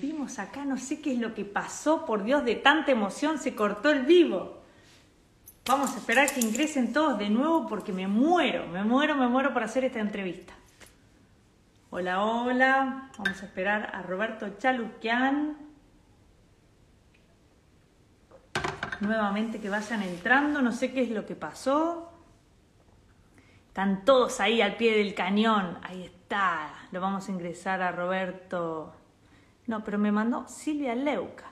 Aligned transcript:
Vimos 0.00 0.38
acá, 0.38 0.64
no 0.64 0.78
sé 0.78 1.00
qué 1.00 1.12
es 1.12 1.18
lo 1.18 1.34
que 1.34 1.44
pasó, 1.44 2.06
por 2.06 2.24
Dios, 2.24 2.44
de 2.44 2.56
tanta 2.56 2.90
emoción 2.90 3.38
se 3.38 3.54
cortó 3.54 3.90
el 3.90 4.02
vivo. 4.02 4.62
Vamos 5.66 5.94
a 5.94 5.98
esperar 5.98 6.32
que 6.32 6.40
ingresen 6.40 6.92
todos 6.92 7.18
de 7.18 7.28
nuevo 7.28 7.66
porque 7.66 7.92
me 7.92 8.08
muero, 8.08 8.66
me 8.68 8.82
muero, 8.82 9.14
me 9.14 9.28
muero 9.28 9.52
por 9.52 9.62
hacer 9.62 9.84
esta 9.84 10.00
entrevista. 10.00 10.54
Hola, 11.90 12.24
hola. 12.24 13.10
Vamos 13.18 13.42
a 13.42 13.44
esperar 13.44 13.90
a 13.94 14.02
Roberto 14.02 14.48
Chaluquian. 14.58 15.56
Nuevamente 19.00 19.60
que 19.60 19.68
vayan 19.68 20.02
entrando, 20.02 20.62
no 20.62 20.72
sé 20.72 20.92
qué 20.92 21.02
es 21.02 21.10
lo 21.10 21.26
que 21.26 21.34
pasó. 21.34 22.12
Están 23.68 24.04
todos 24.04 24.40
ahí 24.40 24.62
al 24.62 24.76
pie 24.76 24.96
del 24.96 25.14
cañón. 25.14 25.78
Ahí 25.82 26.04
está. 26.04 26.74
Lo 26.90 27.00
vamos 27.00 27.28
a 27.28 27.32
ingresar 27.32 27.82
a 27.82 27.92
Roberto. 27.92 28.99
No, 29.70 29.84
pero 29.84 29.98
me 29.98 30.10
mandó 30.10 30.48
Silvia 30.48 30.96
Leuca. 30.96 31.48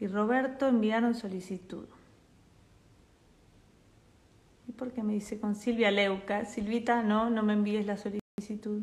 Y 0.00 0.08
Roberto 0.08 0.66
enviaron 0.66 1.14
solicitud. 1.14 1.86
¿Y 4.66 4.72
por 4.72 4.90
qué 4.90 5.04
me 5.04 5.12
dice 5.12 5.38
con 5.38 5.54
Silvia 5.54 5.92
Leuca? 5.92 6.44
Silvita, 6.44 7.00
no, 7.00 7.30
no 7.30 7.44
me 7.44 7.52
envíes 7.52 7.86
la 7.86 7.96
solicitud. 7.96 8.82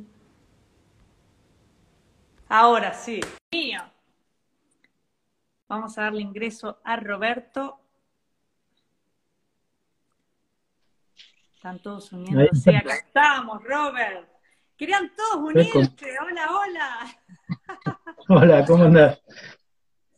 Ahora 2.48 2.94
sí. 2.94 3.20
Mío. 3.52 3.82
Vamos 5.68 5.98
a 5.98 6.04
darle 6.04 6.22
ingreso 6.22 6.80
a 6.86 6.96
Roberto. 6.96 7.82
Están 11.54 11.80
todos 11.80 12.14
uniéndose. 12.14 12.78
Acá 12.78 12.96
estamos, 12.96 13.62
Robert. 13.62 14.26
Querían 14.78 15.12
todos 15.18 15.54
unirse. 15.54 16.18
Hola, 16.22 16.48
hola. 16.50 17.19
Hola, 18.28 18.66
¿cómo 18.66 18.86
andás? 18.86 19.22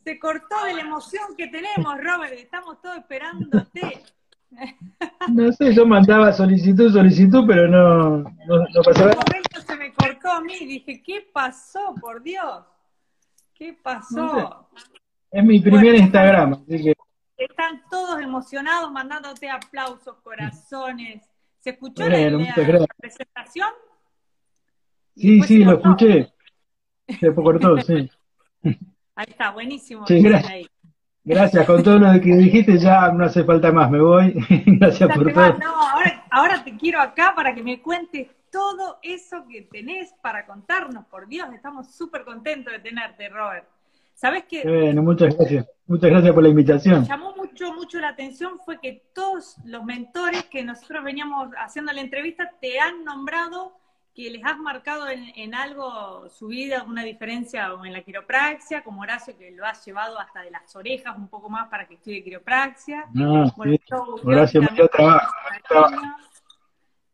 Se 0.04 0.18
cortó 0.18 0.64
de 0.64 0.74
la 0.74 0.80
emoción 0.82 1.36
que 1.36 1.48
tenemos, 1.48 1.96
Robert. 2.02 2.32
Estamos 2.32 2.80
todos 2.80 2.98
esperándote. 2.98 4.02
No 5.32 5.50
sé, 5.50 5.74
yo 5.74 5.86
mandaba 5.86 6.30
solicitud, 6.30 6.92
solicitud, 6.92 7.44
pero 7.46 7.68
no, 7.68 8.18
no, 8.18 8.58
no 8.74 8.82
pasaba. 8.84 9.12
En 9.12 9.16
un 9.16 9.24
momento 9.26 9.60
se 9.62 9.76
me 9.76 9.94
cortó 9.94 10.30
a 10.30 10.42
mí. 10.42 10.58
Dije, 10.58 11.02
¿qué 11.02 11.26
pasó, 11.32 11.94
por 11.98 12.22
Dios? 12.22 12.62
¿Qué 13.54 13.72
pasó? 13.82 14.68
Es 15.30 15.42
mi 15.42 15.58
primer 15.58 15.94
Instagram, 15.94 16.52
así 16.52 16.84
que... 16.84 16.94
Están 17.38 17.82
todos 17.90 18.20
emocionados 18.20 18.92
mandándote 18.92 19.48
aplausos, 19.48 20.16
corazones. 20.22 21.22
¿Se 21.60 21.70
escuchó 21.70 22.04
Bueno, 22.04 22.38
la, 22.38 22.86
presentación? 22.98 23.70
Sí, 25.16 25.40
sí, 25.42 25.64
lo 25.64 25.78
escuché. 25.78 26.31
Se 27.20 27.34
cortó, 27.34 27.78
sí. 27.80 28.10
Ahí 29.14 29.26
está, 29.28 29.50
buenísimo. 29.50 30.06
Sí, 30.06 30.20
gracias. 30.22 30.50
ahí. 30.52 30.66
Gracias, 31.24 31.66
con 31.66 31.82
todo 31.84 31.98
lo 31.98 32.20
que 32.20 32.34
dijiste 32.34 32.78
ya 32.78 33.12
no 33.12 33.24
hace 33.24 33.44
falta 33.44 33.70
más, 33.70 33.90
me 33.90 34.00
voy. 34.00 34.34
Gracias 34.66 35.08
Ya 35.08 35.14
por 35.14 35.32
vas, 35.32 35.50
todo. 35.50 35.58
no, 35.58 35.88
ahora, 35.88 36.24
ahora 36.30 36.64
te 36.64 36.76
quiero 36.76 37.00
acá 37.00 37.32
para 37.36 37.54
que 37.54 37.62
me 37.62 37.80
cuentes 37.80 38.28
todo 38.50 38.98
eso 39.02 39.44
que 39.48 39.62
tenés 39.62 40.12
para 40.22 40.44
contarnos. 40.46 41.04
Por 41.06 41.28
Dios, 41.28 41.48
estamos 41.54 41.94
súper 41.94 42.24
contentos 42.24 42.72
de 42.72 42.80
tenerte, 42.80 43.28
Robert. 43.28 43.66
¿Sabés 44.14 44.44
que 44.44 44.62
Bueno, 44.64 45.02
muchas 45.02 45.36
gracias. 45.36 45.66
Muchas 45.86 46.10
gracias 46.10 46.32
por 46.34 46.42
la 46.42 46.48
me 46.48 46.50
invitación. 46.50 47.04
llamó 47.04 47.34
mucho, 47.36 47.72
mucho 47.72 47.98
la 48.00 48.08
atención 48.08 48.58
fue 48.64 48.80
que 48.80 49.04
todos 49.14 49.56
los 49.64 49.84
mentores 49.84 50.44
que 50.44 50.64
nosotros 50.64 51.04
veníamos 51.04 51.50
haciendo 51.56 51.92
la 51.92 52.00
entrevista 52.00 52.50
te 52.60 52.80
han 52.80 53.04
nombrado 53.04 53.76
que 54.14 54.30
les 54.30 54.44
has 54.44 54.58
marcado 54.58 55.08
en, 55.08 55.32
en 55.36 55.54
algo 55.54 56.28
su 56.28 56.48
vida, 56.48 56.78
alguna 56.78 57.02
diferencia 57.02 57.72
o 57.74 57.84
en 57.84 57.92
la 57.94 58.02
quiropraxia, 58.02 58.84
como 58.84 59.00
Horacio 59.02 59.36
que 59.38 59.50
lo 59.52 59.64
has 59.64 59.84
llevado 59.84 60.18
hasta 60.18 60.42
de 60.42 60.50
las 60.50 60.74
orejas 60.76 61.16
un 61.16 61.28
poco 61.28 61.48
más 61.48 61.68
para 61.68 61.86
que 61.88 61.94
estudie 61.94 62.22
quiropraxia. 62.22 63.06
No, 63.14 63.50
Bueno, 63.56 63.72
sí. 63.74 63.80
yo- 63.90 64.14
Horacio, 64.24 64.62
mucho 64.62 64.88
trabajo, 64.88 65.32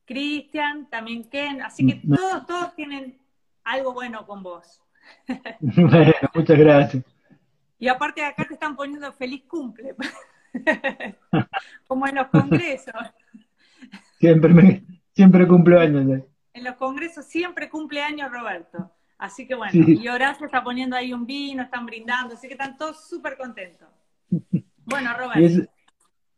Cristian, 0.07 0.89
también 0.89 1.25
Ken, 1.25 1.63
así 1.63 1.87
que 1.87 1.97
Mm, 1.97 2.15
todos, 2.15 2.47
todos 2.47 2.75
tienen 2.75 3.19
algo 3.65 3.93
bueno 3.93 4.27
con 4.27 4.43
vos. 4.43 4.83
Bueno, 5.61 6.13
muchas 6.35 6.59
gracias. 6.59 7.05
Y 7.79 7.89
aparte 7.89 8.25
acá 8.25 8.45
te 8.47 8.55
están 8.55 8.75
poniendo 8.75 9.13
feliz 9.13 9.45
cumple, 9.47 9.95
como 11.87 12.07
en 12.07 12.15
los 12.17 12.27
congresos. 12.29 12.95
Siempre 14.19 14.53
me, 14.53 14.83
siempre 15.15 15.47
cumplo 15.47 15.79
años. 15.79 16.09
¿eh? 16.11 16.27
En 16.59 16.65
los 16.65 16.75
congresos 16.77 17.25
siempre 17.25 17.69
cumple 17.71 18.03
años 18.03 18.31
Roberto. 18.33 18.91
Así 19.17 19.47
que 19.47 19.55
bueno, 19.55 19.73
Sí. 19.73 19.99
y 20.01 20.09
Horacio 20.09 20.47
está 20.47 20.63
poniendo 20.63 20.97
ahí 20.97 21.13
un 21.13 21.25
vino, 21.27 21.63
están 21.63 21.87
brindando, 21.87 22.35
así 22.35 22.47
que 22.49 22.55
están 22.55 22.77
todos 22.77 23.09
súper 23.09 23.37
contentos. 23.37 23.89
Bueno, 24.85 25.13
Roberto, 25.19 25.39
es- 25.41 25.69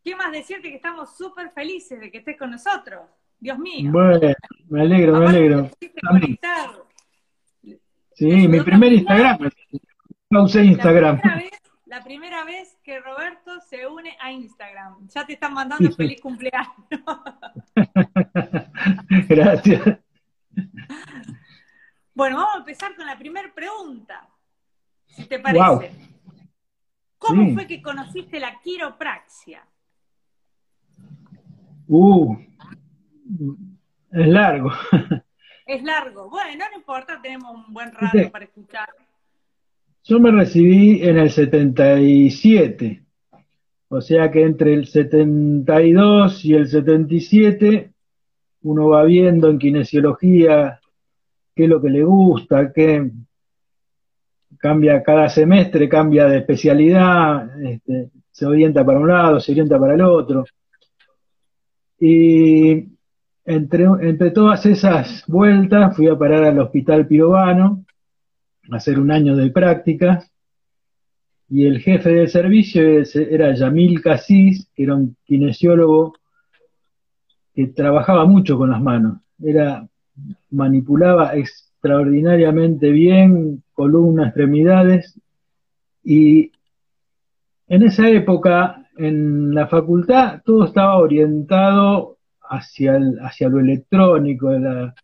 ¿qué 0.04 0.14
más 0.16 0.30
decirte 0.32 0.68
que 0.70 0.76
estamos 0.76 1.16
súper 1.16 1.50
felices 1.52 1.98
de 2.00 2.10
que 2.10 2.18
estés 2.18 2.38
con 2.38 2.50
nosotros? 2.50 3.00
Dios 3.38 3.58
mío. 3.58 3.90
bueno, 3.90 4.34
me 4.68 4.82
alegro, 4.82 5.12
me 5.12 5.18
Aparte 5.18 5.36
alegro. 5.38 5.70
También. 6.02 6.36
conectar. 6.36 6.70
Sí, 8.14 8.48
mi 8.48 8.60
primer 8.60 8.92
Instagram. 8.92 9.50
No 10.28 10.42
usé 10.44 10.58
La 10.58 10.64
Instagram. 10.66 11.20
primera, 11.20 11.36
vez, 11.40 11.50
la 11.86 12.04
primera 12.04 12.44
vez 12.44 12.78
que 12.84 13.00
Roberto 13.00 13.60
se 13.62 13.86
une 13.86 14.14
a 14.20 14.30
Instagram. 14.30 15.08
Ya 15.08 15.24
te 15.26 15.32
están 15.34 15.54
mandando 15.54 15.90
feliz 15.96 16.20
cumpleaños. 16.20 16.74
Gracias. 19.28 19.98
Bueno, 22.12 22.36
vamos 22.38 22.54
a 22.56 22.58
empezar 22.58 22.94
con 22.96 23.06
la 23.06 23.16
primera 23.18 23.50
pregunta, 23.54 24.28
si 25.06 25.24
te 25.26 25.38
parece. 25.38 25.64
Wow. 25.64 25.80
¿Cómo 27.18 27.44
Sí. 27.46 27.54
fue 27.54 27.66
que 27.66 27.80
conociste 27.80 28.40
la 28.40 28.58
quiropraxia? 28.60 29.64
Uh, 31.86 32.36
es 34.12 34.26
largo. 34.28 34.70
Es 35.66 35.82
largo. 35.84 36.28
Bueno, 36.28 36.64
no 36.72 36.78
importa, 36.78 37.20
tenemos 37.22 37.54
un 37.66 37.72
buen 37.72 37.92
rato 37.92 38.18
Sí. 38.18 38.24
para 38.30 38.44
escuchar. 38.44 38.88
Yo 40.04 40.18
me 40.18 40.30
recibí 40.32 41.02
en 41.02 41.18
el 41.18 41.30
77, 41.30 43.04
o 43.88 44.00
sea 44.00 44.30
que 44.30 44.42
entre 44.42 44.74
el 44.74 44.86
72 44.86 46.44
y 46.44 46.54
el 46.54 46.68
77 46.68 47.92
uno 48.62 48.88
va 48.88 49.04
viendo 49.04 49.48
en 49.48 49.58
kinesiología 49.58 50.79
qué 51.60 51.64
es 51.64 51.70
lo 51.70 51.82
que 51.82 51.90
le 51.90 52.02
gusta, 52.02 52.72
qué 52.72 53.10
cambia 54.56 55.02
cada 55.02 55.28
semestre, 55.28 55.90
cambia 55.90 56.24
de 56.24 56.38
especialidad, 56.38 57.62
este, 57.62 58.08
se 58.30 58.46
orienta 58.46 58.82
para 58.82 58.98
un 58.98 59.08
lado, 59.08 59.40
se 59.40 59.52
orienta 59.52 59.78
para 59.78 59.94
el 59.94 60.00
otro. 60.00 60.46
Y 61.98 62.88
entre, 63.44 63.84
entre 64.00 64.30
todas 64.30 64.64
esas 64.64 65.22
vueltas 65.26 65.94
fui 65.94 66.08
a 66.08 66.16
parar 66.16 66.44
al 66.44 66.58
Hospital 66.60 67.06
Pirovano, 67.06 67.84
hacer 68.70 68.98
un 68.98 69.10
año 69.10 69.36
de 69.36 69.50
prácticas 69.50 70.32
y 71.50 71.66
el 71.66 71.80
jefe 71.80 72.08
del 72.08 72.30
servicio 72.30 72.82
era 73.14 73.54
Yamil 73.54 74.00
Casís, 74.00 74.66
que 74.74 74.84
era 74.84 74.94
un 74.94 75.14
kinesiólogo 75.26 76.14
que 77.54 77.66
trabajaba 77.66 78.24
mucho 78.24 78.56
con 78.56 78.70
las 78.70 78.80
manos, 78.80 79.18
era, 79.42 79.86
manipulaba 80.50 81.34
extraordinariamente 81.36 82.90
bien 82.90 83.62
columna, 83.72 84.26
extremidades, 84.26 85.18
y 86.02 86.52
en 87.68 87.82
esa 87.82 88.08
época 88.08 88.88
en 88.96 89.54
la 89.54 89.66
facultad 89.68 90.42
todo 90.44 90.64
estaba 90.64 90.96
orientado 90.98 92.18
hacia, 92.42 92.96
el- 92.96 93.18
hacia 93.20 93.48
lo 93.48 93.60
electrónico, 93.60 94.50
la- 94.50 94.94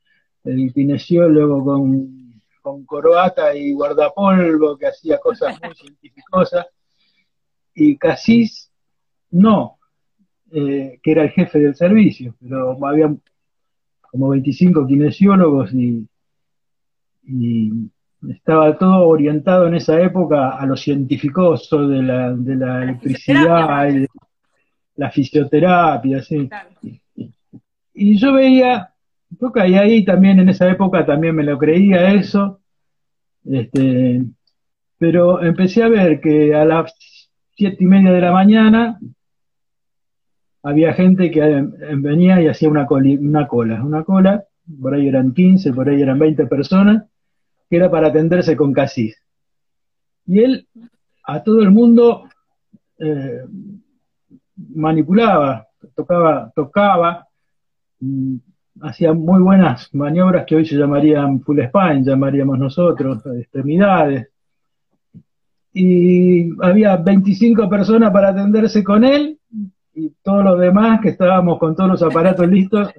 el 0.44 0.72
kinesiólogo 0.72 1.64
con 1.64 2.16
con 2.62 2.84
corbata 2.84 3.54
y 3.54 3.72
guardapolvo, 3.74 4.76
que 4.76 4.88
hacía 4.88 5.18
cosas 5.18 5.56
muy 5.62 5.72
científicosas, 5.76 6.66
y 7.74 7.96
Casís 7.96 8.72
no, 9.30 9.78
eh, 10.50 10.98
que 11.00 11.12
era 11.12 11.22
el 11.22 11.30
jefe 11.30 11.60
del 11.60 11.76
servicio, 11.76 12.34
pero 12.40 12.76
había 12.84 13.14
como 14.16 14.30
25 14.30 14.86
kinesiólogos 14.86 15.74
y, 15.74 16.06
y 17.26 17.70
estaba 18.30 18.78
todo 18.78 19.06
orientado 19.06 19.66
en 19.66 19.74
esa 19.74 20.00
época 20.00 20.50
a 20.50 20.64
lo 20.64 20.74
científicoso 20.74 21.86
de 21.86 22.02
la, 22.02 22.32
de 22.32 22.56
la 22.56 22.66
la 22.66 22.82
electricidad 22.84 23.88
fisioterapia. 23.88 24.08
la 24.96 25.10
fisioterapia, 25.10 26.22
sí. 26.22 26.48
Claro. 26.48 26.70
Y 27.92 28.18
yo 28.18 28.32
veía, 28.32 28.90
yo 29.38 29.52
caí 29.52 29.74
ahí 29.74 30.04
también 30.04 30.40
en 30.40 30.48
esa 30.48 30.70
época, 30.70 31.04
también 31.04 31.34
me 31.34 31.44
lo 31.44 31.58
creía 31.58 32.14
eso, 32.14 32.60
este, 33.44 34.22
pero 34.96 35.42
empecé 35.42 35.82
a 35.82 35.88
ver 35.88 36.20
que 36.20 36.54
a 36.54 36.64
las 36.64 36.94
siete 37.54 37.76
y 37.80 37.86
media 37.86 38.12
de 38.12 38.20
la 38.22 38.32
mañana 38.32 38.98
había 40.66 40.94
gente 40.94 41.30
que 41.30 41.64
venía 41.96 42.42
y 42.42 42.48
hacía 42.48 42.68
una, 42.68 42.88
una 42.90 43.46
cola, 43.46 43.84
una 43.84 44.02
cola, 44.02 44.44
por 44.82 44.94
ahí 44.94 45.06
eran 45.06 45.32
15, 45.32 45.72
por 45.72 45.88
ahí 45.88 46.02
eran 46.02 46.18
20 46.18 46.44
personas, 46.46 47.04
que 47.70 47.76
era 47.76 47.88
para 47.88 48.08
atenderse 48.08 48.56
con 48.56 48.72
casis. 48.72 49.16
Y 50.26 50.40
él 50.40 50.66
a 51.22 51.40
todo 51.44 51.62
el 51.62 51.70
mundo 51.70 52.24
eh, 52.98 53.44
manipulaba, 54.74 55.68
tocaba, 55.94 56.50
tocaba, 56.52 57.28
mm, 58.00 58.36
hacía 58.80 59.12
muy 59.12 59.40
buenas 59.40 59.94
maniobras 59.94 60.46
que 60.46 60.56
hoy 60.56 60.66
se 60.66 60.74
llamarían 60.74 61.42
full 61.42 61.60
spine, 61.60 62.02
llamaríamos 62.02 62.58
nosotros, 62.58 63.24
extremidades. 63.38 64.30
Y 65.72 66.50
había 66.60 66.96
25 66.96 67.68
personas 67.68 68.10
para 68.10 68.30
atenderse 68.30 68.82
con 68.82 69.04
él 69.04 69.38
y 69.96 70.10
todos 70.22 70.44
los 70.44 70.60
demás 70.60 71.00
que 71.00 71.08
estábamos 71.08 71.58
con 71.58 71.74
todos 71.74 71.90
los 71.90 72.02
aparatos 72.02 72.46
listos, 72.46 72.92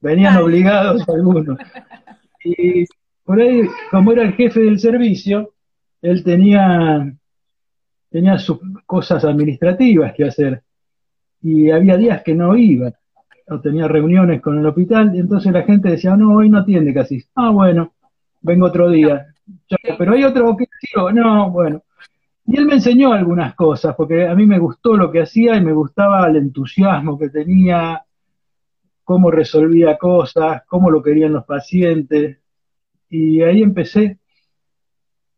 venían 0.00 0.36
obligados 0.36 1.08
algunos. 1.08 1.58
Y 2.44 2.84
por 3.24 3.40
ahí, 3.40 3.62
como 3.90 4.12
era 4.12 4.22
el 4.22 4.34
jefe 4.34 4.60
del 4.60 4.78
servicio, 4.78 5.54
él 6.02 6.22
tenía, 6.22 7.10
tenía 8.10 8.38
sus 8.38 8.58
cosas 8.84 9.24
administrativas 9.24 10.12
que 10.14 10.24
hacer. 10.26 10.62
Y 11.40 11.70
había 11.70 11.96
días 11.96 12.22
que 12.22 12.34
no 12.34 12.54
iba, 12.54 12.92
o 13.48 13.60
tenía 13.60 13.88
reuniones 13.88 14.42
con 14.42 14.58
el 14.58 14.66
hospital, 14.66 15.14
y 15.14 15.20
entonces 15.20 15.50
la 15.52 15.62
gente 15.62 15.88
decía, 15.88 16.16
no, 16.16 16.36
hoy 16.36 16.50
no 16.50 16.58
atiende 16.58 16.92
casi. 16.92 17.24
Ah, 17.34 17.48
bueno, 17.48 17.94
vengo 18.42 18.66
otro 18.66 18.90
día. 18.90 19.26
pero 19.96 20.12
hay 20.12 20.24
otro 20.24 20.54
que 20.54 20.66
no, 21.14 21.50
bueno. 21.50 21.82
Y 22.50 22.56
él 22.56 22.64
me 22.64 22.74
enseñó 22.74 23.12
algunas 23.12 23.54
cosas, 23.54 23.94
porque 23.94 24.26
a 24.26 24.34
mí 24.34 24.46
me 24.46 24.58
gustó 24.58 24.96
lo 24.96 25.12
que 25.12 25.20
hacía 25.20 25.54
y 25.56 25.60
me 25.60 25.74
gustaba 25.74 26.26
el 26.26 26.36
entusiasmo 26.36 27.18
que 27.18 27.28
tenía, 27.28 28.02
cómo 29.04 29.30
resolvía 29.30 29.98
cosas, 29.98 30.62
cómo 30.66 30.90
lo 30.90 31.02
querían 31.02 31.34
los 31.34 31.44
pacientes. 31.44 32.38
Y 33.10 33.42
ahí 33.42 33.62
empecé. 33.62 34.18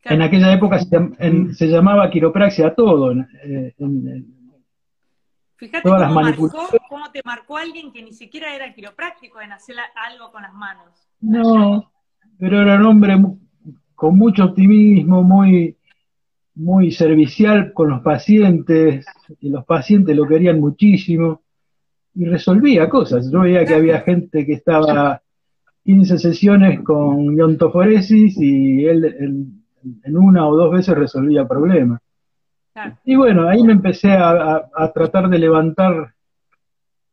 En 0.04 0.22
aquella 0.22 0.52
época 0.52 0.78
se, 0.78 1.66
llamaba 1.66 2.08
quiropraxia 2.10 2.76
todo. 2.76 3.12
Eh, 3.42 3.74
Fíjate 5.56 5.82
cómo, 5.82 7.10
te 7.12 7.22
marcó 7.24 7.56
alguien 7.56 7.92
que 7.92 8.04
ni 8.04 8.12
siquiera 8.12 8.54
era 8.54 8.72
quiropráctico 8.72 9.40
en 9.40 9.50
hacer 9.50 9.74
algo 9.96 10.30
con 10.30 10.42
las 10.42 10.54
manos. 10.54 11.08
No, 11.20 11.90
pero 12.38 12.62
era 12.62 12.76
un 12.76 12.86
hombre 12.86 13.16
con 13.96 14.16
mucho 14.16 14.44
optimismo, 14.44 15.24
muy, 15.24 15.76
muy 16.55 16.91
servicial 16.91 17.73
con 17.73 17.91
los 17.91 18.02
pacientes, 18.02 19.06
y 19.41 19.50
los 19.50 19.64
pacientes 19.64 20.17
lo 20.17 20.26
querían 20.26 20.61
muchísimo, 20.61 21.43
y 22.14 22.25
resolvía 22.25 22.88
cosas. 22.88 23.31
Yo 23.31 23.41
veía 23.41 23.64
que 23.64 23.75
había 23.75 24.00
gente 24.00 24.44
que 24.44 24.55
estaba 24.55 25.23
15 25.85 26.19
sesiones 26.19 26.81
con 26.81 27.37
iontoforesis 27.37 28.37
y 28.38 28.85
él 28.87 29.05
en, 29.05 30.17
una 30.17 30.47
o 30.47 30.56
dos 30.56 30.73
veces 30.73 30.94
resolvía 30.97 31.49
problemas. 31.49 32.00
Y 33.05 33.17
bueno, 33.17 33.49
ahí 33.49 33.62
me 33.62 33.73
empecé 33.73 34.12
a, 34.12 34.62
tratar 34.94 35.29
de 35.29 35.38
levantar 35.38 36.14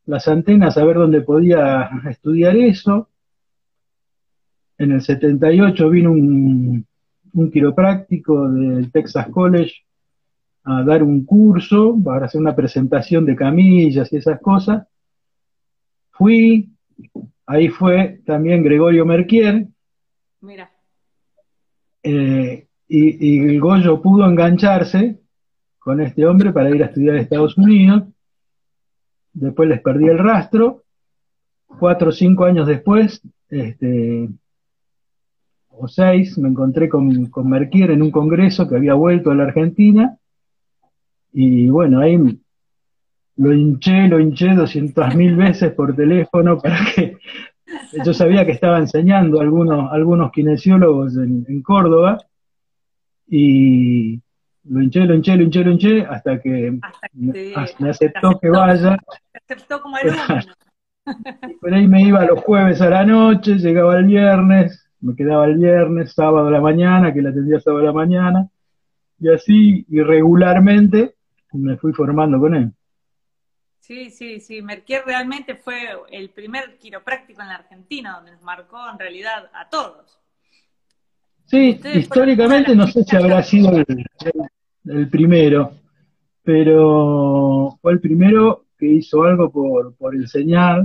las 0.06 0.28
antenas 0.28 0.76
a 0.76 0.84
ver 0.84 0.96
dónde 0.96 1.20
podía 1.22 1.90
estudiar 2.08 2.56
eso. 2.56 3.08
En 4.78 4.92
el 4.92 5.02
78 5.02 5.90
vino 5.90 6.12
un, 6.12 6.86
un 7.32 7.50
quiropráctico 7.50 8.48
del 8.48 8.90
Texas 8.90 9.28
College 9.28 9.74
a 10.64 10.82
dar 10.82 11.02
un 11.02 11.24
curso 11.24 11.96
para 12.04 12.26
hacer 12.26 12.40
una 12.40 12.54
presentación 12.54 13.24
de 13.24 13.36
camillas 13.36 14.12
y 14.12 14.16
esas 14.16 14.40
cosas. 14.40 14.86
Fui, 16.10 16.68
ahí 17.46 17.68
fue 17.68 18.20
también 18.26 18.62
Gregorio 18.62 19.06
Merquier. 19.06 19.66
Mira. 20.40 20.70
Eh, 22.02 22.66
y, 22.88 23.36
y, 23.36 23.38
el 23.48 23.60
Goyo 23.60 24.00
pudo 24.00 24.26
engancharse 24.26 25.18
con 25.78 26.00
este 26.00 26.26
hombre 26.26 26.52
para 26.52 26.70
ir 26.70 26.82
a 26.82 26.86
estudiar 26.86 27.16
a 27.16 27.20
Estados 27.20 27.56
Unidos. 27.56 28.04
Después 29.32 29.68
les 29.68 29.80
perdí 29.80 30.06
el 30.06 30.18
rastro. 30.18 30.84
Cuatro 31.66 32.08
o 32.08 32.12
cinco 32.12 32.44
años 32.44 32.66
después, 32.66 33.22
este, 33.50 34.28
o 35.80 35.88
seis, 35.88 36.36
me 36.38 36.48
encontré 36.48 36.88
con, 36.88 37.26
con 37.26 37.48
Merquier 37.48 37.92
en 37.92 38.02
un 38.02 38.10
congreso 38.10 38.68
que 38.68 38.76
había 38.76 38.94
vuelto 38.94 39.30
a 39.30 39.34
la 39.34 39.44
Argentina, 39.44 40.18
y 41.32 41.68
bueno, 41.68 42.00
ahí 42.00 42.18
lo 43.36 43.52
hinché, 43.52 44.08
lo 44.08 44.18
hinché 44.18 44.54
doscientas 44.54 45.14
mil 45.14 45.36
veces 45.36 45.72
por 45.72 45.94
teléfono 45.94 46.58
para 46.58 46.78
que 46.94 47.18
yo 48.04 48.12
sabía 48.12 48.44
que 48.44 48.52
estaba 48.52 48.78
enseñando 48.78 49.38
a 49.38 49.42
algunos, 49.42 49.92
algunos 49.92 50.32
kinesiólogos 50.32 51.16
en, 51.16 51.62
Córdoba, 51.62 52.18
y 53.28 54.20
lo 54.64 54.82
hinché, 54.82 55.04
lo 55.04 55.14
hinché, 55.14 55.36
lo 55.36 55.42
hinché, 55.44 55.64
lo 55.64 55.70
hinché, 55.70 56.06
hasta 56.06 56.40
que, 56.40 56.78
me, 57.12 57.54
aceptó 57.88 58.38
que 58.40 58.50
vaya. 58.50 58.98
aceptó 59.34 59.80
como 59.80 59.96
alumno. 59.96 60.40
Por 61.60 61.72
ahí 61.72 61.88
me 61.88 62.02
iba 62.02 62.24
los 62.24 62.40
jueves 62.40 62.82
a 62.82 62.90
la 62.90 63.04
noche, 63.04 63.58
llegaba 63.58 63.96
el 63.98 64.06
viernes, 64.06 64.87
me 65.00 65.14
quedaba 65.14 65.46
el 65.46 65.58
viernes, 65.58 66.12
sábado 66.12 66.48
a 66.48 66.50
la 66.50 66.60
mañana, 66.60 67.12
que 67.12 67.22
la 67.22 67.30
atendía 67.30 67.60
sábado 67.60 67.82
a 67.82 67.86
la 67.86 67.92
mañana, 67.92 68.48
y 69.20 69.28
así 69.28 69.86
irregularmente 69.88 71.14
me 71.52 71.76
fui 71.76 71.92
formando 71.92 72.38
con 72.38 72.54
él. 72.54 72.72
Sí, 73.80 74.10
sí, 74.10 74.40
sí. 74.40 74.60
Merquier 74.60 75.04
realmente 75.06 75.54
fue 75.54 75.88
el 76.10 76.30
primer 76.30 76.76
quiropráctico 76.78 77.40
en 77.40 77.48
la 77.48 77.54
Argentina, 77.54 78.16
donde 78.16 78.32
nos 78.32 78.42
marcó 78.42 78.78
en 78.92 78.98
realidad 78.98 79.50
a 79.54 79.68
todos. 79.68 80.20
Sí, 81.46 81.80
históricamente 81.94 82.76
no 82.76 82.86
sé 82.86 83.02
si 83.04 83.16
habrá 83.16 83.42
sido 83.42 83.72
el, 84.84 85.08
primero, 85.08 85.72
pero 86.42 87.78
fue 87.80 87.92
el 87.92 88.00
primero 88.00 88.66
que 88.76 88.86
hizo 88.86 89.22
algo 89.22 89.50
por, 89.50 89.94
por 89.94 90.14
enseñar, 90.14 90.84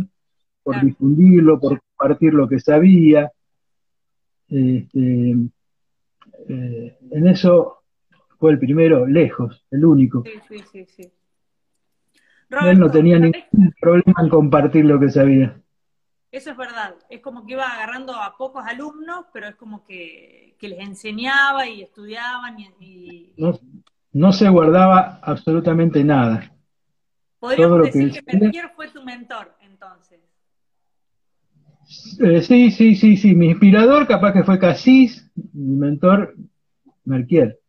por 0.64 0.80
difundirlo, 0.80 1.60
por 1.60 1.82
compartir 1.82 2.34
lo 2.34 2.48
que 2.48 2.62
sabía. 2.62 3.30
Este, 4.48 5.36
eh, 6.50 6.98
en 7.12 7.28
eso 7.28 7.84
fue 8.40 8.52
el 8.52 8.60
primero, 8.60 9.06
lejos, 9.08 9.66
el 9.72 9.86
único. 9.86 10.24
Sí, 10.50 10.64
sí, 10.72 10.86
sí, 10.86 11.12
Él 12.50 12.80
no 12.80 12.92
tenía 12.92 13.18
ningún 13.18 13.74
problema 13.80 14.22
en 14.22 14.30
compartir 14.30 14.86
lo 14.86 15.00
que 15.00 15.10
sabía. 15.10 15.60
Eso 16.32 16.50
es 16.50 16.58
verdad, 16.58 16.96
es 17.10 17.22
como 17.22 17.46
que 17.46 17.54
iba 17.54 17.68
agarrando 17.68 18.16
a 18.16 18.36
pocos 18.36 18.66
alumnos, 18.66 19.26
pero 19.32 19.48
es 19.48 19.56
como 19.56 19.86
que, 19.86 20.58
les 20.60 20.80
enseñaba 20.80 21.68
y 21.68 21.84
estudiaban 21.84 22.58
y... 22.80 23.34
No, 24.12 24.32
se 24.32 24.50
guardaba 24.50 25.20
absolutamente 25.22 26.04
nada. 26.04 26.52
Podríamos 27.40 27.84
decir 27.84 28.24
que, 28.24 28.40
que 28.40 28.70
fue 28.76 28.88
tu 28.90 29.04
mentor. 29.04 29.53
Eh, 32.20 32.42
sí, 32.42 32.72
sí, 32.72 32.96
sí, 32.96 33.18
sí. 33.18 33.36
Mi 33.36 33.48
inspirador 33.48 34.08
capaz 34.08 34.34
que 34.34 34.44
fue 34.44 34.60
Casís, 34.60 35.30
mi 35.54 35.76
mentor 35.76 36.36
Merquier. 37.06 37.60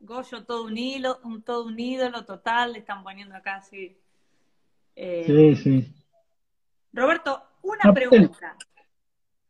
Goyo, 0.00 0.44
todo 0.44 0.64
un, 0.64 0.76
hilo, 0.76 1.20
un, 1.24 1.42
todo 1.42 1.66
un 1.66 1.78
ídolo 1.78 2.24
total, 2.24 2.72
le 2.72 2.80
están 2.80 3.02
poniendo 3.02 3.34
acá, 3.36 3.60
sí. 3.60 3.96
Eh, 4.96 5.24
sí, 5.26 5.62
sí. 5.62 5.94
Roberto, 6.92 7.42
una 7.62 7.92
pregunta. 7.92 8.56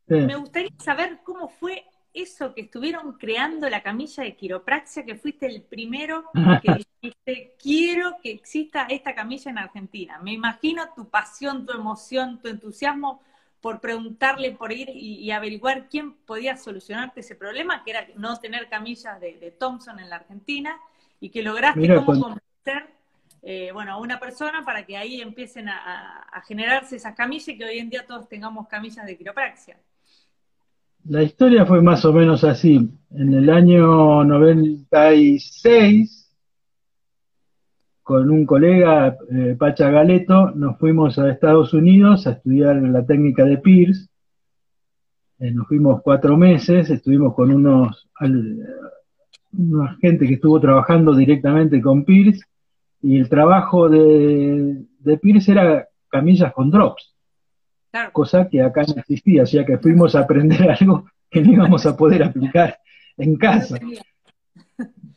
Me 0.07 0.37
gustaría 0.37 0.73
saber 0.78 1.21
cómo 1.23 1.49
fue 1.49 1.85
eso 2.12 2.52
que 2.52 2.62
estuvieron 2.62 3.12
creando 3.12 3.71
la 3.71 3.83
camilla 3.83 4.25
de 4.25 4.35
quiropraxia, 4.35 5.04
que 5.04 5.14
fuiste 5.14 5.47
el 5.47 5.62
primero 5.62 6.25
que 6.62 6.85
dijiste, 7.02 7.57
quiero 7.62 8.16
que 8.23 8.33
exista 8.33 8.87
esta 8.90 9.14
camilla 9.14 9.50
en 9.50 9.59
Argentina. 9.59 10.19
Me 10.19 10.33
imagino 10.33 10.83
tu 10.95 11.09
pasión, 11.09 11.64
tu 11.64 11.73
emoción, 11.73 12.40
tu 12.40 12.49
entusiasmo 12.49 13.23
por 13.61 13.81
preguntarle, 13.81 14.52
por 14.52 14.73
ir 14.73 14.90
y, 14.93 15.31
averiguar 15.31 15.88
quién 15.88 16.14
podía 16.14 16.57
solucionarte 16.57 17.21
ese 17.21 17.35
problema, 17.35 17.85
que 17.85 17.90
era 17.90 18.07
no 18.17 18.38
tener 18.38 18.69
camillas 18.69 19.21
de, 19.21 19.55
Thompson 19.59 20.00
en 20.00 20.09
la 20.09 20.17
Argentina, 20.17 20.76
y 21.21 21.29
que 21.29 21.43
lograste 21.43 21.87
cómo 21.95 22.07
convencer 22.07 22.95
eh, 23.43 23.71
bueno, 23.73 23.93
a 23.93 23.97
una 23.99 24.19
persona 24.19 24.64
para 24.64 24.85
que 24.85 24.97
ahí 24.97 25.21
empiecen 25.21 25.69
a, 25.69 26.23
a, 26.31 26.40
generarse 26.43 26.97
esas 26.97 27.14
camillas 27.14 27.49
y 27.49 27.59
que 27.59 27.64
hoy 27.64 27.79
en 27.79 27.90
día 27.90 28.07
todos 28.07 28.29
tengamos 28.29 28.69
camillas 28.69 29.07
de 29.07 29.17
quiropraxia. 29.17 29.76
La 31.05 31.23
historia 31.23 31.64
fue 31.64 31.81
más 31.81 32.05
o 32.05 32.12
menos 32.12 32.45
así. 32.45 32.90
En 33.11 33.35
el 33.35 33.49
año 33.49 34.25
96 34.25 36.19
con 38.11 38.29
un 38.29 38.45
colega, 38.45 39.17
eh, 39.31 39.55
Pacha 39.57 39.88
Galeto, 39.88 40.50
nos 40.50 40.76
fuimos 40.79 41.17
a 41.17 41.31
Estados 41.31 41.73
Unidos 41.73 42.26
a 42.26 42.33
estudiar 42.33 42.75
la 42.75 43.07
técnica 43.07 43.45
de 43.45 43.59
Pierce. 43.59 44.09
Eh, 45.38 45.52
nos 45.52 45.69
fuimos 45.69 46.02
cuatro 46.02 46.37
meses, 46.37 46.90
estuvimos 46.90 47.37
con 47.37 47.52
unos, 47.52 48.11
una 49.52 49.97
gente 50.00 50.26
que 50.26 50.35
estuvo 50.35 50.59
trabajando 50.59 51.14
directamente 51.14 51.81
con 51.81 52.05
Pierce, 52.05 52.43
y 53.00 53.17
el 53.17 53.29
trabajo 53.29 53.88
de, 53.88 54.87
de 54.99 55.19
Pierce 55.19 55.52
era 55.52 55.87
camillas 56.09 56.52
con 56.52 56.69
drops, 56.69 57.14
cosa 58.11 58.49
que 58.49 58.61
acá 58.61 58.83
no 58.88 58.95
existía, 59.00 59.45
o 59.45 59.47
sea 59.47 59.64
que 59.64 59.79
fuimos 59.79 60.17
a 60.17 60.23
aprender 60.23 60.69
algo 60.81 61.05
que 61.31 61.43
no 61.43 61.52
íbamos 61.52 61.87
a 61.87 61.97
poder 61.97 62.25
aplicar 62.25 62.76
en 63.17 63.37
casa. 63.37 63.79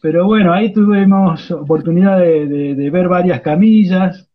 Pero 0.04 0.26
bueno, 0.26 0.52
ahí 0.52 0.74
tuvimos 0.74 1.50
oportunidad 1.50 2.20
de, 2.20 2.90
ver 2.92 3.08
varias 3.08 3.40
camillas. 3.40 4.30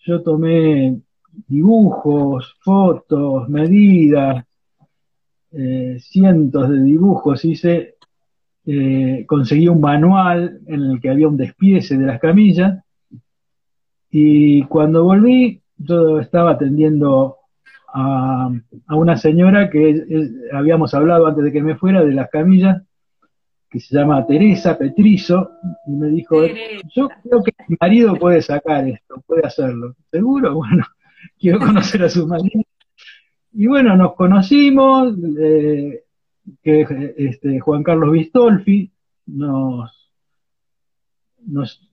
Yo 0.00 0.22
tomé 0.22 1.00
dibujos, 1.48 2.54
fotos, 2.60 3.48
medidas, 3.48 4.44
eh, 5.50 5.96
cientos 5.98 6.68
de 6.68 6.82
dibujos 6.82 7.42
hice. 7.42 7.94
Eh, 8.66 9.24
conseguí 9.26 9.66
un 9.66 9.80
manual 9.80 10.60
en 10.66 10.82
el 10.82 11.00
que 11.00 11.08
había 11.08 11.26
un 11.26 11.38
despiece 11.38 11.96
de 11.96 12.04
las 12.04 12.20
camillas. 12.20 12.84
Y 14.10 14.64
cuando 14.64 15.04
volví, 15.04 15.62
yo 15.78 16.20
estaba 16.20 16.50
atendiendo 16.50 17.38
a, 17.94 18.50
una 18.90 19.16
señora 19.16 19.70
que 19.70 20.04
habíamos 20.52 20.92
hablado 20.92 21.28
antes 21.28 21.44
de 21.44 21.50
que 21.50 21.62
me 21.62 21.76
fuera 21.76 22.04
de 22.04 22.12
las 22.12 22.28
camillas 22.28 22.82
que 23.72 23.80
se 23.80 23.96
llama 23.96 24.26
Teresa 24.26 24.76
Petrizo, 24.76 25.52
y 25.86 25.92
me 25.92 26.08
dijo, 26.08 26.44
yo 26.94 27.08
creo 27.22 27.42
que 27.42 27.52
mi 27.68 27.76
marido 27.80 28.14
puede 28.16 28.42
sacar 28.42 28.86
esto, 28.86 29.22
puede 29.26 29.46
hacerlo. 29.46 29.96
¿Seguro? 30.10 30.54
Bueno, 30.62 30.84
quiero 31.38 31.58
conocer 31.58 32.02
a 32.02 32.10
su 32.10 32.26
marido. 32.26 32.62
Y 33.54 33.66
bueno, 33.66 33.96
nos 33.96 34.14
conocimos, 34.14 35.14
eh, 35.38 36.04
que 36.62 37.14
este, 37.16 37.60
Juan 37.60 37.82
Carlos 37.82 38.12
Bistolfi, 38.12 38.92
nos, 39.26 40.12
nos, 41.46 41.90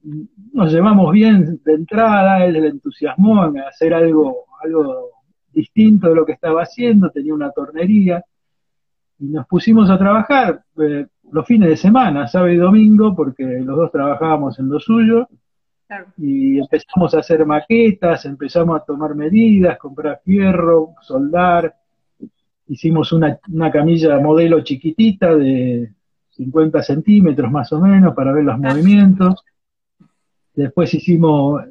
nos, 0.52 0.74
llevamos 0.74 1.14
bien 1.14 1.62
de 1.64 1.74
entrada, 1.74 2.46
él 2.46 2.54
le 2.54 2.68
entusiasmó 2.68 3.46
en 3.46 3.60
hacer 3.60 3.94
algo, 3.94 4.48
algo 4.62 5.12
distinto 5.54 6.10
de 6.10 6.16
lo 6.16 6.26
que 6.26 6.34
estaba 6.34 6.64
haciendo, 6.64 7.10
tenía 7.10 7.34
una 7.34 7.52
tornería, 7.52 8.24
y 9.18 9.28
nos 9.28 9.48
pusimos 9.48 9.90
a 9.90 9.98
trabajar. 9.98 10.64
Eh, 10.78 11.08
los 11.32 11.46
fines 11.46 11.70
de 11.70 11.78
semana, 11.78 12.28
sábado 12.28 12.52
y 12.52 12.58
domingo, 12.58 13.16
porque 13.16 13.44
los 13.44 13.76
dos 13.76 13.92
trabajábamos 13.92 14.60
en 14.60 14.70
lo 14.70 14.80
suyo, 14.80 15.28
y 16.18 16.60
empezamos 16.60 17.14
a 17.16 17.20
hacer 17.20 17.46
maquetas, 17.46 18.26
empezamos 18.26 18.80
a 18.80 18.86
tomar 18.86 19.16
medidas, 19.16 19.78
comprar 19.78 20.22
fierro, 20.24 20.94
soldar, 21.02 21.76
hicimos 22.68 23.12
una, 23.12 23.40
una 23.52 23.72
camilla 23.72 24.20
modelo 24.20 24.62
chiquitita 24.62 25.36
de 25.36 25.92
50 26.32 26.84
centímetros 26.84 27.52
más 27.52 27.74
o 27.74 27.80
menos 27.80 28.14
para 28.14 28.32
ver 28.32 28.44
los 28.44 28.60
movimientos, 28.60 29.44
después 30.54 30.94
hicimos, 30.94 31.64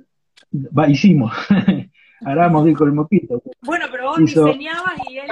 va, 0.76 0.88
hicimos, 0.88 1.32
Aramos 2.24 2.64
dijo 2.64 2.82
el 2.82 2.92
moquito. 2.92 3.40
Bueno, 3.62 3.86
pero 3.92 4.08
vos 4.08 4.18
diseñabas 4.18 4.94
y 5.08 5.18
él 5.18 5.28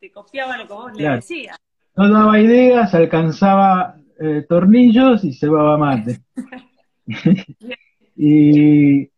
te, 0.00 0.10
copiaba 0.10 0.56
lo 0.56 0.66
que 0.66 0.72
vos 0.72 0.92
le 0.94 1.10
decías 1.10 1.58
no 1.96 2.10
daba 2.10 2.40
ideas, 2.40 2.94
alcanzaba 2.94 3.96
eh, 4.20 4.44
tornillos 4.48 5.24
y 5.24 5.32
se 5.32 5.46
cebaba 5.46 5.78
mate. 5.78 6.20
y, 8.16 9.10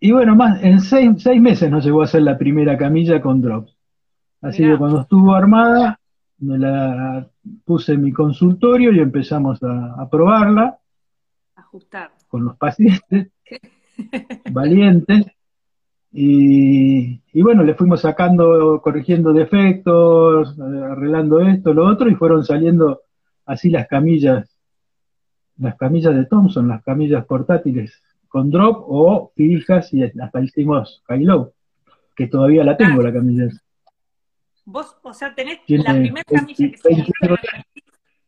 y 0.00 0.12
bueno, 0.12 0.34
más 0.36 0.62
en 0.62 0.80
seis, 0.80 1.10
seis, 1.18 1.40
meses 1.40 1.70
nos 1.70 1.84
llegó 1.84 2.02
a 2.02 2.04
hacer 2.04 2.22
la 2.22 2.38
primera 2.38 2.76
camilla 2.76 3.20
con 3.20 3.40
drops. 3.40 3.76
Así 4.42 4.62
que 4.62 4.78
cuando 4.78 5.02
estuvo 5.02 5.34
armada, 5.34 6.00
me 6.38 6.56
la 6.56 7.28
puse 7.64 7.92
en 7.92 8.02
mi 8.02 8.12
consultorio 8.12 8.92
y 8.92 9.00
empezamos 9.00 9.62
a, 9.62 10.00
a 10.00 10.08
probarla. 10.08 10.78
Ajustar. 11.56 12.12
Con 12.28 12.44
los 12.44 12.56
pacientes. 12.56 13.28
valientes. 14.50 15.26
Y, 16.12 17.20
bueno, 17.42 17.62
le 17.62 17.74
fuimos 17.74 18.00
sacando, 18.00 18.80
corrigiendo 18.82 19.32
defectos, 19.32 20.58
arreglando 20.58 21.40
esto, 21.40 21.72
lo 21.72 21.86
otro, 21.86 22.08
y 22.10 22.16
fueron 22.16 22.44
saliendo 22.44 23.02
así 23.46 23.70
las 23.70 23.86
camillas, 23.86 24.48
las 25.58 25.76
camillas 25.76 26.14
de 26.14 26.26
Thompson, 26.26 26.68
las 26.68 26.82
camillas 26.82 27.24
portátiles 27.26 28.02
con 28.28 28.50
drop 28.50 28.84
o 28.88 29.32
fijas 29.34 29.92
y 29.92 30.04
hasta 30.04 30.40
hicimos 30.40 31.02
Kylo, 31.06 31.52
que 32.14 32.28
todavía 32.28 32.64
la 32.64 32.76
tengo 32.76 33.02
la 33.02 33.12
camilla. 33.12 33.48
Vos, 34.64 34.96
o 35.02 35.12
sea, 35.12 35.34
tenés 35.34 35.58
la 35.66 35.92
primera 35.92 36.24
camilla 36.24 36.70
que 36.70 36.76
se 36.76 37.04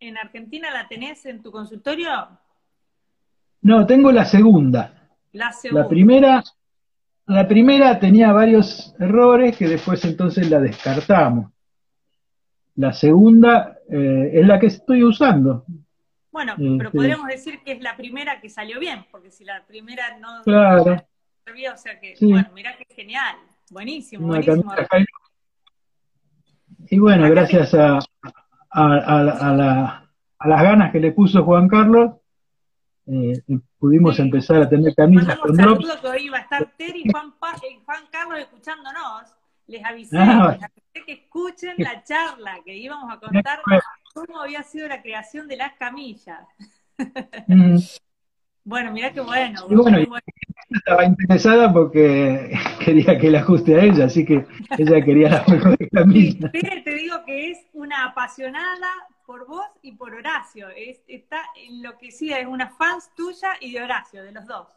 en 0.01 0.19
Argentina, 0.19 0.69
¿la 0.73 0.89
tenés 0.89 1.25
en 1.27 1.41
tu 1.41 1.53
consultorio? 1.53 2.11
No, 3.61 3.87
tengo 3.87 4.11
la 4.11 4.25
segunda. 4.25 5.09
La 5.33 5.53
segunda. 5.53 5.83
La 5.83 5.89
primera 5.89 6.43
la 7.33 7.49
primera 7.49 7.99
tenía 7.99 8.33
varios 8.33 8.95
errores 8.99 9.57
que 9.57 9.69
después 9.69 10.05
entonces 10.05 10.51
la 10.51 10.61
descartamos. 10.61 11.51
La 12.77 12.93
segunda 12.93 13.79
eh, 13.91 14.31
es 14.35 14.47
la 14.47 14.59
que 14.59 14.67
estoy 14.67 15.05
usando. 15.05 15.65
Bueno, 16.31 16.55
pero 16.57 16.75
este, 16.75 16.91
podríamos 16.97 17.27
decir 17.27 17.61
que 17.65 17.73
es 17.73 17.83
la 17.83 17.97
primera 17.97 18.41
que 18.41 18.49
salió 18.49 18.81
bien, 18.81 19.05
porque 19.11 19.31
si 19.31 19.45
la 19.45 19.63
primera 19.67 20.19
no 20.19 20.43
claro. 20.43 20.97
servía, 21.45 21.75
o 21.75 21.77
sea 21.77 22.01
que, 22.01 22.15
bueno, 22.23 22.49
mirá 22.55 22.75
que 22.77 22.87
genial, 22.95 23.37
buenísimo, 23.71 24.27
buenísimo. 24.27 24.75
Y 26.89 26.99
bueno, 26.99 27.29
gracias 27.29 27.75
a, 27.75 27.99
a, 28.71 30.03
las 30.45 30.63
ganas 30.63 30.91
que 30.91 31.01
le 31.01 31.13
puso 31.13 31.45
Juan 31.45 31.69
Carlos, 31.69 32.17
eh, 33.07 33.43
pudimos 33.79 34.19
empezar 34.19 34.63
a 34.63 34.69
tener 34.69 34.95
camisas 34.95 35.39
con 35.39 35.57
drops. 35.57 36.01
que 36.01 36.07
hoy 36.07 36.27
iba 36.27 36.39
a 36.39 36.43
estar 36.43 36.73
Terry 36.77 37.03
y 37.05 37.11
Juan, 37.11 37.33
Juan 37.85 38.03
Carlos 38.11 38.39
escuchándonos. 38.39 39.35
Les 39.67 39.85
avisé, 39.85 40.19
ah, 40.19 40.53
les 40.53 40.63
avisé 40.63 41.07
que 41.07 41.13
escuchen 41.13 41.75
la 41.79 42.03
charla, 42.03 42.59
que 42.65 42.77
íbamos 42.77 43.13
a 43.13 43.19
contar 43.19 43.61
cómo 44.13 44.41
había 44.41 44.63
sido 44.63 44.89
la 44.89 45.03
creación 45.03 45.49
de 45.49 45.57
las 45.57 45.75
camillas. 45.75 46.47
Mm. 47.47 47.77
Bueno, 48.65 48.93
mira 48.93 49.13
qué 49.13 49.21
bueno. 49.21 49.61
Y 49.69 49.75
bueno, 49.75 49.99
estaba 50.71 51.05
interesada 51.05 51.73
porque 51.73 52.53
quería 52.85 53.19
que 53.19 53.31
la 53.31 53.41
ajuste 53.41 53.75
a 53.75 53.83
ella, 53.83 54.05
así 54.05 54.25
que 54.25 54.47
ella 54.79 55.05
quería 55.05 55.29
la 55.31 55.45
mejor 55.49 55.77
camilla. 55.91 56.51
te 56.53 56.95
digo 56.95 57.25
que 57.27 57.51
es 57.51 57.59
una 57.73 58.05
apasionada 58.05 58.89
por 59.33 59.47
vos 59.47 59.65
y 59.81 59.93
por 59.93 60.13
Horacio. 60.13 60.69
Es, 60.77 61.03
está 61.09 61.39
enloquecida, 61.67 62.39
es 62.39 62.47
una 62.47 62.69
fans 62.69 63.11
tuya 63.17 63.49
y 63.61 63.73
de 63.73 63.83
Horacio, 63.83 64.23
de 64.23 64.31
los 64.31 64.47
dos. 64.47 64.69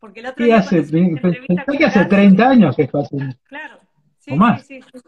Porque 0.00 0.18
el 0.18 0.26
otro 0.26 0.44
día 0.44 0.56
hace, 0.56 0.84
que 0.84 1.84
hace 1.84 2.04
30 2.06 2.48
años 2.48 2.74
que 2.74 2.82
es 2.82 2.90
fácil. 2.90 3.38
Claro. 3.44 3.76
Sí, 4.18 4.34
más. 4.34 4.66
Sí, 4.66 4.80
sí, 4.82 4.98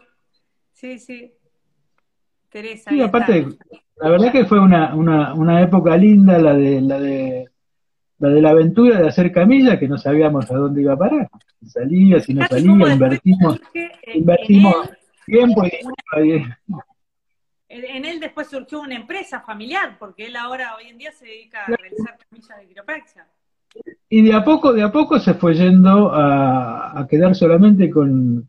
sí. 0.71 0.99
sí, 0.99 1.33
Teresa. 2.49 2.91
Sí, 2.91 3.01
aparte, 3.01 3.45
la 3.97 4.09
verdad 4.09 4.31
que 4.31 4.45
fue 4.45 4.61
una, 4.61 4.95
una, 4.95 5.33
una 5.33 5.61
época 5.61 5.97
linda 5.97 6.39
la 6.39 6.53
de 6.53 6.79
la 6.79 6.97
de 6.97 7.49
la 8.19 8.29
de 8.29 8.41
la 8.41 8.51
aventura 8.51 9.01
de 9.01 9.09
hacer 9.09 9.33
camilla 9.33 9.77
que 9.77 9.89
no 9.89 9.97
sabíamos 9.97 10.49
a 10.49 10.55
dónde 10.55 10.81
iba 10.81 10.93
a 10.93 10.97
parar. 10.97 11.29
Salía, 11.65 12.21
si 12.21 12.33
no 12.33 12.47
salía, 12.47 12.93
invertimos, 12.93 13.59
invertimos 14.13 14.89
tiempo 15.25 15.65
y 15.65 15.71
en 17.83 18.05
él 18.05 18.19
después 18.19 18.47
surgió 18.47 18.81
una 18.81 18.95
empresa 18.95 19.41
familiar, 19.41 19.97
porque 19.99 20.27
él 20.27 20.35
ahora 20.35 20.75
hoy 20.75 20.87
en 20.87 20.97
día 20.97 21.11
se 21.11 21.25
dedica 21.25 21.63
a 21.63 21.75
realizar 21.75 22.17
camillas 22.17 22.57
de 22.59 22.67
quiropraxia. 22.67 23.27
Y 24.09 24.21
de 24.21 24.33
a 24.33 24.43
poco, 24.43 24.71
de 24.71 24.83
a 24.83 24.91
poco 24.91 25.19
se 25.19 25.33
fue 25.33 25.53
yendo 25.53 26.11
a, 26.13 27.05
quedar 27.09 27.35
solamente 27.35 27.89
con, 27.89 28.45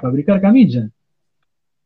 fabricar 0.00 0.40
camillas. 0.40 0.90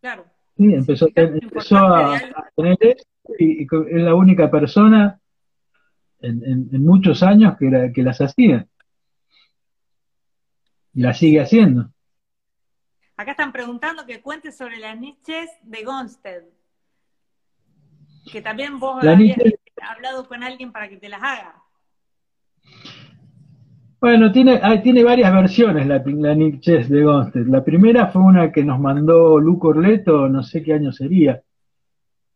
Claro. 0.00 0.24
Sí, 0.56 0.72
empezó, 0.72 1.06
a, 1.06 2.20
tener 2.54 2.96
y, 3.38 3.62
es 3.62 4.02
la 4.02 4.14
única 4.14 4.50
persona 4.50 5.18
en, 6.20 6.84
muchos 6.84 7.22
años 7.22 7.56
que, 7.58 7.90
que 7.92 8.02
las 8.02 8.20
hacía. 8.20 8.66
Y 10.92 11.00
la 11.00 11.12
sigue 11.12 11.40
haciendo. 11.40 11.90
Acá 13.16 13.32
están 13.32 13.52
preguntando 13.52 14.06
que 14.06 14.20
cuentes 14.20 14.56
sobre 14.56 14.78
las 14.78 14.98
niches 14.98 15.50
de 15.62 15.82
Gonstead. 15.82 16.42
Que 18.30 18.42
también 18.42 18.78
vos 18.78 19.04
habías 19.04 19.38
hablado 19.82 20.26
con 20.26 20.42
alguien 20.42 20.72
para 20.72 20.88
que 20.88 20.96
te 20.96 21.08
las 21.08 21.22
haga. 21.22 21.62
Bueno, 24.00 24.30
tiene, 24.32 24.60
tiene 24.82 25.02
varias 25.02 25.32
versiones 25.32 25.86
la, 25.86 26.02
la 26.04 26.34
de 26.34 27.04
Gonstead. 27.04 27.46
La 27.46 27.64
primera 27.64 28.08
fue 28.08 28.20
una 28.20 28.52
que 28.52 28.62
nos 28.62 28.78
mandó 28.78 29.40
Luco 29.40 29.68
Orleto, 29.68 30.28
no 30.28 30.42
sé 30.42 30.62
qué 30.62 30.74
año 30.74 30.92
sería, 30.92 31.42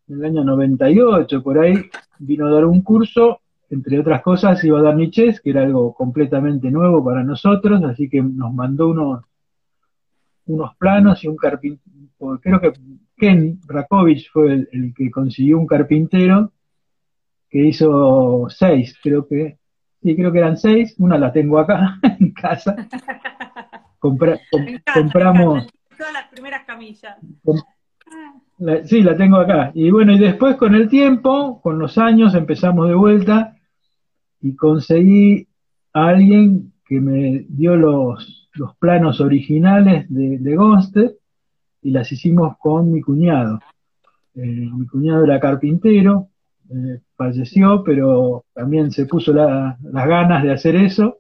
en 0.09 0.17
el 0.17 0.25
año 0.25 0.45
98, 0.45 1.43
por 1.43 1.59
ahí, 1.59 1.75
vino 2.21 2.47
a 2.47 2.53
dar 2.53 2.65
un 2.65 2.81
curso, 2.81 3.41
entre 3.69 4.01
otras 4.01 4.23
cosas 4.23 4.65
iba 4.65 4.79
a 4.79 4.83
dar 4.83 4.97
Niches, 4.97 5.43
que 5.43 5.51
era 5.51 5.63
algo 5.63 5.93
completamente 5.93 6.71
nuevo 6.71 7.05
para 7.05 7.23
nosotros, 7.23 7.85
así 7.85 8.09
que 8.09 8.23
nos 8.23 8.55
mandó 8.55 8.89
unos, 8.89 9.25
unos 10.47 10.75
planos 10.77 11.23
y 11.23 11.29
un 11.29 11.37
carpintero, 11.37 12.41
creo 12.41 12.61
que 12.63 12.73
Ken 13.19 13.61
Rakovich 13.67 14.31
fue 14.31 14.67
el, 14.71 14.95
que 14.97 15.11
consiguió 15.11 15.59
un 15.59 15.67
carpintero 15.67 16.53
que 17.51 17.67
hizo 17.67 18.47
seis, 18.49 18.97
creo 19.03 19.27
que, 19.27 19.59
sí, 20.03 20.15
creo 20.15 20.31
que 20.31 20.39
eran 20.39 20.57
seis, 20.57 20.95
una 20.99 21.19
la 21.19 21.33
tengo 21.33 21.59
acá 21.59 21.99
en 22.21 22.33
casa. 22.33 22.77
compramos. 23.99 25.67
Todas 25.97 26.13
las 26.13 26.29
primeras 26.29 26.65
camillas. 26.65 27.17
sí, 28.85 29.03
la 29.03 29.17
tengo 29.17 29.39
acá. 29.39 29.73
Y 29.75 29.91
bueno, 29.91 30.13
y 30.13 30.19
después 30.19 30.57
con 30.57 30.75
el 30.75 30.89
tiempo, 30.89 31.61
con 31.61 31.79
los 31.79 31.99
años, 31.99 32.35
empezamos 32.35 32.89
de 32.89 32.95
vuelta 32.95 33.57
y 34.41 34.55
conseguí 34.55 35.49
a 35.93 36.09
alguien 36.09 36.73
que 36.87 37.01
me 37.01 37.47
dio 37.49 37.77
los, 37.77 38.49
los 38.55 38.77
planos 38.77 39.21
originales 39.21 40.07
de, 40.09 40.39
de 40.39 40.57
y 41.83 41.91
las 41.91 42.11
hicimos 42.11 42.57
con 42.59 42.93
mi 42.93 43.01
cuñado. 43.01 43.61
Eh, 44.35 44.41
mi 44.43 44.87
cuñado 44.87 45.25
era 45.25 45.41
carpintero, 45.41 46.29
eh, 46.71 47.01
falleció, 47.17 47.83
pero 47.83 48.45
también 48.53 48.91
se 48.91 49.07
puso 49.07 49.33
las 49.33 49.79
ganas 49.81 50.43
de 50.43 50.53
hacer 50.53 50.77
eso. 50.77 51.19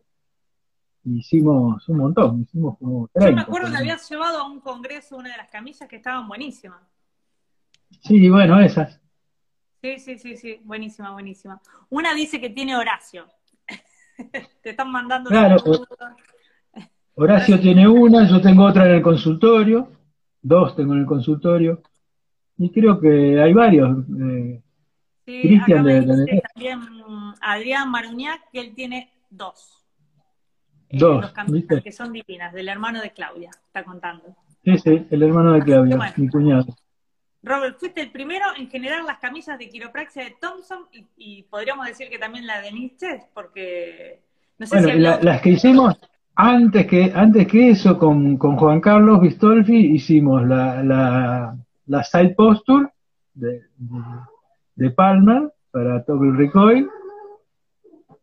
Hicimos 1.05 1.89
un 1.89 1.99
montón, 1.99 2.43
hicimos 2.43 2.77
como 2.79 3.09
30, 3.13 3.31
Yo 3.31 3.37
me 3.37 3.43
acuerdo 3.43 3.71
que 3.71 3.77
habías 3.77 4.09
llevado 4.11 4.41
a 4.41 4.47
un 4.47 4.61
congreso 4.61 5.17
una 5.17 5.31
de 5.31 5.37
las 5.39 5.49
camisas 5.49 5.89
que 5.89 5.97
estaban 5.97 6.29
buenísimas. 6.29 6.81
Sí, 8.03 8.29
bueno, 8.29 8.61
esas. 8.61 9.01
Sí, 9.81 9.99
sí, 9.99 10.19
sí, 10.19 10.37
sí, 10.37 10.61
buenísima, 10.65 11.13
buenísima. 11.13 11.61
Una 11.89 12.15
dice 12.15 12.41
que 12.41 12.51
tiene 12.51 12.77
Horacio. 12.77 13.27
Te 14.63 14.71
están 14.71 14.91
mandando. 14.91 15.31
Claro, 15.31 15.57
Horacio 17.15 17.59
tiene 17.59 17.89
una, 17.89 18.29
yo 18.29 18.41
tengo 18.41 18.65
otra 18.65 18.87
en 18.87 18.97
el 18.97 19.03
consultorio, 19.03 19.91
dos 20.49 20.75
tengo 20.75 20.95
en 20.95 21.01
el 21.01 21.07
consultorio, 21.07 21.83
y 22.57 22.71
creo 22.71 22.99
que 22.99 23.41
hay 23.41 23.53
varios. 23.53 23.99
Eh, 24.21 24.63
sí, 25.25 25.41
Cristian 25.43 25.85
de, 25.85 26.43
también 26.55 26.81
Adrián 27.41 27.91
Maruñac, 27.91 28.51
que 28.51 28.61
él 28.61 28.75
tiene 28.75 29.13
dos. 29.31 29.85
Eh, 30.89 30.99
dos, 30.99 31.33
que 31.85 31.93
son 31.93 32.13
divinas, 32.13 32.53
del 32.53 32.69
hermano 32.69 33.01
de 33.01 33.13
Claudia, 33.13 33.51
está 33.67 33.85
contando. 33.85 34.35
Sí, 34.65 34.79
sí, 34.79 35.07
el 35.11 35.23
hermano 35.23 35.53
de 35.53 35.63
Claudia, 35.63 36.15
mi 36.17 36.29
cuñado. 36.29 36.67
Robert, 37.43 37.79
fuiste 37.79 38.01
el 38.01 38.11
primero 38.11 38.47
en 38.57 38.69
generar 38.69 39.05
las 39.05 39.19
camisas 39.19 39.59
de 39.59 39.69
quiropraxia 39.69 40.25
de 40.25 40.37
Thompson 40.41 40.87
y, 41.17 41.45
podríamos 41.45 41.87
decir 41.87 42.09
que 42.09 42.19
también 42.19 42.47
la 42.47 42.61
de 42.61 42.73
Nietzsche, 42.73 43.23
porque 43.33 44.21
no 44.59 44.67
sé 44.67 44.83
si 44.83 44.99
las 44.99 45.41
que 45.41 45.51
hicimos 45.51 45.95
antes 46.41 46.87
que 46.87 47.13
antes 47.17 47.49
que 47.49 47.71
eso 47.71 47.99
con, 47.99 48.39
Juan 48.39 48.81
Carlos 48.81 49.21
Bistolfi 49.21 49.77
hicimos 49.77 50.47
la, 50.47 50.85
la, 50.85 51.57
la 51.87 52.05
side 52.05 52.37
posture 52.37 52.89
de, 53.35 53.65
de, 54.77 54.91
Palmer 54.91 55.53
para 55.73 56.05
Toggle 56.05 56.39
Recoil 56.39 56.89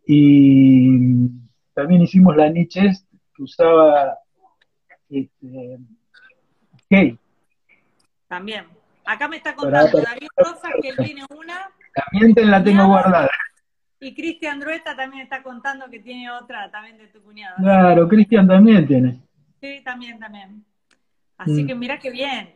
y 0.07 1.27
también 1.73 2.03
hicimos 2.03 2.37
la 2.37 2.49
Nietzsche 2.49 2.89
que 3.35 3.43
usaba 3.43 4.17
este, 5.09 5.77
También. 8.29 8.65
Acá 9.03 9.27
me 9.27 9.37
está 9.37 9.53
contando 9.55 10.01
David 10.01 10.27
Rosas 10.37 10.71
que 10.81 10.87
él 10.87 10.95
tiene 10.95 11.25
una. 11.29 11.69
También 11.93 12.33
te 12.33 12.45
la 12.45 12.63
tengo 12.63 12.87
guardada. 12.87 13.29
Y 13.99 14.13
Cristian 14.13 14.59
Drueta 14.59 14.95
también 14.95 15.23
está 15.23 15.41
contando 15.41 15.89
que 15.89 15.99
tiene 15.99 16.29
otra 16.29 16.69
también 16.69 16.97
de 16.97 17.07
tu 17.07 17.21
cuñado. 17.21 17.55
Claro, 17.57 18.07
Cristian 18.07 18.47
también 18.47 18.85
tiene. 18.87 19.21
Sí, 19.61 19.81
también, 19.83 20.19
también. 20.19 20.65
Así 21.37 21.63
mm. 21.63 21.67
que 21.67 21.75
mira 21.75 21.99
qué 21.99 22.11
bien. 22.11 22.53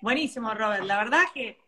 Buenísimo, 0.00 0.52
Robert. 0.54 0.84
La 0.84 0.96
verdad 0.96 1.22
que 1.34 1.58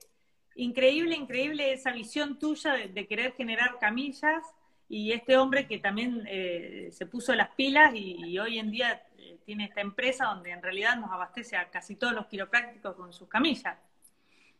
increíble, 0.56 1.14
increíble 1.16 1.72
esa 1.72 1.92
visión 1.92 2.38
tuya 2.38 2.74
de, 2.74 3.06
querer 3.06 3.32
generar 3.32 3.78
camillas 3.80 4.42
y 4.88 5.12
este 5.12 5.36
hombre 5.36 5.66
que 5.66 5.78
también 5.78 6.22
eh, 6.26 6.88
se 6.92 7.06
puso 7.06 7.34
las 7.34 7.48
pilas 7.50 7.92
y, 7.94 8.38
hoy 8.38 8.58
en 8.58 8.70
día 8.70 9.02
eh, 9.18 9.38
tiene 9.44 9.64
esta 9.64 9.80
empresa 9.80 10.26
donde 10.26 10.50
en 10.50 10.62
realidad 10.62 10.96
nos 10.96 11.10
abastece 11.10 11.56
a 11.56 11.70
casi 11.70 11.96
todos 11.96 12.14
los 12.14 12.26
quiroprácticos 12.26 12.94
con 12.94 13.12
sus 13.12 13.28
camillas. 13.28 13.76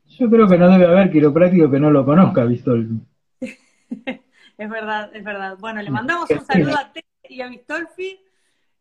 Yo 0.07 0.29
creo 0.29 0.49
que 0.49 0.59
no 0.59 0.71
debe 0.71 0.87
haber 0.87 1.11
quiropráctico 1.11 1.71
que 1.71 1.81
no 1.81 1.91
lo 1.91 2.05
conozca, 2.05 2.45
Vistolfi. 2.45 3.01
es 4.63 4.71
verdad, 4.71 5.11
es 5.15 5.25
verdad. 5.25 5.57
Bueno, 5.59 5.83
le 5.83 5.91
mandamos 5.91 6.31
un 6.31 6.45
saludo 6.45 6.77
a 6.79 6.93
Ted 6.93 7.03
y 7.29 7.41
a 7.41 7.49
Vistolfi 7.49 8.21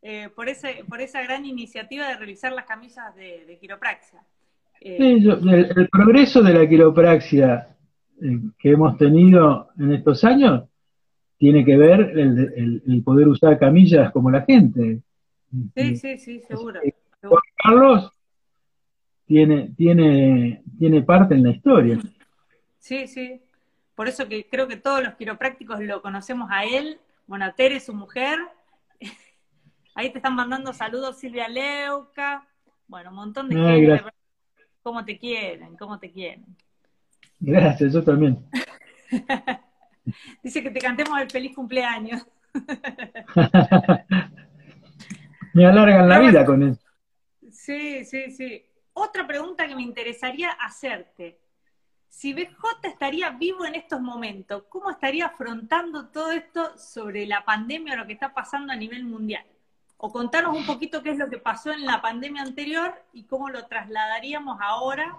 eh, 0.00 0.28
por, 0.34 0.48
ese, 0.48 0.84
por 0.88 1.00
esa 1.00 1.22
gran 1.22 1.44
iniciativa 1.44 2.08
de 2.08 2.16
realizar 2.16 2.52
las 2.52 2.66
camisas 2.66 3.14
de, 3.16 3.58
quiropraxia. 3.60 4.22
Eh, 4.80 4.96
el, 4.98 5.88
progreso 5.90 6.42
de 6.42 6.54
la 6.54 6.68
quiropraxia 6.68 7.76
eh, 8.20 8.38
que 8.58 8.70
hemos 8.70 8.96
tenido 8.96 9.70
en 9.78 9.92
estos 9.92 10.24
años 10.24 10.64
tiene 11.38 11.64
que 11.64 11.76
ver 11.76 12.00
el, 12.16 12.82
el, 12.86 13.02
poder 13.02 13.26
usar 13.26 13.58
camillas 13.58 14.12
como 14.12 14.30
la 14.30 14.42
gente. 14.42 15.00
Sí, 15.74 15.96
sí, 15.96 16.18
sí, 16.18 16.40
seguro. 16.40 16.80
Juan 17.22 17.42
Carlos 17.56 18.10
tiene, 19.26 19.72
tiene, 19.76 20.62
tiene 20.78 21.02
parte 21.02 21.34
en 21.34 21.42
la 21.42 21.50
historia. 21.50 21.98
Sí, 22.78 23.06
sí. 23.08 23.40
Por 23.94 24.08
eso 24.08 24.28
que 24.28 24.48
creo 24.48 24.68
que 24.68 24.76
todos 24.76 25.02
los 25.02 25.14
quiroprácticos 25.14 25.80
lo 25.80 26.02
conocemos 26.02 26.48
a 26.50 26.64
él. 26.64 27.00
Bueno, 27.26 27.44
a 27.44 27.52
Tere, 27.52 27.80
su 27.80 27.94
mujer. 27.94 28.38
Ahí 29.94 30.10
te 30.10 30.18
están 30.18 30.34
mandando 30.34 30.72
saludos 30.72 31.18
Silvia 31.18 31.48
Leuca. 31.48 32.46
Bueno, 32.88 33.10
un 33.10 33.16
montón 33.16 33.48
de 33.48 33.56
gente. 33.56 34.04
¿Cómo 34.82 35.04
te 35.04 35.18
quieren? 35.18 35.76
¿Cómo 35.76 35.98
te 35.98 36.10
quieren? 36.10 36.44
Gracias, 37.38 37.92
yo 37.92 38.02
también. 38.02 38.44
Dice 40.42 40.62
que 40.62 40.70
te 40.70 40.80
cantemos 40.80 41.20
el 41.20 41.30
feliz 41.30 41.54
cumpleaños. 41.54 42.26
Me 45.54 45.66
alargan 45.66 46.08
la 46.08 46.18
vida 46.18 46.44
con 46.44 46.62
eso. 46.62 46.80
Sí, 47.50 48.04
sí, 48.04 48.30
sí 48.30 48.64
otra 48.94 49.26
pregunta 49.26 49.66
que 49.66 49.74
me 49.74 49.82
interesaría 49.82 50.50
hacerte. 50.50 51.38
Si 52.12 52.34
BJ 52.34 52.52
estaría 52.82 53.30
vivo 53.30 53.64
en 53.64 53.74
estos 53.74 53.98
momentos, 53.98 54.64
¿cómo 54.68 54.90
estaría 54.90 55.26
afrontando 55.26 56.08
todo 56.08 56.30
esto 56.30 56.76
sobre 56.76 57.26
la 57.26 57.42
pandemia 57.42 57.94
o 57.94 57.96
lo 57.96 58.06
que 58.06 58.12
está 58.12 58.34
pasando 58.34 58.70
a 58.70 58.76
nivel 58.76 59.04
mundial? 59.04 59.42
O 59.96 60.12
contanos 60.12 60.54
un 60.54 60.66
poquito 60.66 61.02
qué 61.02 61.12
es 61.12 61.18
lo 61.18 61.30
que 61.30 61.38
pasó 61.38 61.72
en 61.72 61.86
la 61.86 62.02
pandemia 62.02 62.42
anterior 62.42 62.92
y 63.14 63.24
cómo 63.24 63.48
lo 63.48 63.66
trasladaríamos 63.66 64.58
ahora. 64.60 65.16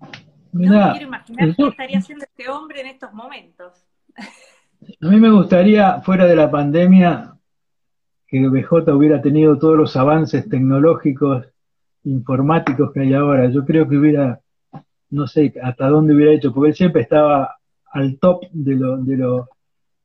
no 0.00 0.86
me 0.86 0.90
quiero 0.92 1.06
imaginar 1.08 1.54
qué 1.54 1.68
estaría 1.68 1.98
haciendo 1.98 2.24
este 2.24 2.48
hombre 2.48 2.80
en 2.80 2.86
estos 2.86 3.12
momentos. 3.12 3.84
A 5.02 5.08
mí 5.08 5.20
me 5.20 5.30
gustaría, 5.30 6.00
fuera 6.00 6.24
de 6.24 6.36
la 6.36 6.50
pandemia, 6.50 7.36
que 8.26 8.48
BJ 8.48 8.94
hubiera 8.94 9.20
tenido 9.20 9.58
todos 9.58 9.76
los 9.76 9.94
avances 9.94 10.48
tecnológicos 10.48 11.46
informáticos 12.04 12.92
que 12.94 13.00
hay 13.00 13.12
ahora. 13.12 13.50
Yo 13.50 13.66
creo 13.66 13.86
que 13.86 13.98
hubiera, 13.98 14.40
no 15.10 15.26
sé 15.26 15.54
hasta 15.62 15.88
dónde 15.88 16.14
hubiera 16.14 16.32
hecho, 16.32 16.52
porque 16.52 16.70
él 16.70 16.76
siempre 16.76 17.02
estaba 17.02 17.56
al 17.92 18.18
top 18.18 18.44
de 18.52 18.74
lo, 18.74 18.96
de 18.98 19.16
lo, 19.16 19.48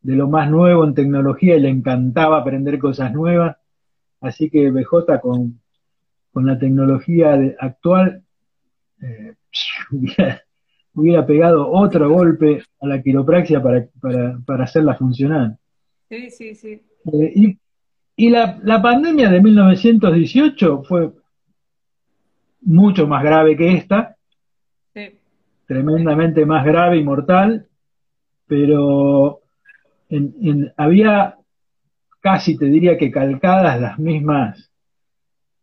de 0.02 0.16
lo 0.16 0.28
más 0.28 0.50
nuevo 0.50 0.84
en 0.84 0.94
tecnología 0.94 1.56
y 1.56 1.62
le 1.62 1.70
encantaba 1.70 2.40
aprender 2.40 2.80
cosas 2.80 3.12
nuevas. 3.14 3.58
Así 4.22 4.50
que 4.50 4.70
BJ 4.70 5.20
con, 5.22 5.60
con 6.32 6.46
la 6.46 6.58
tecnología 6.58 7.40
actual 7.60 8.24
eh, 9.02 9.34
hubiera, 10.94 11.26
pegado 11.26 11.70
otro 11.70 12.10
golpe 12.10 12.64
a 12.80 12.88
la 12.88 13.02
quiropraxia 13.02 13.62
para, 13.62 13.88
para, 14.00 14.40
para 14.46 14.64
hacerla 14.64 14.96
funcionar. 14.96 15.58
Sí, 16.10 16.30
sí, 16.30 16.56
sí. 16.56 16.82
Eh, 17.14 17.34
y, 17.36 17.60
y 18.16 18.30
la, 18.30 18.60
la 18.64 18.82
pandemia 18.82 19.30
de 19.30 19.42
1918 19.42 20.84
fue 20.84 21.12
mucho 22.62 23.08
más 23.08 23.24
grave 23.24 23.58
que 23.58 23.74
esta, 23.74 24.16
tremendamente 25.72 26.46
más 26.46 26.66
grave 26.66 26.98
y 26.98 27.04
mortal, 27.06 27.66
pero 28.46 29.40
había 30.76 31.38
casi 32.20 32.58
te 32.58 32.66
diría 32.66 32.98
que 32.98 33.10
calcadas 33.10 33.80
las 33.80 33.98
mismas, 33.98 34.70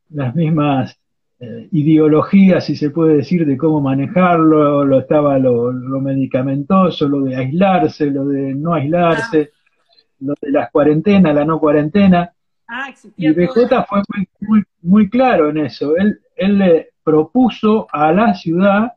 las 0.08 0.34
mismas 0.34 0.98
eh, 1.40 1.68
ideologías, 1.72 2.64
si 2.64 2.74
se 2.74 2.88
puede 2.88 3.16
decir, 3.18 3.44
de 3.44 3.58
cómo 3.58 3.82
manejarlo, 3.82 4.82
lo 4.82 5.00
estaba 5.00 5.38
lo, 5.38 5.72
medicamentoso, 6.00 7.06
lo 7.06 7.24
de 7.24 7.36
aislarse, 7.36 8.10
lo 8.10 8.24
de 8.24 8.54
no 8.54 8.72
aislarse, 8.72 9.50
lo 10.20 10.32
de 10.40 10.50
las 10.50 10.70
cuarentenas, 10.70 11.34
la 11.34 11.44
no 11.44 11.60
cuarentena. 11.60 12.32
Ah, 12.66 12.94
y 13.14 13.28
BJ 13.28 13.84
fue 13.86 14.02
muy, 14.40 14.64
muy, 14.80 15.10
claro 15.10 15.50
en 15.50 15.58
eso. 15.58 15.94
Él, 15.98 16.18
él 16.34 16.56
le 16.56 16.88
propuso 17.04 17.86
a 17.92 18.10
la 18.10 18.32
ciudad 18.32 18.94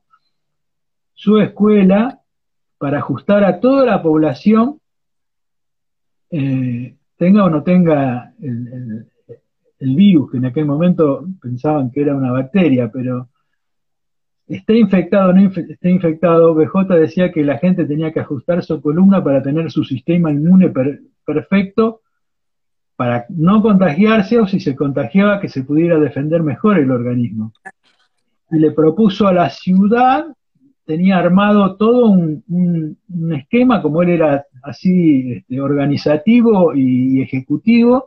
su 1.21 1.37
escuela 1.37 2.19
para 2.79 2.97
ajustar 2.97 3.43
a 3.43 3.59
toda 3.59 3.85
la 3.85 4.01
población, 4.01 4.79
eh, 6.31 6.95
tenga 7.15 7.45
o 7.45 7.49
no 7.51 7.61
tenga 7.61 8.33
el, 8.41 9.05
virus, 9.95 10.31
que 10.31 10.37
en 10.37 10.45
aquel 10.45 10.65
momento 10.65 11.23
pensaban 11.39 11.91
que 11.91 12.01
era 12.01 12.15
una 12.15 12.31
bacteria, 12.31 12.89
pero 12.91 13.29
esté 14.47 14.79
infectado 14.79 15.29
o 15.29 15.33
no 15.33 15.41
esté 15.41 15.91
infectado, 15.91 16.55
BJ 16.55 16.85
decía 16.95 17.31
que 17.31 17.43
la 17.43 17.59
gente 17.59 17.85
tenía 17.85 18.11
que 18.11 18.21
ajustar 18.21 18.63
su 18.63 18.81
columna 18.81 19.23
para 19.23 19.43
tener 19.43 19.69
su 19.69 19.83
sistema 19.83 20.31
inmune 20.31 20.73
perfecto 21.23 22.01
para 22.95 23.27
no 23.29 23.61
contagiarse 23.61 24.39
o 24.39 24.47
si 24.47 24.59
se 24.59 24.75
contagiaba 24.75 25.39
que 25.39 25.49
se 25.49 25.63
pudiera 25.63 25.99
defender 25.99 26.41
mejor 26.41 26.79
el 26.79 26.89
organismo. 26.89 27.53
y 28.49 28.57
le 28.57 28.71
propuso 28.71 29.27
a 29.27 29.33
la 29.33 29.51
ciudad, 29.51 30.25
tenía 30.85 31.17
armado 31.17 31.75
todo 31.75 32.07
un, 32.07 32.97
esquema, 33.33 33.81
como 33.81 34.01
él 34.01 34.09
era 34.09 34.45
así 34.63 35.33
este, 35.33 35.61
organizativo 35.61 36.73
y, 36.75 37.21
ejecutivo, 37.21 38.05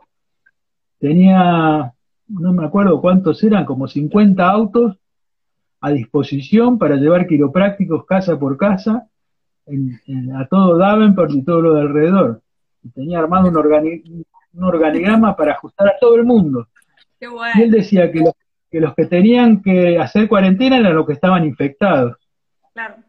tenía, 0.99 1.93
no 2.27 2.53
me 2.53 2.65
acuerdo 2.65 3.01
cuántos 3.01 3.43
eran, 3.43 3.65
como 3.65 3.87
50 3.87 4.47
autos 4.47 4.97
a 5.81 5.91
disposición 5.91 6.77
para 6.77 6.95
llevar 6.95 7.27
quiroprácticos 7.27 8.05
casa 8.05 8.39
por 8.39 8.57
casa 8.57 9.07
a 10.35 10.45
todo 10.47 10.77
Davenport 10.77 11.31
y 11.31 11.43
todo 11.43 11.61
lo 11.61 11.73
de 11.75 11.81
alrededor. 11.81 12.41
tenía 12.93 13.19
armado 13.19 13.49
un, 13.49 13.57
un 14.53 14.63
organigrama 14.63 15.35
para 15.35 15.53
ajustar 15.53 15.87
a 15.87 15.97
todo 15.99 16.15
el 16.15 16.23
mundo. 16.23 16.67
Y 17.55 17.61
él 17.61 17.71
decía 17.71 18.11
que 18.11 18.19
los, 18.19 18.33
que 18.69 18.79
los 18.79 18.93
que 18.93 19.05
tenían 19.05 19.61
que 19.61 19.97
hacer 19.97 20.27
cuarentena 20.27 20.77
eran 20.77 20.95
los 20.95 21.05
que 21.05 21.13
estaban 21.13 21.45
infectados. 21.45 22.17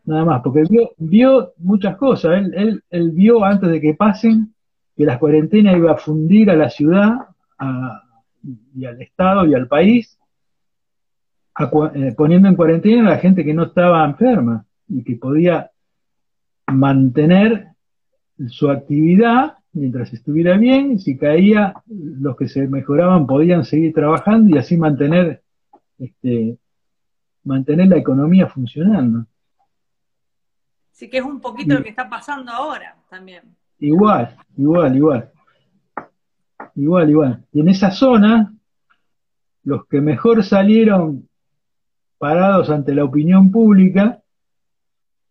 Nada 0.04 0.24
más, 0.24 0.42
porque 0.42 0.62
vio, 0.70 0.90
vio 0.96 1.52
muchas 1.58 1.96
cosas. 1.96 2.32
Él, 2.54 2.82
él, 2.88 3.10
vio 3.10 3.44
antes 3.44 3.68
de 3.68 3.80
que 3.80 3.94
pasen 3.94 4.54
que 4.96 5.04
la 5.04 5.18
cuarentena 5.18 5.76
iba 5.76 5.92
a 5.92 5.96
fundir 5.96 6.50
a 6.50 6.56
la 6.56 6.70
ciudad 6.70 7.14
y 8.74 8.84
al 8.84 9.02
Estado 9.02 9.44
y 9.46 9.54
al 9.54 9.66
país, 9.66 10.18
eh, 11.94 12.14
poniendo 12.16 12.48
en 12.48 12.54
cuarentena 12.54 13.08
a 13.08 13.10
la 13.14 13.18
gente 13.18 13.44
que 13.44 13.54
no 13.54 13.64
estaba 13.64 14.04
enferma 14.04 14.64
y 14.88 15.02
que 15.02 15.16
podía 15.16 15.70
mantener 16.68 17.68
su 18.48 18.70
actividad 18.70 19.54
mientras 19.72 20.12
estuviera 20.12 20.56
bien, 20.56 20.98
si 20.98 21.18
caía, 21.18 21.74
los 21.86 22.36
que 22.36 22.48
se 22.48 22.68
mejoraban 22.68 23.26
podían 23.26 23.64
seguir 23.64 23.92
trabajando 23.92 24.54
y 24.54 24.58
así 24.58 24.76
mantener, 24.76 25.42
este, 25.98 26.56
mantener 27.42 27.88
la 27.88 27.96
economía 27.96 28.46
funcionando. 28.46 29.26
Sí, 30.96 31.10
que 31.10 31.18
es 31.18 31.24
un 31.24 31.42
poquito 31.42 31.74
lo 31.74 31.82
que 31.82 31.90
está 31.90 32.08
pasando 32.08 32.50
ahora 32.50 32.96
también. 33.10 33.42
Igual, 33.80 34.34
igual, 34.56 34.96
igual. 34.96 35.30
Igual, 36.74 37.10
igual. 37.10 37.44
Y 37.52 37.60
en 37.60 37.68
esa 37.68 37.90
zona, 37.90 38.54
los 39.64 39.86
que 39.88 40.00
mejor 40.00 40.42
salieron 40.42 41.28
parados 42.16 42.70
ante 42.70 42.94
la 42.94 43.04
opinión 43.04 43.50
pública 43.50 44.22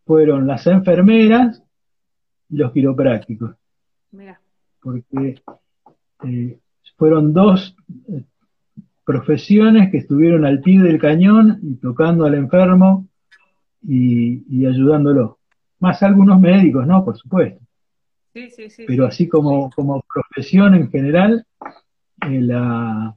fueron 0.06 0.46
las 0.46 0.68
enfermeras 0.68 1.64
y 2.48 2.58
los 2.58 2.72
quiroprácticos. 2.72 3.56
Porque 4.82 5.42
eh, 6.26 6.60
fueron 6.96 7.34
dos 7.34 7.76
eh, 8.08 8.24
profesiones 9.04 9.90
que 9.90 9.98
estuvieron 9.98 10.46
al 10.46 10.62
pie 10.62 10.80
del 10.80 11.00
cañón 11.00 11.58
y 11.64 11.74
tocando 11.78 12.26
al 12.26 12.36
enfermo 12.36 13.08
y, 13.82 14.64
ayudándolo. 14.64 15.40
Más 15.80 16.02
algunos 16.04 16.40
médicos, 16.40 16.86
¿no? 16.88 17.04
Por 17.04 17.18
supuesto. 17.18 17.60
Sí, 18.34 18.50
sí, 18.50 18.70
sí, 18.70 18.86
Pero 18.86 19.06
así 19.06 19.30
como, 19.30 19.70
como 19.72 20.02
profesión 20.02 20.76
en 20.76 20.90
general, 20.90 21.46
eh, 22.22 22.42
la, 22.42 23.16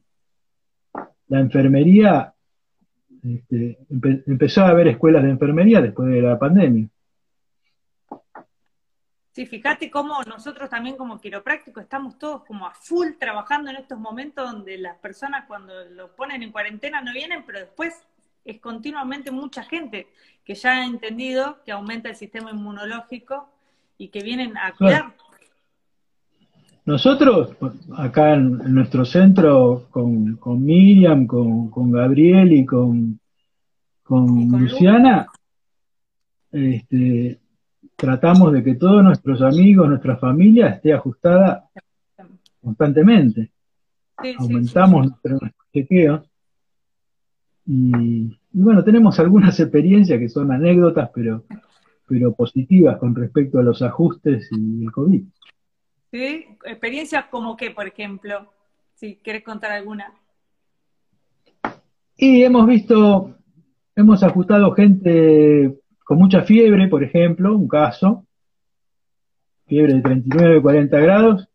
la 1.28 1.40
enfermería, 1.40 2.34
este, 3.22 3.78
empezó 3.90 4.62
a 4.62 4.68
haber 4.68 4.88
escuelas 4.88 5.24
de 5.24 5.30
enfermería 5.30 5.80
después 5.80 6.08
de 6.08 6.22
la 6.22 6.38
pandemia. 6.38 6.88
Sí, 9.32 9.46
fíjate 9.46 9.88
cómo 9.88 10.20
nosotros 10.24 10.68
también 10.68 10.96
como 10.96 11.20
quiroprácticos 11.20 11.84
estamos 11.84 12.18
todos 12.18 12.44
como 12.44 12.66
a 12.66 12.74
full 12.74 13.10
trabajando 13.20 13.70
en 13.70 13.76
estos 13.76 13.96
momentos 13.96 14.50
donde 14.50 14.78
las 14.78 14.96
personas 14.98 15.44
cuando 15.46 15.84
lo 15.90 16.16
ponen 16.16 16.42
en 16.42 16.50
cuarentena 16.50 17.00
no 17.02 17.12
vienen, 17.12 17.44
pero 17.46 17.60
después 17.60 18.04
es 18.48 18.60
continuamente 18.60 19.30
mucha 19.30 19.62
gente 19.62 20.06
que 20.42 20.54
ya 20.54 20.78
ha 20.78 20.86
entendido 20.86 21.58
que 21.66 21.72
aumenta 21.72 22.08
el 22.08 22.16
sistema 22.16 22.50
inmunológico 22.50 23.46
y 23.98 24.08
que 24.08 24.22
vienen 24.22 24.56
a 24.56 24.72
cuidar. 24.72 25.14
Nosotros, 26.86 27.54
acá 27.94 28.32
en, 28.32 28.56
nuestro 28.74 29.04
centro, 29.04 29.88
con, 29.90 30.36
con 30.36 30.64
Miriam, 30.64 31.26
con, 31.26 31.90
Gabriel 31.90 32.50
y 32.52 32.64
con, 32.64 33.20
con, 34.02 34.48
Luciana, 34.48 35.26
este, 36.50 37.38
tratamos 37.94 38.54
de 38.54 38.64
que 38.64 38.76
todos 38.76 39.04
nuestros 39.04 39.42
amigos, 39.42 39.90
nuestra 39.90 40.16
familia 40.16 40.68
esté 40.68 40.94
ajustada 40.94 41.68
constantemente. 42.62 43.50
Aumentamos 44.38 45.08
nuestros 45.08 45.52
chequeos. 45.74 46.22
Y, 47.66 48.37
bueno, 48.52 48.82
tenemos 48.82 49.18
algunas 49.18 49.58
experiencias 49.60 50.18
que 50.18 50.28
son 50.28 50.50
anécdotas, 50.52 51.10
pero, 51.14 51.44
pero 52.06 52.34
positivas 52.34 52.98
con 52.98 53.14
respecto 53.14 53.58
a 53.58 53.62
los 53.62 53.82
ajustes 53.82 54.48
y 54.52 54.84
el 54.84 54.92
COVID. 54.92 55.22
Sí, 56.10 56.46
experiencias 56.64 57.26
como 57.26 57.56
qué, 57.56 57.70
por 57.70 57.86
ejemplo, 57.86 58.52
si 58.94 59.16
quieres 59.16 59.44
contar 59.44 59.72
alguna. 59.72 60.12
Y 62.16 62.42
hemos 62.42 62.66
visto, 62.66 63.36
hemos 63.94 64.22
ajustado 64.22 64.72
gente 64.72 65.78
con 66.04 66.18
mucha 66.18 66.42
fiebre, 66.42 66.88
por 66.88 67.04
ejemplo, 67.04 67.54
un 67.54 67.68
caso, 67.68 68.26
fiebre 69.66 69.94
de 69.94 70.00
39, 70.00 70.62
40 70.62 70.98
grados, 70.98 71.47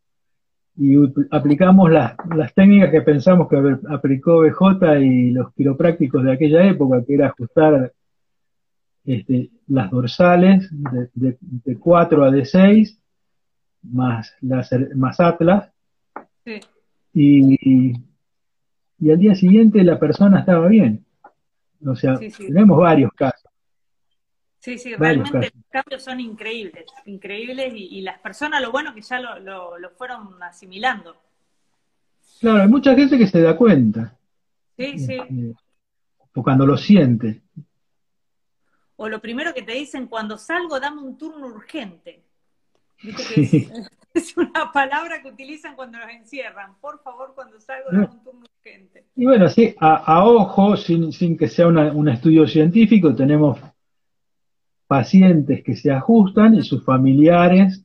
y 0.75 0.95
aplicamos 1.29 1.91
las, 1.91 2.15
técnicas 2.55 2.89
que 2.89 3.01
pensamos 3.01 3.47
que 3.47 3.77
aplicó 3.89 4.39
BJ 4.39 4.99
y 5.01 5.31
los 5.31 5.53
quiroprácticos 5.53 6.23
de 6.23 6.31
aquella 6.31 6.65
época, 6.65 7.03
que 7.05 7.13
era 7.13 7.27
ajustar 7.27 7.93
este, 9.05 9.51
las 9.67 9.91
dorsales 9.91 10.69
de, 11.13 11.37
4 11.77 12.23
a 12.23 12.29
D6, 12.31 12.97
más, 13.83 14.33
las, 14.41 14.71
más 14.95 15.19
Atlas, 15.19 15.69
y, 17.13 17.93
y, 18.99 19.11
al 19.11 19.19
día 19.19 19.35
siguiente 19.35 19.83
la 19.83 19.99
persona 19.99 20.39
estaba 20.39 20.67
bien. 20.67 21.05
O 21.85 21.95
sea, 21.95 22.17
tenemos 22.37 22.77
varios 22.77 23.11
casos. 23.13 23.52
Sí, 24.63 24.77
sí, 24.77 24.95
realmente 24.95 25.51
los 25.53 25.65
cambios 25.69 26.03
son 26.03 26.21
increíbles, 26.21 26.85
increíbles 27.05 27.73
y, 27.75 27.99
las 27.99 28.17
personas, 28.19 28.61
lo 28.61 28.71
bueno 28.71 28.93
que 28.95 29.01
ya 29.01 29.19
lo, 29.19 29.89
fueron 29.97 30.41
asimilando. 30.41 31.17
Claro, 32.39 32.61
hay 32.61 32.69
mucha 32.69 32.95
gente 32.95 33.17
que 33.17 33.27
se 33.27 33.41
da 33.41 33.57
cuenta. 33.57 34.17
Sí, 34.77 34.97
sí. 34.99 35.15
Este, 35.15 35.53
o 36.33 36.41
cuando 36.41 36.65
lo 36.65 36.77
siente. 36.77 37.41
O 38.95 39.09
lo 39.09 39.19
primero 39.19 39.53
que 39.53 39.63
te 39.63 39.73
dicen, 39.73 40.07
cuando 40.07 40.37
salgo, 40.37 40.79
dame 40.79 41.01
un 41.01 41.17
turno 41.17 41.47
urgente. 41.47 42.23
es, 44.13 44.37
una 44.37 44.71
palabra 44.71 45.21
que 45.21 45.27
utilizan 45.27 45.75
cuando 45.75 45.97
los 45.97 46.09
encierran. 46.09 46.75
Por 46.79 47.03
favor, 47.03 47.33
cuando 47.35 47.59
salgo, 47.59 47.89
dame 47.91 48.05
un 48.05 48.23
turno 48.23 48.45
urgente. 48.57 49.07
Y 49.13 49.25
bueno, 49.25 49.49
sí, 49.49 49.75
a, 49.77 50.23
ojo, 50.23 50.77
sin, 50.77 51.11
sin 51.11 51.37
que 51.37 51.49
sea 51.49 51.67
un 51.67 52.07
estudio 52.07 52.47
científico, 52.47 53.13
tenemos 53.13 53.59
pacientes 54.93 55.63
que 55.63 55.75
se 55.75 55.89
ajustan 55.89 56.53
y 56.53 56.61
sus 56.61 56.85
familiares 56.85 57.83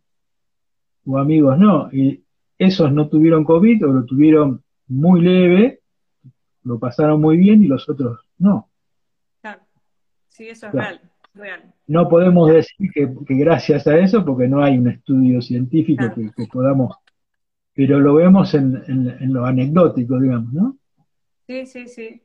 o 1.07 1.17
amigos 1.17 1.59
no. 1.59 1.89
Y 1.91 2.23
esos 2.59 2.93
no 2.93 3.09
tuvieron 3.09 3.45
COVID 3.45 3.87
o 3.87 3.93
lo 3.95 4.05
tuvieron 4.05 4.63
muy 4.89 5.23
leve, 5.23 5.81
lo 6.65 6.79
pasaron 6.79 7.19
muy 7.19 7.39
bien 7.39 7.65
y 7.65 7.67
los 7.67 7.89
otros 7.89 8.21
no. 8.37 8.69
Claro. 9.41 9.63
Sí, 10.29 10.51
eso 10.51 10.67
es 10.67 10.75
real, 10.75 11.75
No 11.87 12.11
podemos 12.11 12.51
decir 12.51 12.91
que, 12.93 13.09
gracias 13.27 13.87
a 13.87 13.97
eso, 13.97 14.23
porque 14.23 14.47
no 14.47 14.63
hay 14.63 14.77
un 14.77 14.89
estudio 14.89 15.41
científico 15.41 16.05
que, 16.15 16.47
podamos, 16.53 16.95
pero 17.73 18.01
lo 18.01 18.17
vemos 18.17 18.53
en, 18.53 18.85
en, 18.87 19.33
lo 19.33 19.47
anecdótico, 19.47 20.21
digamos, 20.21 20.53
¿no? 20.53 20.77
Sí, 21.47 21.65
sí, 21.65 21.89
sí. 21.89 22.21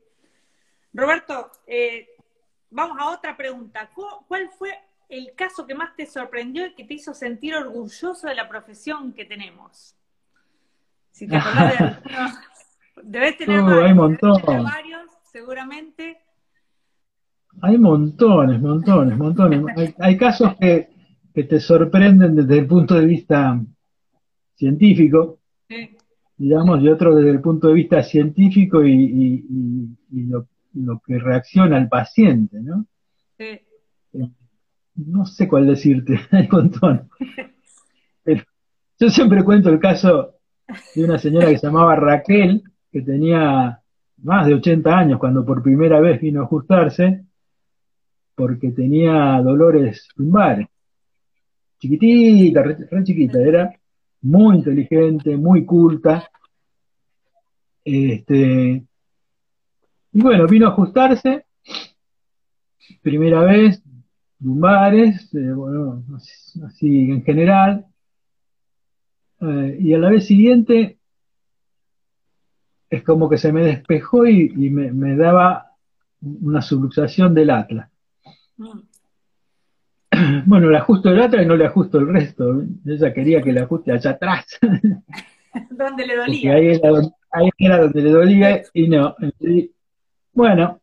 Roberto, 0.91 1.52
eh, 1.67 2.06
vamos 2.73 2.97
a 2.99 3.12
otra 3.12 3.38
pregunta. 3.38 3.89
¿Cuál 4.27 4.49
fue 4.57 4.71
el 5.09 5.33
caso 5.36 5.65
que 5.65 5.75
más 5.75 5.95
te 5.95 6.05
sorprendió 6.05 6.65
y 6.65 6.73
que 6.73 6.83
te 6.83 6.95
hizo 6.95 7.13
sentir 7.13 7.55
orgulloso 7.55 8.27
de 8.27 8.36
la 8.36 8.49
profesión 8.49 9.13
que 9.13 9.25
tenemos? 9.25 9.95
Si 11.12 11.27
te 11.27 11.36
acordás 11.36 11.77
de 11.77 11.77
algunos, 11.86 12.39
debes 13.03 13.38
tener, 13.38 13.62
varios, 13.63 15.03
seguramente. 15.31 16.17
Hay 17.62 17.77
montones, 17.77 18.59
montones, 18.59 19.17
montones. 19.17 19.95
hay, 19.99 20.17
casos 20.17 20.55
que, 20.59 20.89
te 21.33 21.59
sorprenden 21.59 22.36
desde 22.36 22.59
el 22.59 22.67
punto 22.67 22.95
de 22.95 23.05
vista 23.05 23.59
científico, 24.55 25.39
digamos, 26.38 26.81
y 26.81 26.89
otros 26.89 27.17
desde 27.17 27.31
el 27.31 27.41
punto 27.41 27.67
de 27.67 27.73
vista 27.73 28.01
científico 28.01 28.83
y, 28.83 29.45
lo 30.09 30.47
lo 30.73 31.01
que 31.05 31.19
reacciona 31.19 31.77
el 31.77 31.88
paciente, 31.88 32.59
¿no? 32.59 32.86
Sí. 33.38 33.59
Eh, 34.13 34.29
no 34.95 35.25
sé 35.25 35.47
cuál 35.47 35.67
decirte, 35.67 36.19
hay 36.31 36.47
un 36.51 36.57
montón. 36.57 37.09
yo 38.99 39.09
siempre 39.09 39.43
cuento 39.43 39.69
el 39.69 39.79
caso 39.79 40.36
de 40.95 41.03
una 41.03 41.17
señora 41.17 41.49
que 41.49 41.57
se 41.57 41.67
llamaba 41.67 41.95
Raquel, 41.95 42.63
que 42.91 43.01
tenía 43.01 43.79
más 44.17 44.47
de 44.47 44.53
80 44.55 44.97
años, 44.97 45.19
cuando 45.19 45.45
por 45.45 45.62
primera 45.62 45.99
vez 45.99 46.21
vino 46.21 46.41
a 46.41 46.45
ajustarse, 46.45 47.25
porque 48.36 48.71
tenía 48.71 49.41
dolores 49.41 50.07
lumbares. 50.15 50.67
Chiquitita, 51.79 52.63
re, 52.63 53.03
chiquita, 53.03 53.41
era 53.41 53.71
muy 54.21 54.57
inteligente, 54.57 55.36
muy 55.36 55.65
culta. 55.65 56.29
Este, 57.83 58.86
y 60.13 60.21
bueno, 60.21 60.47
vino 60.47 60.67
a 60.67 60.69
ajustarse, 60.69 61.45
primera 63.02 63.41
vez, 63.41 63.82
lumbares, 64.39 65.34
eh, 65.34 65.52
bueno, 65.52 66.04
así 66.65 67.12
en 67.12 67.23
general, 67.23 67.86
eh, 69.41 69.78
y 69.80 69.93
a 69.93 69.97
la 69.97 70.10
vez 70.10 70.26
siguiente 70.26 70.99
es 72.89 73.04
como 73.04 73.28
que 73.28 73.38
se 73.38 73.52
me 73.52 73.63
despejó 73.63 74.28
y, 74.28 74.49
me, 74.69 75.15
daba 75.15 75.71
una 76.21 76.62
subluxación 76.62 77.34
del 77.34 77.49
atlas. 77.49 77.89
Mm. 78.58 78.80
Bueno, 80.45 80.69
le 80.69 80.78
ajusto 80.78 81.10
el 81.10 81.19
atlas 81.19 81.43
y 81.43 81.47
no 81.47 81.56
le 81.56 81.65
ajusto 81.65 81.97
el 81.97 82.08
resto. 82.08 82.62
Ella 82.86 83.12
quería 83.12 83.41
que 83.41 83.52
le 83.52 83.62
ajuste 83.62 83.91
allá 83.91 84.12
atrás. 84.12 84.45
donde 85.71 86.06
le 86.06 86.15
dolía. 86.17 86.54
Ahí 86.54 87.49
era, 87.58 87.82
donde 87.82 88.02
le 88.02 88.12
dolía 88.12 88.62
y 88.73 88.88
no. 88.88 89.15
Bueno, 90.34 90.82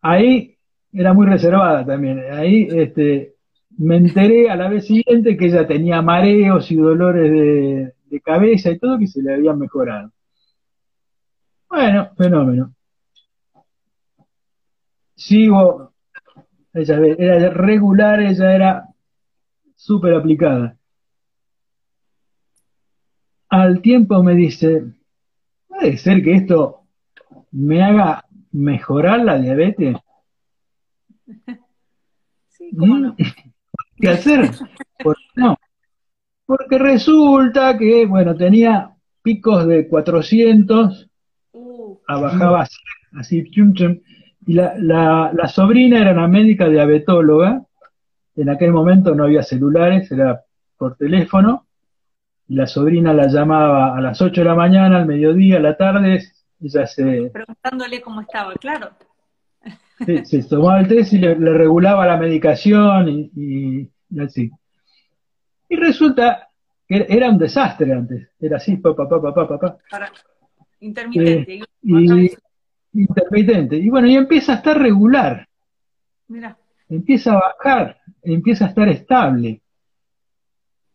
ahí 0.00 0.56
era 0.92 1.12
muy 1.12 1.26
reservada 1.26 1.84
también. 1.84 2.22
Ahí 2.32 2.68
este, 2.70 3.34
me 3.78 3.96
enteré 3.96 4.50
a 4.50 4.56
la 4.56 4.68
vez 4.68 4.86
siguiente 4.86 5.36
que 5.36 5.46
ella 5.46 5.66
tenía 5.66 6.02
mareos 6.02 6.70
y 6.70 6.76
dolores 6.76 7.30
de, 7.30 7.94
de 8.06 8.20
cabeza 8.20 8.70
y 8.70 8.78
todo 8.78 8.98
que 8.98 9.06
se 9.06 9.22
le 9.22 9.34
habían 9.34 9.58
mejorado. 9.58 10.10
Bueno, 11.68 12.10
fenómeno. 12.16 12.74
Sigo, 15.14 15.92
ella 16.72 16.96
era 17.18 17.50
regular, 17.50 18.20
ella 18.20 18.54
era 18.54 18.88
súper 19.74 20.14
aplicada. 20.14 20.76
Al 23.48 23.80
tiempo 23.80 24.22
me 24.22 24.34
dice, 24.34 24.84
puede 25.66 25.96
ser 25.96 26.22
que 26.22 26.34
esto 26.34 26.82
me 27.50 27.82
haga 27.82 28.24
mejorar 28.52 29.20
la 29.20 29.38
diabetes. 29.38 29.96
Sí, 32.50 32.74
¿cómo 32.76 32.98
no? 32.98 33.14
¿Qué 34.00 34.08
hacer? 34.08 34.50
no? 35.36 35.56
Porque 36.44 36.76
resulta 36.76 37.78
que, 37.78 38.04
bueno, 38.04 38.34
tenía 38.34 38.96
picos 39.22 39.64
de 39.68 39.86
400 39.86 41.08
bajaba 42.16 42.66
así, 43.18 43.44
y 44.46 44.54
la, 44.54 45.30
la, 45.34 45.48
sobrina 45.48 46.00
era 46.00 46.12
una 46.12 46.28
médica 46.28 46.68
diabetóloga, 46.68 47.62
en 48.36 48.48
aquel 48.48 48.72
momento 48.72 49.14
no 49.14 49.24
había 49.24 49.42
celulares, 49.42 50.10
era 50.10 50.42
por 50.76 50.96
teléfono, 50.96 51.66
y 52.48 52.54
la 52.54 52.66
sobrina 52.66 53.12
la 53.12 53.26
llamaba 53.26 53.96
a 53.96 54.00
las 54.00 54.22
8 54.22 54.40
de 54.40 54.44
la 54.46 54.54
mañana, 54.54 54.96
al 54.96 55.06
mediodía, 55.06 55.58
a 55.58 55.60
la 55.60 55.76
tarde, 55.76 56.22
ella 56.60 56.86
se... 56.86 57.30
Preguntándole 57.32 58.00
cómo 58.00 58.20
estaba, 58.20 58.54
claro. 58.54 58.90
se 60.24 60.42
tomaba 60.44 60.80
el 60.80 60.88
test 60.88 61.12
y 61.12 61.18
le, 61.18 61.34
regulaba 61.34 62.06
la 62.06 62.16
medicación 62.16 63.08
y, 63.08 63.90
así. 64.20 64.50
Y 65.68 65.76
resulta 65.76 66.48
que 66.86 67.06
era 67.08 67.28
un 67.28 67.38
desastre 67.38 67.92
antes, 67.92 68.30
era 68.40 68.56
así, 68.56 68.76
papá, 68.76 69.08
papá, 69.08 69.34
papá, 69.34 69.58
papá. 69.58 69.78
Intermitente. 70.80 71.54
Eh, 71.54 71.62
y, 71.82 72.30
intermitente. 72.92 73.76
Y 73.76 73.90
bueno, 73.90 74.08
y 74.08 74.16
empieza 74.16 74.52
a 74.52 74.56
estar 74.56 74.78
regular. 74.78 75.46
Mira. 76.28 76.56
Empieza 76.88 77.32
a 77.32 77.40
bajar, 77.40 77.98
empieza 78.22 78.64
a 78.64 78.68
estar 78.68 78.88
estable. 78.88 79.60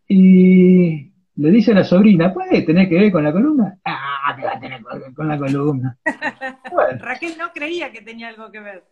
Y 0.08 1.12
le 1.36 1.52
dice 1.52 1.71
a 1.71 1.76
la 1.76 1.84
sobrina, 1.84 2.34
¿puede 2.34 2.62
tener 2.63 2.89
que 2.89 2.95
ver 2.95 3.12
con 3.12 3.23
la 3.23 3.32
columna? 3.32 3.78
Ah, 3.84 4.03
que 4.36 4.44
va 4.44 4.54
a 4.54 4.60
tener 4.60 4.84
que 4.84 5.00
ver 5.00 5.14
con 5.14 5.28
la 5.28 5.38
columna. 5.38 5.98
Raquel 7.00 7.38
no 7.38 7.52
creía 7.54 7.92
que 7.92 8.02
tenía 8.02 8.30
algo 8.30 8.52
que 8.52 8.60
ver. 8.60 8.84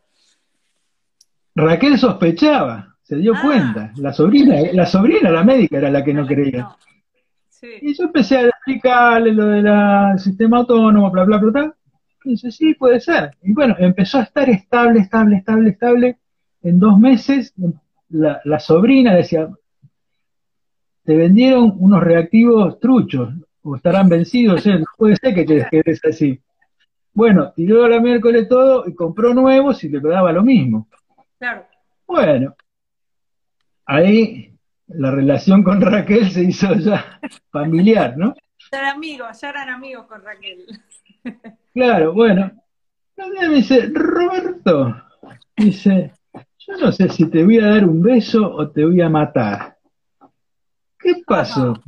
Raquel 1.56 1.98
sospechaba, 1.98 2.96
se 3.04 3.18
dio 3.18 3.34
ah. 3.36 3.42
cuenta. 3.42 3.92
La 3.98 4.14
sobrina, 4.14 4.56
la 4.74 4.86
sobrina, 4.86 5.30
la 5.30 5.44
médica, 5.44 5.78
era 5.78 5.92
la 5.92 6.04
que 6.04 6.14
no 6.14 6.26
creía. 6.26 6.70
Y 7.82 7.94
yo 7.94 8.06
empecé 8.06 8.38
a 8.38 8.48
explicarle 8.48 9.34
lo 9.34 9.46
del 9.46 10.20
sistema 10.20 10.58
autónomo, 10.58 11.12
bla, 11.12 11.24
bla, 11.26 11.38
bla, 11.38 11.52
bla. 11.52 11.76
Y 12.24 12.32
dice, 12.32 12.52
sí, 12.52 12.74
puede 12.74 13.00
ser. 13.00 13.36
Y 13.42 13.54
bueno, 13.54 13.76
empezó 13.78 14.20
a 14.20 14.24
estar 14.24 14.50
estable, 14.50 15.02
estable, 15.02 15.38
estable, 15.38 15.70
estable. 15.70 16.18
En 16.64 16.80
dos 16.80 16.98
meses, 17.00 17.54
la, 18.10 18.42
la 18.46 18.60
sobrina 18.60 19.16
decía, 19.16 19.50
te 21.04 21.16
vendieron 21.16 21.76
unos 21.78 22.04
reactivos 22.04 22.80
truchos, 22.80 23.34
o 23.64 23.76
estarán 23.76 24.10
vencidos, 24.10 24.66
¿eh? 24.66 24.80
no 24.80 24.86
puede 24.98 25.16
ser 25.16 25.36
que 25.36 25.46
te 25.46 25.68
quedes 25.70 26.04
así. 26.06 26.40
Bueno, 27.14 27.52
tiró 27.56 27.88
la 27.88 28.00
miércoles 28.00 28.48
todo 28.48 28.88
y 28.88 28.96
compró 28.96 29.34
nuevos 29.34 29.84
y 29.84 29.90
le 29.90 30.00
daba 30.00 30.32
lo 30.32 30.44
mismo. 30.44 30.88
Claro. 31.38 31.66
Bueno, 32.08 32.56
ahí 33.86 34.52
la 34.88 35.12
relación 35.12 35.64
con 35.64 35.82
Raquel 35.82 36.32
se 36.32 36.44
hizo 36.44 36.74
ya 36.76 37.20
familiar, 37.52 38.18
¿no? 38.18 38.34
Ya 38.72 38.80
eran 38.80 38.96
amigos, 38.96 39.42
ya 39.42 39.50
eran 39.50 39.70
amigos 39.70 40.06
con 40.08 40.24
Raquel. 40.24 40.66
Claro, 41.74 42.14
bueno. 42.14 42.52
me 43.16 43.56
dice, 43.56 43.90
Roberto, 43.94 44.94
dice, 45.56 46.12
yo 46.60 46.78
no 46.78 46.92
sé 46.92 47.08
si 47.08 47.30
te 47.30 47.46
voy 47.46 47.60
a 47.60 47.68
dar 47.68 47.86
un 47.86 48.02
beso 48.02 48.46
o 48.46 48.70
te 48.70 48.84
voy 48.84 49.00
a 49.00 49.10
matar. 49.10 49.78
¿Qué 51.00 51.24
pasó? 51.26 51.82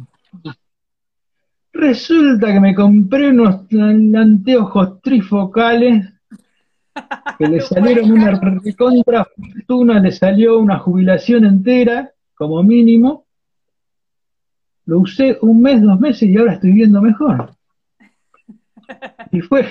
Resulta 1.73 2.53
que 2.53 2.59
me 2.59 2.75
compré 2.75 3.29
unos 3.29 3.61
anteojos 3.73 5.01
trifocales 5.01 6.07
que 7.39 7.47
le 7.47 7.59
salieron 7.61 8.11
una 8.11 8.39
recontra 8.39 9.25
fortuna, 9.25 9.99
le 9.99 10.11
salió 10.11 10.59
una 10.59 10.77
jubilación 10.77 11.45
entera 11.45 12.11
como 12.35 12.61
mínimo, 12.61 13.25
lo 14.85 14.99
usé 14.99 15.37
un 15.41 15.61
mes, 15.61 15.81
dos 15.81 15.99
meses 15.99 16.29
y 16.29 16.37
ahora 16.37 16.53
estoy 16.53 16.73
viendo 16.73 17.01
mejor. 17.01 17.55
Y 19.31 19.41
fue, 19.41 19.65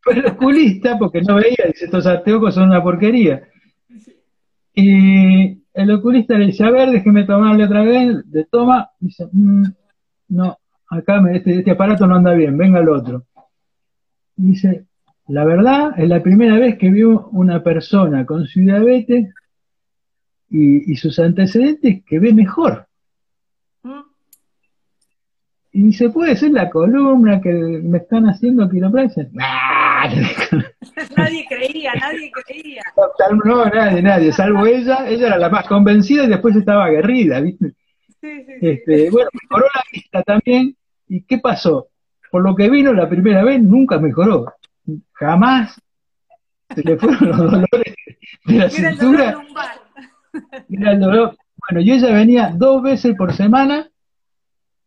fue 0.00 0.14
el 0.14 0.26
oculista 0.26 0.98
porque 0.98 1.20
no 1.20 1.34
veía, 1.34 1.66
dice, 1.66 1.86
estos 1.86 2.06
anteojos 2.06 2.54
son 2.54 2.70
una 2.70 2.82
porquería. 2.82 3.42
Y 4.74 5.60
el 5.74 5.90
oculista 5.90 6.38
le 6.38 6.46
dice, 6.46 6.64
a 6.64 6.70
ver, 6.70 6.90
déjeme 6.90 7.24
tomarle 7.24 7.64
otra 7.64 7.82
vez, 7.82 8.30
de 8.30 8.44
toma, 8.44 8.90
dice, 9.00 9.28
mm, 9.30 9.64
no, 10.28 10.56
acá 10.88 11.22
este, 11.32 11.58
este 11.58 11.70
aparato 11.70 12.06
no 12.06 12.16
anda 12.16 12.32
bien, 12.34 12.56
venga 12.56 12.80
el 12.80 12.88
otro. 12.88 13.24
dice, 14.36 14.86
la 15.28 15.44
verdad, 15.44 15.92
es 15.98 16.08
la 16.08 16.22
primera 16.22 16.58
vez 16.58 16.78
que 16.78 16.90
vio 16.90 17.28
una 17.28 17.62
persona 17.62 18.24
con 18.24 18.46
su 18.46 18.60
diabetes 18.60 19.34
y, 20.50 20.96
sus 20.96 21.18
antecedentes 21.18 22.02
que 22.06 22.18
ve 22.18 22.32
mejor. 22.32 22.86
Mm. 23.82 24.00
Y 25.72 25.92
se 25.92 26.08
puede 26.08 26.34
ser 26.36 26.52
la 26.52 26.70
columna 26.70 27.40
que 27.42 27.52
me 27.52 27.98
están 27.98 28.24
haciendo 28.24 28.68
quiropraxia. 28.68 29.28
nadie 31.16 31.44
creía, 31.48 31.92
nadie 32.00 32.30
creía. 32.46 32.82
No, 33.44 33.66
nadie, 33.66 34.00
nadie, 34.00 34.32
salvo 34.32 34.66
ella, 34.66 35.06
ella 35.08 35.26
era 35.26 35.38
la 35.38 35.50
más 35.50 35.66
convencida 35.66 36.24
y 36.24 36.28
después 36.28 36.56
estaba 36.56 36.86
aguerrida, 36.86 37.40
¿viste? 37.40 37.74
Sí, 38.20 38.44
sí, 38.44 38.52
este, 38.60 39.10
Bueno, 39.10 39.30
mejoró 39.32 39.66
la 39.74 39.82
vista 39.92 40.22
también. 40.22 40.76
¿Y 41.08 41.22
qué 41.22 41.38
pasó? 41.38 41.88
Por 42.30 42.42
lo 42.42 42.54
que 42.54 42.68
vino 42.68 42.92
la 42.92 43.08
primera 43.08 43.42
vez, 43.44 43.62
nunca 43.62 43.98
mejoró. 43.98 44.52
Jamás 45.12 45.80
se 46.74 46.82
le 46.82 46.96
fueron 46.98 47.28
los 47.28 47.38
dolores 47.38 47.94
de 48.44 48.54
la 48.54 48.70
cintura. 48.70 49.38
Bueno, 50.68 51.80
yo 51.80 51.94
ella 51.94 52.12
venía 52.12 52.52
dos 52.54 52.82
veces 52.82 53.16
por 53.16 53.32
semana, 53.32 53.88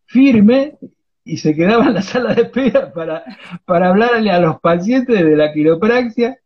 firme, 0.06 0.78
y 1.24 1.38
se 1.38 1.56
quedaba 1.56 1.86
en 1.86 1.94
la 1.96 2.02
sala 2.02 2.34
de 2.34 2.44
espera 2.44 2.92
para, 2.92 3.24
para 3.66 3.90
hablarle 3.90 4.32
a 4.32 4.40
los 4.40 4.60
pacientes 4.60 5.24
de 5.24 5.36
la 5.36 5.54
quiropraxia. 5.54 6.38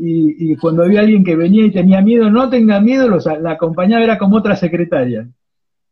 Y, 0.00 0.54
cuando 0.56 0.84
había 0.84 1.00
alguien 1.00 1.24
que 1.24 1.34
venía 1.34 1.64
y 1.66 1.72
tenía 1.72 2.00
miedo, 2.00 2.30
no 2.30 2.48
tenga 2.48 2.80
miedo, 2.80 3.08
los, 3.08 3.26
la 3.26 3.52
acompañaba, 3.52 4.04
era 4.04 4.16
como 4.16 4.36
otra 4.36 4.54
secretaria. 4.54 5.26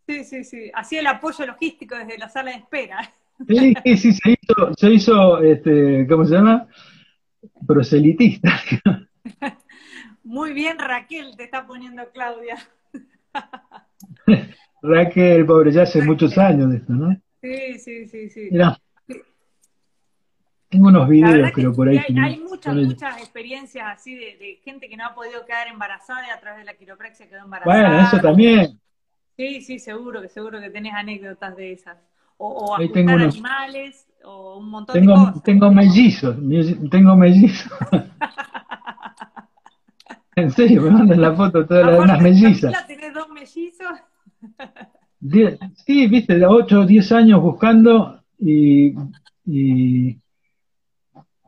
Sí, 0.06 0.24
sí, 0.24 0.44
sí. 0.44 0.70
Hacía 0.72 1.00
el 1.00 1.06
apoyo 1.06 1.46
logístico 1.46 1.96
desde 1.96 2.18
la 2.18 2.28
sala 2.28 2.52
de 2.52 2.58
espera. 2.58 3.12
Sí, 3.48 3.74
sí, 3.84 3.96
sí, 3.96 4.12
se 4.12 4.30
hizo, 4.30 4.74
se 4.76 4.90
hizo 4.90 5.42
este, 5.42 6.06
¿cómo 6.08 6.24
se 6.24 6.34
llama? 6.34 6.66
Proselitista. 7.66 8.60
Muy 10.24 10.52
bien, 10.52 10.78
Raquel, 10.78 11.36
te 11.36 11.44
está 11.44 11.66
poniendo 11.66 12.02
Claudia. 12.12 12.56
Raquel, 14.82 15.44
pobre, 15.44 15.72
ya 15.72 15.82
hace 15.82 16.02
muchos 16.02 16.38
años 16.38 16.70
de 16.70 16.76
esto, 16.78 16.92
¿no? 16.92 17.16
Sí, 17.42 17.78
sí, 17.78 18.08
sí, 18.08 18.30
sí. 18.30 18.48
Tengo 20.68 20.88
unos 20.88 21.08
videos, 21.08 21.52
creo, 21.52 21.72
por 21.72 21.88
ahí. 21.88 21.98
Hay, 22.20 22.40
muchas, 22.40 22.74
muchas 22.74 23.18
experiencias 23.18 23.86
así 23.88 24.14
de, 24.14 24.60
gente 24.64 24.88
que 24.88 24.96
no 24.96 25.06
ha 25.06 25.14
podido 25.14 25.44
quedar 25.46 25.68
embarazada 25.68 26.26
y 26.26 26.30
a 26.30 26.40
través 26.40 26.60
de 26.60 26.64
la 26.64 26.74
quiropraxia 26.74 27.28
quedó 27.28 27.44
embarazada. 27.44 27.88
Bueno, 27.88 28.06
eso 28.06 28.18
también. 28.18 28.80
Sí, 29.36 29.60
sí, 29.60 29.78
seguro, 29.78 30.22
que 30.22 30.28
seguro 30.28 30.60
que 30.60 30.70
tenés 30.70 30.94
anécdotas 30.94 31.56
de 31.56 31.72
esas. 31.72 31.98
O, 32.38 32.48
o 32.48 32.74
ajustar 32.74 33.20
animales, 33.20 34.06
o 34.24 34.58
un 34.58 34.70
montón 34.70 34.94
tengo, 34.94 35.12
de 35.12 35.26
cosas. 35.26 35.42
Tengo 35.42 35.72
mellizos, 35.72 36.36
tengo 36.90 37.16
mellizos. 37.16 37.72
en 40.36 40.50
serio, 40.50 40.82
me 40.82 40.90
mandan 40.90 41.20
la 41.20 41.34
foto 41.34 41.66
todas 41.66 41.86
las 41.86 42.00
unas 42.00 42.20
mellizas. 42.20 42.86
¿Tenés 42.86 43.14
dos 43.14 43.28
mellizos? 43.28 43.98
sí, 45.84 46.06
viste, 46.08 46.38
de 46.38 46.46
8 46.46 46.80
o 46.80 46.86
10 46.86 47.12
años 47.12 47.42
buscando 47.42 48.22
y, 48.38 48.94
y 49.46 50.18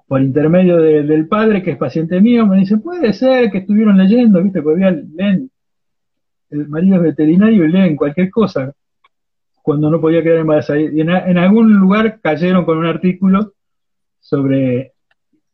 por 0.07 0.23
intermedio 0.23 0.79
del 0.79 1.29
padre, 1.29 1.63
que 1.63 1.73
es 1.73 1.77
paciente 1.77 2.21
mío, 2.21 2.47
me 2.47 2.59
dice, 2.59 2.79
puede 2.79 3.13
ser 3.13 3.51
que 3.51 3.59
estuvieron 3.59 3.99
leyendo, 3.99 4.43
viste, 4.43 4.63
porque 4.63 5.05
leen, 5.15 5.51
el 6.51 6.69
marido 6.69 6.97
es 6.97 7.03
veterinario 7.03 7.65
y 7.65 7.73
leen 7.73 7.97
cualquier 7.97 8.31
cosa 8.31 8.73
cuando 9.63 9.91
no 9.91 10.01
podía 10.01 10.23
quedar 10.23 10.39
embarazada. 10.39 10.81
Y 10.81 11.01
en, 11.01 11.11
en 11.11 11.39
algún 11.39 11.75
lugar 11.75 12.21
cayeron 12.21 12.65
con 12.65 12.79
un 12.79 12.87
artículo 12.87 13.53
sobre, 14.19 14.93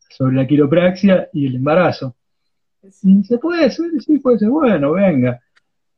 sobre 0.08 0.36
la 0.36 0.46
quiropraxia 0.46 1.28
y 1.32 1.46
el 1.46 1.56
embarazo. 1.56 2.14
Y 3.02 3.24
se 3.24 3.38
puede 3.38 3.70
ser, 3.70 3.90
sí, 4.00 4.18
puede 4.18 4.38
ser, 4.38 4.50
bueno, 4.50 4.92
venga. 4.92 5.40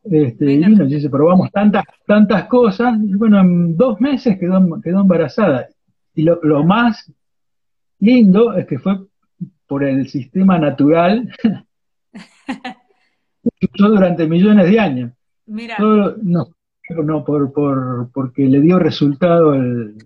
Este, 0.03 0.53
y 0.53 0.59
nos 0.61 0.89
dice, 0.89 1.11
probamos 1.11 1.51
tantas, 1.51 1.85
tantas 2.07 2.45
cosas, 2.47 2.97
y 3.03 3.15
bueno, 3.15 3.41
en 3.41 3.77
dos 3.77 4.01
meses 4.01 4.39
quedó, 4.39 4.81
quedó 4.81 5.01
embarazada. 5.01 5.69
Y 6.15 6.23
lo, 6.23 6.39
lo 6.43 6.65
más 6.65 7.13
lindo 7.99 8.55
es 8.55 8.67
que 8.67 8.79
fue 8.79 8.99
por 9.67 9.85
el 9.85 10.09
sistema 10.09 10.59
natural 10.59 11.29
durante 13.77 14.27
millones 14.27 14.71
de 14.71 14.81
años. 14.81 15.13
Mira. 15.47 15.77
no, 15.79 16.49
no 16.89 17.25
por, 17.25 17.53
por, 17.53 18.11
porque 18.13 18.47
le 18.47 18.61
dio 18.61 18.79
resultado 18.79 19.55
el, 19.55 19.97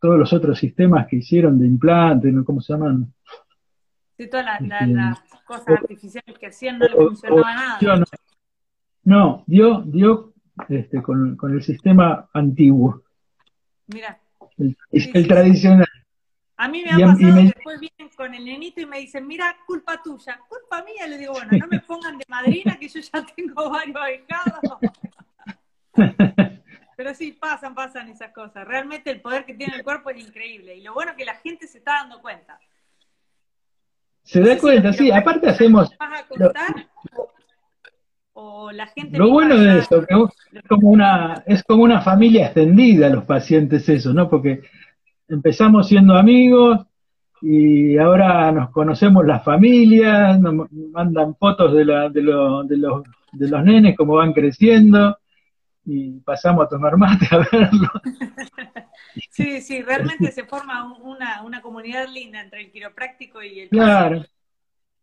todos 0.00 0.18
los 0.18 0.32
otros 0.32 0.58
sistemas 0.58 1.06
que 1.06 1.16
hicieron 1.16 1.58
de 1.58 1.66
implante, 1.66 2.32
¿cómo 2.44 2.60
se 2.60 2.72
llaman? 2.72 3.12
Sí, 4.16 4.28
todas 4.28 4.46
las, 4.46 4.60
este, 4.62 5.44
cosas 5.46 5.68
artificiales 5.68 6.38
que 6.38 6.46
hacían 6.46 6.78
no 6.78 6.86
le 6.86 6.94
funcionaba 6.94 7.54
nada. 7.54 8.04
No, 9.04 9.44
dio, 9.46 9.82
dio 9.82 10.32
este, 10.68 11.02
con, 11.02 11.36
con 11.36 11.52
el 11.52 11.62
sistema 11.62 12.28
antiguo. 12.32 13.02
Mira. 13.86 14.18
El, 14.58 15.26
tradicional. 15.26 15.88
A 16.60 16.68
mí 16.68 16.82
me 16.82 16.90
ha 16.90 17.06
pasado 17.06 17.36
que 17.36 17.42
después 17.42 17.80
vienen 17.80 18.14
con 18.14 18.34
el 18.34 18.44
nenito 18.44 18.82
y 18.82 18.86
me 18.86 18.98
dicen, 18.98 19.26
mira, 19.26 19.56
culpa 19.66 20.02
tuya, 20.02 20.38
culpa 20.46 20.84
mía. 20.84 21.06
Le 21.06 21.16
digo, 21.16 21.32
bueno, 21.32 21.52
no 21.58 21.66
me 21.68 21.80
pongan 21.80 22.18
de 22.18 22.24
madrina 22.28 22.76
que 22.78 22.86
yo 22.86 23.00
ya 23.00 23.24
tengo 23.34 23.70
varios 23.70 23.96
ahijados. 23.96 24.78
Pero 26.98 27.14
sí, 27.14 27.32
pasan, 27.32 27.74
pasan 27.74 28.10
esas 28.10 28.30
cosas. 28.34 28.68
Realmente 28.68 29.10
el 29.10 29.22
poder 29.22 29.46
que 29.46 29.54
tiene 29.54 29.74
el 29.76 29.82
cuerpo 29.82 30.10
es 30.10 30.18
increíble. 30.18 30.76
Y 30.76 30.82
lo 30.82 30.92
bueno 30.92 31.12
es 31.12 31.16
que 31.16 31.24
la 31.24 31.36
gente 31.36 31.66
se 31.66 31.78
está 31.78 31.92
dando 31.92 32.20
cuenta. 32.20 32.60
Se 34.22 34.42
da 34.42 34.58
cuenta, 34.58 34.92
sí. 34.92 35.10
Aparte 35.10 35.48
hacemos... 35.48 35.88
¿Vas 35.98 36.20
a 36.20 36.28
contar? 36.28 36.88
O 38.34 38.70
la 38.70 38.86
gente... 38.88 39.16
Lo 39.16 39.30
bueno 39.30 39.56
de 39.56 39.78
eso, 39.78 40.04
que 40.06 40.14
es 40.58 40.62
como, 40.68 40.90
una, 40.90 41.42
es 41.46 41.62
como 41.62 41.84
una 41.84 42.02
familia 42.02 42.44
extendida 42.44 43.08
los 43.08 43.24
pacientes 43.24 43.88
eso, 43.88 44.12
¿no? 44.12 44.28
Porque 44.28 44.60
empezamos 45.30 45.88
siendo 45.88 46.14
amigos 46.16 46.80
y 47.40 47.96
ahora 47.96 48.52
nos 48.52 48.70
conocemos 48.70 49.24
las 49.24 49.42
familias, 49.42 50.38
nos 50.38 50.70
mandan 50.70 51.34
fotos 51.36 51.72
de, 51.72 51.84
la, 51.84 52.08
de, 52.10 52.22
lo, 52.22 52.64
de, 52.64 52.76
los, 52.76 53.02
de 53.32 53.48
los 53.48 53.64
nenes, 53.64 53.96
cómo 53.96 54.16
van 54.16 54.32
creciendo 54.32 55.18
y 55.86 56.20
pasamos 56.20 56.66
a 56.66 56.68
tomar 56.68 56.96
mate 56.96 57.26
a 57.30 57.38
verlo. 57.38 57.88
Sí, 59.28 59.60
sí, 59.60 59.82
realmente 59.82 60.30
se 60.30 60.44
forma 60.44 60.94
una, 61.00 61.42
una 61.42 61.60
comunidad 61.60 62.06
linda 62.08 62.40
entre 62.40 62.60
el 62.60 62.70
quiropráctico 62.70 63.42
y 63.42 63.60
el 63.60 63.68
Claro, 63.68 64.24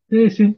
sí, 0.10 0.30
sí. 0.30 0.58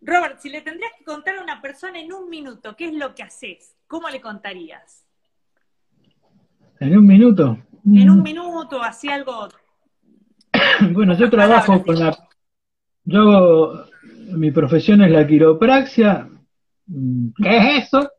Robert, 0.00 0.38
si 0.38 0.48
le 0.48 0.62
tendrías 0.62 0.92
que 0.96 1.04
contar 1.04 1.36
a 1.36 1.42
una 1.42 1.60
persona 1.60 2.00
en 2.00 2.10
un 2.12 2.30
minuto 2.30 2.74
qué 2.76 2.86
es 2.86 2.94
lo 2.94 3.14
que 3.14 3.24
haces, 3.24 3.76
¿cómo 3.86 4.08
le 4.08 4.22
contarías? 4.22 5.06
¿En 6.80 6.96
un 6.96 7.06
minuto? 7.06 7.58
En 7.94 8.10
un 8.10 8.20
mm. 8.20 8.22
minuto, 8.22 8.82
así 8.82 9.08
algo. 9.08 9.48
bueno, 10.92 11.16
yo 11.16 11.30
trabajo 11.30 11.82
con 11.82 11.98
la. 11.98 12.16
Yo, 13.04 13.84
mi 14.32 14.50
profesión 14.50 15.02
es 15.02 15.10
la 15.10 15.26
quiropraxia. 15.26 16.28
¿Qué 17.36 17.56
es 17.56 17.84
eso? 17.84 18.10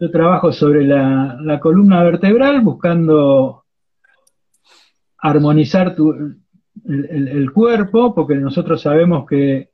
yo 0.00 0.10
trabajo 0.10 0.50
sobre 0.50 0.86
la, 0.86 1.60
columna 1.60 2.02
vertebral 2.02 2.62
buscando 2.62 3.64
armonizar 5.18 5.94
el, 6.86 7.52
cuerpo, 7.52 8.14
porque 8.14 8.36
nosotros 8.36 8.80
sabemos 8.80 9.26
que 9.26 9.70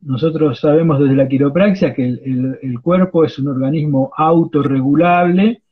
nosotros 0.00 0.60
sabemos 0.60 1.00
desde 1.00 1.16
la 1.16 1.26
quiropraxia 1.26 1.94
que 1.94 2.04
el, 2.04 2.78
cuerpo 2.82 3.24
es 3.24 3.38
un 3.38 3.48
organismo 3.48 4.12
autorregulable, 4.14 5.62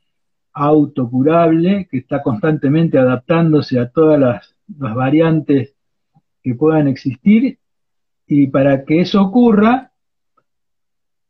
autocurable, 0.54 1.88
que 1.90 1.98
está 1.98 2.22
constantemente 2.22 2.96
adaptándose 2.96 3.78
a 3.78 3.90
todas 3.90 4.18
las, 4.18 4.54
variantes 4.66 5.74
que 6.42 6.54
puedan 6.54 6.88
existir, 6.88 7.58
y 8.26 8.46
para 8.46 8.84
que 8.84 9.00
eso 9.00 9.20
ocurra, 9.20 9.92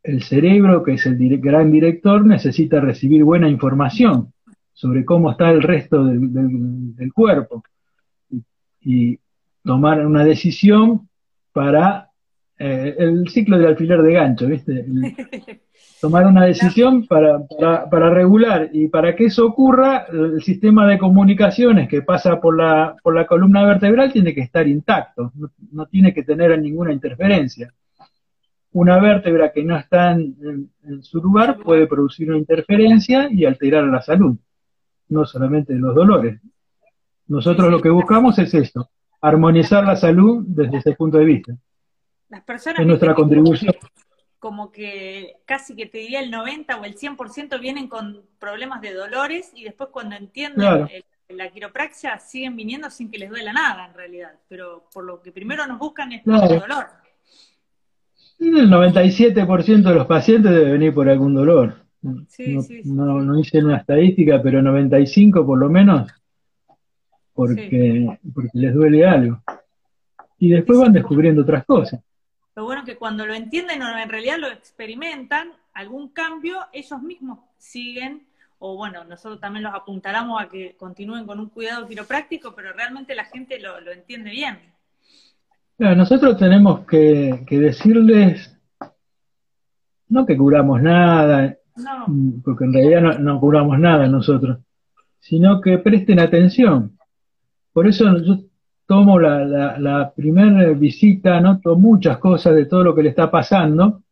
el 0.04 0.22
cerebro, 0.22 0.84
que 0.84 0.92
es 0.92 1.06
el 1.06 1.40
gran 1.40 1.72
director, 1.72 2.24
necesita 2.24 2.78
recibir 2.80 3.24
buena 3.24 3.48
información 3.48 4.32
sobre 4.72 5.04
cómo 5.04 5.32
está 5.32 5.50
el 5.50 5.62
resto 5.62 6.04
del, 6.04 7.12
cuerpo 7.12 7.64
y, 8.80 9.18
tomar 9.64 10.06
una 10.06 10.24
decisión 10.24 11.08
para 11.50 12.10
eh, 12.58 12.94
el 12.98 13.26
ciclo 13.30 13.56
del 13.56 13.68
alfiler 13.68 14.02
de 14.02 14.12
gancho, 14.12 14.46
¿viste? 14.46 14.84
tomar 16.04 16.26
una 16.26 16.44
decisión 16.44 17.06
para, 17.06 17.40
para, 17.90 18.10
regular 18.10 18.68
y 18.74 18.88
para 18.88 19.16
que 19.16 19.24
eso 19.24 19.46
ocurra, 19.46 20.04
el 20.12 20.42
sistema 20.42 20.86
de 20.86 20.98
comunicaciones 20.98 21.88
que 21.88 22.02
pasa 22.02 22.38
por 22.42 22.58
la, 22.58 22.94
por 23.02 23.14
la 23.14 23.26
columna 23.26 23.64
vertebral 23.64 24.12
tiene 24.12 24.34
que 24.34 24.42
estar 24.42 24.68
intacto, 24.68 25.32
no 25.72 25.86
tiene 25.86 26.12
que 26.12 26.22
tener 26.22 26.58
ninguna 26.60 26.92
interferencia 26.92 27.72
una 28.72 28.98
vértebra 28.98 29.50
que 29.50 29.64
no 29.64 29.78
está 29.78 30.10
en, 30.10 30.68
su 31.00 31.22
lugar 31.22 31.56
puede 31.58 31.86
producir 31.86 32.28
una 32.28 32.38
interferencia 32.38 33.28
y 33.30 33.46
alterar 33.46 33.84
la 33.84 34.02
salud, 34.02 34.36
no 35.08 35.24
solamente 35.24 35.72
los 35.74 35.94
dolores. 35.94 36.38
Nosotros 37.28 37.70
lo 37.70 37.80
que 37.80 37.88
buscamos 37.88 38.38
es 38.40 38.52
esto, 38.52 38.90
armonizar 39.22 39.84
la 39.84 39.96
salud 39.96 40.44
desde 40.46 40.78
ese 40.78 40.92
punto 40.96 41.16
de 41.16 41.24
vista. 41.24 41.56
Las 42.28 42.42
personas 42.42 42.80
es 42.80 42.86
nuestra 42.86 43.14
contribución. 43.14 43.72
Como 44.44 44.70
que 44.70 45.38
casi 45.46 45.74
que 45.74 45.86
te 45.86 45.96
diría 45.96 46.20
el 46.20 46.30
90 46.30 46.76
o 46.76 46.84
el 46.84 46.96
100% 46.96 47.58
vienen 47.58 47.88
con 47.88 48.20
problemas 48.38 48.82
de 48.82 48.92
dolores 48.92 49.50
y 49.54 49.64
después 49.64 49.88
cuando 49.90 50.16
entienden 50.16 50.86
la 51.30 51.48
quiropraxia 51.48 52.18
siguen 52.18 52.54
viniendo 52.54 52.90
sin 52.90 53.10
que 53.10 53.16
les 53.16 53.30
duela 53.30 53.54
nada 53.54 53.86
en 53.86 53.94
realidad, 53.94 54.32
pero 54.46 54.84
por 54.92 55.02
lo 55.02 55.22
que 55.22 55.32
primero 55.32 55.66
nos 55.66 55.78
buscan 55.78 56.12
es 56.12 56.22
por 56.24 56.34
el 56.34 56.60
dolor. 56.60 56.86
El 58.38 58.70
97% 58.70 59.82
de 59.82 59.94
los 59.94 60.06
pacientes 60.06 60.52
debe 60.52 60.72
venir 60.72 60.92
por 60.92 61.08
algún 61.08 61.34
dolor. 61.34 61.76
Sí, 62.28 62.54
no, 62.54 62.60
sí, 62.60 62.82
no, 62.84 63.38
hice 63.38 63.64
una 63.64 63.78
estadística, 63.78 64.42
pero 64.42 64.60
95 64.60 65.46
por 65.46 65.58
lo 65.58 65.70
menos, 65.70 66.12
porque, 67.32 68.18
porque 68.34 68.50
les 68.52 68.74
duele 68.74 69.06
algo. 69.06 69.42
Y 70.38 70.50
después 70.50 70.78
van 70.78 70.92
descubriendo 70.92 71.40
otras 71.40 71.64
cosas. 71.64 72.02
Lo 72.56 72.64
bueno 72.64 72.82
es 72.82 72.86
que 72.86 72.96
cuando 72.96 73.26
lo 73.26 73.34
entienden 73.34 73.82
o 73.82 73.98
en 73.98 74.08
realidad 74.08 74.38
lo 74.38 74.48
experimentan, 74.48 75.52
algún 75.72 76.08
cambio, 76.08 76.60
ellos 76.72 77.02
mismos 77.02 77.40
siguen, 77.58 78.26
o 78.58 78.76
bueno, 78.76 79.04
nosotros 79.04 79.40
también 79.40 79.64
los 79.64 79.74
apuntaremos 79.74 80.40
a 80.40 80.48
que 80.48 80.76
continúen 80.76 81.26
con 81.26 81.40
un 81.40 81.48
cuidado 81.48 81.86
quiropráctico, 81.86 82.54
pero 82.54 82.72
realmente 82.72 83.14
la 83.14 83.24
gente 83.24 83.58
lo, 83.58 83.80
lo 83.80 83.92
entiende 83.92 84.30
bien 84.30 84.74
nosotros 85.78 86.36
tenemos 86.38 86.86
que, 86.86 87.44
decirles, 87.50 88.56
no 90.08 90.26
que 90.26 90.36
curamos 90.36 90.80
nada, 90.80 91.56
porque 92.44 92.64
en 92.64 92.72
realidad 92.72 93.18
no, 93.18 93.40
curamos 93.40 93.78
nada 93.78 94.06
nosotros, 94.06 94.58
sino 95.18 95.60
que 95.60 95.78
presten 95.78 96.20
atención. 96.20 96.96
Por 97.72 97.88
eso 97.88 98.16
yo 98.18 98.38
tomo 98.86 99.18
la, 99.18 99.78
la, 99.78 100.12
primera 100.14 100.70
visita, 100.70 101.40
noto 101.40 101.76
muchas 101.76 102.18
cosas 102.18 102.54
de 102.54 102.66
todo 102.66 102.84
lo 102.84 102.94
que 102.94 103.02
le 103.02 103.08
está 103.10 103.30
pasando, 103.30 104.02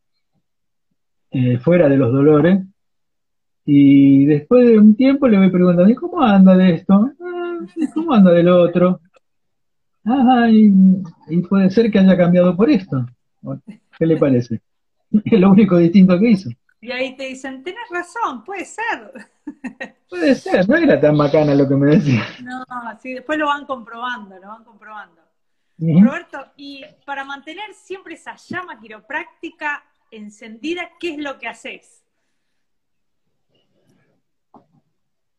eh, 1.31 1.59
fuera 1.59 1.89
de 1.89 1.97
los 1.97 2.13
dolores, 2.13 2.63
y 3.65 4.25
después 4.25 4.67
de 4.67 4.79
un 4.79 4.95
tiempo 4.97 5.29
le 5.29 5.39
voy 5.39 5.51
preguntando, 5.51 5.91
¿y 5.91 5.95
cómo 5.95 6.23
anda 6.23 6.57
de 6.57 6.75
esto? 6.75 7.11
Ah, 7.21 7.59
¿cómo 7.95 8.15
anda 8.15 8.33
del 8.33 8.49
otro? 8.49 9.01
Ah, 10.05 10.49
y, 10.51 10.71
puede 11.49 11.71
ser 11.71 11.91
que 11.91 11.99
haya 12.01 12.17
cambiado 12.17 12.57
por 12.57 12.71
esto. 12.71 13.07
¿Qué 13.99 14.07
le 14.07 14.17
parece? 14.17 14.61
Es 15.25 15.39
lo 15.39 15.51
único 15.51 15.77
distinto 15.77 16.19
que 16.19 16.31
hizo. 16.31 16.51
Y 16.83 16.91
ahí 16.91 17.17
te 17.17 17.27
dicen, 17.27 17.63
tenés 17.63 17.89
razón, 17.91 18.43
puede 18.43 18.65
ser. 18.65 19.13
Puede 20.11 20.35
ser, 20.35 20.69
no 20.69 20.77
era 20.77 21.01
tan 21.01 21.17
bacana 21.17 21.55
lo 21.55 21.67
que 21.67 21.77
me 21.77 21.97
decía. 21.97 22.25
No, 22.43 22.65
sí, 23.01 23.15
después 23.15 23.39
lo 23.39 23.47
van 23.47 23.65
comprobando, 23.65 24.37
lo 24.39 24.49
van 24.49 24.65
comprobando. 24.65 25.23
Roberto, 25.79 26.39
y 26.57 26.85
para 27.07 27.25
mantener 27.25 27.73
siempre 27.73 28.15
esa 28.15 28.35
llama 28.37 28.79
quiropráctica 28.79 29.83
encendida, 30.11 30.91
¿qué 31.01 31.15
es 31.15 31.19
lo 31.19 31.39
que 31.39 31.49
haces? 31.49 32.05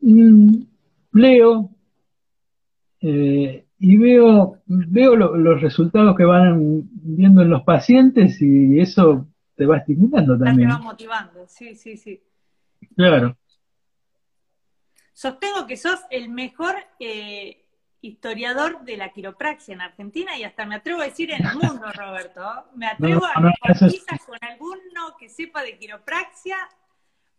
Mm, 0.00 0.62
leo 1.12 1.70
eh, 3.00 3.66
y 3.78 3.96
veo, 3.98 4.62
veo 4.66 5.14
los 5.16 5.60
resultados 5.60 6.16
que 6.16 6.24
van 6.24 6.88
viendo 6.94 7.42
en 7.42 7.50
los 7.50 7.62
pacientes 7.62 8.40
y 8.40 8.80
eso 8.80 9.28
te 9.54 9.66
va 9.66 9.78
estimulando 9.78 10.38
también. 10.38 10.68
Te 10.68 10.74
va 10.74 10.80
motivando, 10.80 11.46
sí, 11.46 11.74
sí, 11.74 11.96
sí. 11.96 12.22
Claro. 12.96 13.36
Sostengo 15.12 15.66
que 15.66 15.76
sos 15.76 16.00
el 16.10 16.28
mejor 16.28 16.74
eh, 16.98 17.64
historiador 18.00 18.84
de 18.84 18.96
la 18.96 19.10
quiropraxia 19.10 19.74
en 19.74 19.80
Argentina 19.80 20.36
y 20.36 20.44
hasta 20.44 20.66
me 20.66 20.74
atrevo 20.74 21.00
a 21.00 21.04
decir 21.04 21.30
en 21.30 21.46
el 21.46 21.56
mundo, 21.56 21.86
Roberto. 21.94 22.66
Me 22.74 22.86
atrevo 22.86 23.24
a 23.24 23.52
que 23.62 24.00
con 24.26 24.38
alguno 24.42 25.16
que 25.18 25.28
sepa 25.28 25.62
de 25.62 25.78
quiropraxia, 25.78 26.56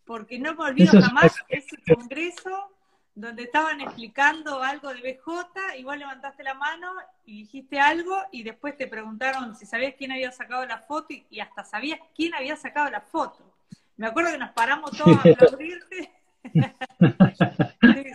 porque 0.04 0.38
no 0.38 0.54
me 0.54 0.64
olvido 0.64 1.00
jamás 1.00 1.34
ese 1.48 1.76
congreso 1.94 2.75
donde 3.16 3.44
estaban 3.44 3.80
explicando 3.80 4.62
algo 4.62 4.92
de 4.92 5.00
BJ, 5.00 5.78
y 5.78 5.84
vos 5.84 5.96
levantaste 5.96 6.44
la 6.44 6.52
mano 6.52 6.92
y 7.24 7.38
dijiste 7.38 7.80
algo, 7.80 8.14
y 8.30 8.42
después 8.42 8.76
te 8.76 8.86
preguntaron 8.86 9.56
si 9.56 9.64
sabías 9.64 9.94
quién 9.96 10.12
había 10.12 10.30
sacado 10.30 10.66
la 10.66 10.78
foto, 10.78 11.14
y, 11.30 11.40
hasta 11.40 11.64
sabías 11.64 11.98
quién 12.14 12.34
había 12.34 12.56
sacado 12.56 12.90
la 12.90 13.00
foto. 13.00 13.54
Me 13.96 14.06
acuerdo 14.06 14.32
que 14.32 14.38
nos 14.38 14.50
paramos 14.50 14.90
todos 14.90 15.16
a 15.16 15.30
aplaudirte. 15.32 16.10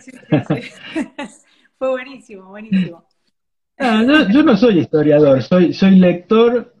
sí, 0.00 0.12
sí, 0.48 0.70
Fue 1.78 1.90
buenísimo, 1.90 2.48
buenísimo. 2.50 3.04
Ah, 3.78 4.04
yo, 4.30 4.44
no 4.44 4.56
soy 4.56 4.78
historiador, 4.78 5.42
soy, 5.42 5.74
soy 5.74 5.96
lector 5.96 6.72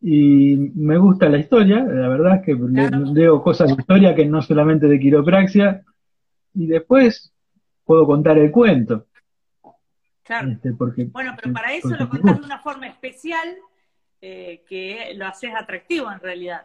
y 0.00 0.56
me 0.76 0.96
gusta 0.96 1.28
la 1.28 1.38
historia, 1.38 1.82
la 1.82 2.06
verdad 2.06 2.36
es 2.36 2.46
que 2.46 2.54
leo 2.54 3.42
cosas 3.42 3.66
de 3.66 3.80
historia 3.80 4.14
que 4.14 4.26
no 4.26 4.40
solamente 4.42 4.86
de 4.86 5.00
quiropraxia, 5.00 5.82
y 6.54 6.68
después 6.68 7.32
puedo 7.88 8.06
contar 8.06 8.36
el 8.36 8.50
cuento. 8.50 9.06
Claro. 10.22 10.50
Este, 10.50 10.74
porque, 10.74 11.04
bueno, 11.04 11.34
pero 11.40 11.54
para 11.54 11.72
eso 11.72 11.88
lo 11.88 12.06
contás 12.06 12.38
de 12.38 12.44
una 12.44 12.58
forma 12.58 12.86
especial 12.86 13.48
eh, 14.20 14.62
que 14.68 15.14
lo 15.16 15.26
haces 15.26 15.50
atractivo 15.56 16.12
en 16.12 16.20
realidad. 16.20 16.62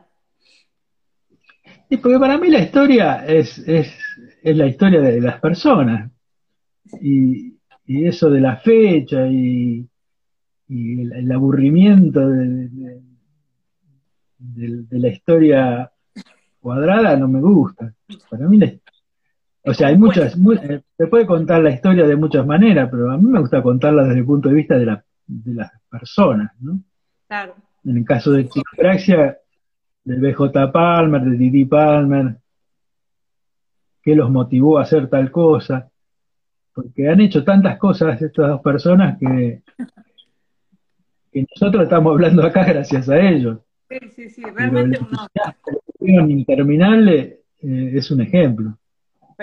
Y 1.89 1.95
porque 1.95 2.19
para 2.19 2.37
mí 2.37 2.49
la 2.49 2.59
historia 2.59 3.25
es, 3.25 3.57
es, 3.59 3.97
es 4.41 4.57
la 4.57 4.67
historia 4.67 4.99
de 4.99 5.21
las 5.21 5.39
personas. 5.39 6.11
Y, 6.99 7.53
y 7.85 8.05
eso 8.05 8.29
de 8.29 8.41
la 8.41 8.57
fecha 8.57 9.25
y, 9.27 9.87
el, 10.67 11.31
aburrimiento 11.31 12.27
de, 12.27 12.69
la 14.89 15.07
historia 15.07 15.89
cuadrada 16.59 17.15
no 17.15 17.29
me 17.29 17.39
gusta. 17.39 17.93
Para 18.29 18.49
mí, 18.49 18.57
o 19.65 19.73
sea, 19.73 19.87
hay 19.87 19.97
muchas, 19.97 20.35
eh, 20.35 20.81
se 20.97 21.07
puede 21.07 21.25
contar 21.25 21.61
la 21.61 21.71
historia 21.71 22.05
de 22.05 22.15
muchas 22.15 22.45
maneras, 22.45 22.89
pero 22.91 23.11
a 23.11 23.17
mí 23.17 23.25
me 23.25 23.39
gusta 23.39 23.61
contarla 23.61 24.03
desde 24.03 24.19
el 24.19 24.25
punto 24.25 24.49
de 24.49 24.55
vista 24.55 24.77
de, 24.77 24.85
la, 24.85 25.05
de 25.27 25.53
las 25.53 25.71
personas, 25.89 26.51
¿no? 26.59 26.79
Claro. 27.27 27.55
En 27.85 27.97
el 27.97 28.05
caso 28.05 28.31
de 28.31 28.49
Praxia, 28.77 29.37
de 30.03 30.17
BJ 30.17 30.71
Palmer, 30.71 31.21
de 31.21 31.37
Didi 31.37 31.65
Palmer, 31.65 32.37
qué 34.01 34.15
los 34.15 34.29
motivó 34.29 34.79
a 34.79 34.83
hacer 34.83 35.07
tal 35.09 35.31
cosa 35.31 35.89
porque 36.73 37.07
han 37.07 37.21
hecho 37.21 37.43
tantas 37.43 37.77
cosas 37.77 38.21
estas 38.21 38.49
dos 38.49 38.61
personas 38.61 39.17
que, 39.19 39.61
nosotros 41.33 41.83
estamos 41.83 42.11
hablando 42.11 42.43
acá 42.43 42.63
gracias 42.63 43.09
a 43.09 43.19
ellos. 43.19 43.59
Sí, 43.89 43.97
sí, 44.09 44.29
sí, 44.29 44.43
realmente 44.43 44.99
un 45.99 46.31
interminable 46.31 47.41
eh, 47.61 47.91
es 47.93 48.11
un 48.11 48.21
ejemplo. 48.21 48.77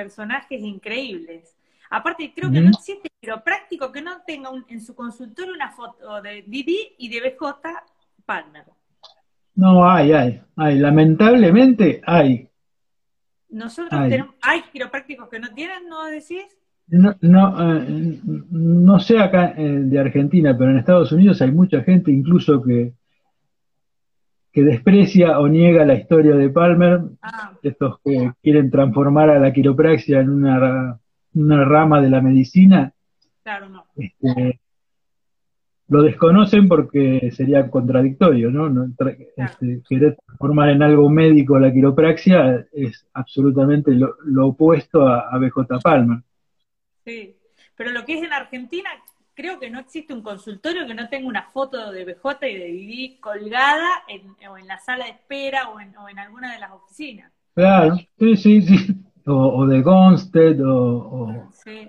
Personajes 0.02 0.62
increíbles. 0.62 1.56
Aparte, 1.90 2.32
creo 2.34 2.50
que 2.50 2.60
no 2.60 2.70
existe 2.70 3.10
quiropráctico 3.20 3.92
que 3.92 4.00
no 4.00 4.22
tenga 4.26 4.48
en 4.68 4.80
su 4.80 4.94
consultorio 4.94 5.52
una 5.52 5.72
foto 5.72 6.22
de 6.22 6.42
Didi 6.46 6.94
y 6.96 7.08
de 7.10 7.20
BJ 7.20 7.44
Palmer. 8.24 8.64
No, 9.56 9.90
hay, 9.90 10.12
hay, 10.12 10.40
hay. 10.56 10.78
Lamentablemente 10.78 12.00
hay. 12.06 12.48
Nosotros 13.50 14.08
tenemos, 14.08 14.34
hay 14.40 14.62
quiroprácticos 14.72 15.28
que 15.28 15.38
no 15.38 15.52
tienen, 15.52 15.86
¿no 15.86 16.06
decís? 16.06 16.46
No, 16.86 17.14
no, 17.20 17.76
eh, 17.76 18.20
no 18.50 18.98
sé 19.00 19.18
acá 19.18 19.54
eh, 19.56 19.62
de 19.62 19.98
Argentina, 19.98 20.56
pero 20.56 20.70
en 20.70 20.78
Estados 20.78 21.12
Unidos 21.12 21.42
hay 21.42 21.50
mucha 21.50 21.82
gente 21.82 22.10
incluso 22.10 22.62
que, 22.62 22.94
que 24.52 24.62
desprecia 24.62 25.38
o 25.38 25.48
niega 25.48 25.84
la 25.84 25.94
historia 25.94 26.34
de 26.34 26.48
Palmer, 26.48 27.00
ah. 27.22 27.52
estos 27.62 28.00
que 28.04 28.32
quieren 28.42 28.70
transformar 28.70 29.30
a 29.30 29.38
la 29.38 29.52
quiropraxia 29.52 30.20
en 30.20 30.30
una, 30.30 30.98
una 31.34 31.64
rama 31.64 32.00
de 32.00 32.10
la 32.10 32.20
medicina. 32.20 32.92
Claro, 33.42 33.68
no. 33.68 33.86
Este, 33.96 34.60
lo 35.88 36.02
desconocen 36.02 36.68
porque 36.68 37.30
sería 37.32 37.68
contradictorio, 37.68 38.50
¿no? 38.50 38.86
Este, 39.36 39.82
querer 39.88 40.16
transformar 40.24 40.70
en 40.70 40.82
algo 40.82 41.08
médico 41.10 41.58
la 41.58 41.72
quiropraxia 41.72 42.66
es 42.72 43.06
absolutamente 43.12 43.92
lo, 43.92 44.46
opuesto 44.46 45.06
a, 45.06 45.28
a 45.30 45.38
BJ 45.38 45.80
Palmer. 45.82 46.18
Sí, 47.04 47.36
pero 47.76 47.90
lo 47.90 48.04
que 48.04 48.18
es 48.18 48.22
en 48.22 48.32
Argentina, 48.32 48.90
creo 49.40 49.58
que 49.58 49.70
no 49.70 49.78
existe 49.78 50.12
un 50.12 50.20
consultorio 50.20 50.86
que 50.86 50.92
no 50.92 51.08
tenga 51.08 51.26
una 51.26 51.44
foto 51.44 51.90
de 51.90 52.04
BJ 52.04 52.46
y 52.46 52.58
de 52.58 52.64
Didi 52.66 53.16
colgada 53.20 53.88
en, 54.06 54.36
o 54.50 54.58
en 54.58 54.66
la 54.66 54.78
sala 54.78 55.06
de 55.06 55.12
espera 55.12 55.70
o 55.70 55.80
en, 55.80 55.96
o 55.96 56.10
en 56.10 56.18
alguna 56.18 56.52
de 56.52 56.60
las 56.60 56.72
oficinas. 56.72 57.32
Claro, 57.54 57.96
sí, 58.18 58.36
sí, 58.36 58.62
sí. 58.62 58.94
O, 59.24 59.66
de 59.66 59.80
Gonstead 59.80 60.60
o... 60.62 61.48
Sí. 61.52 61.88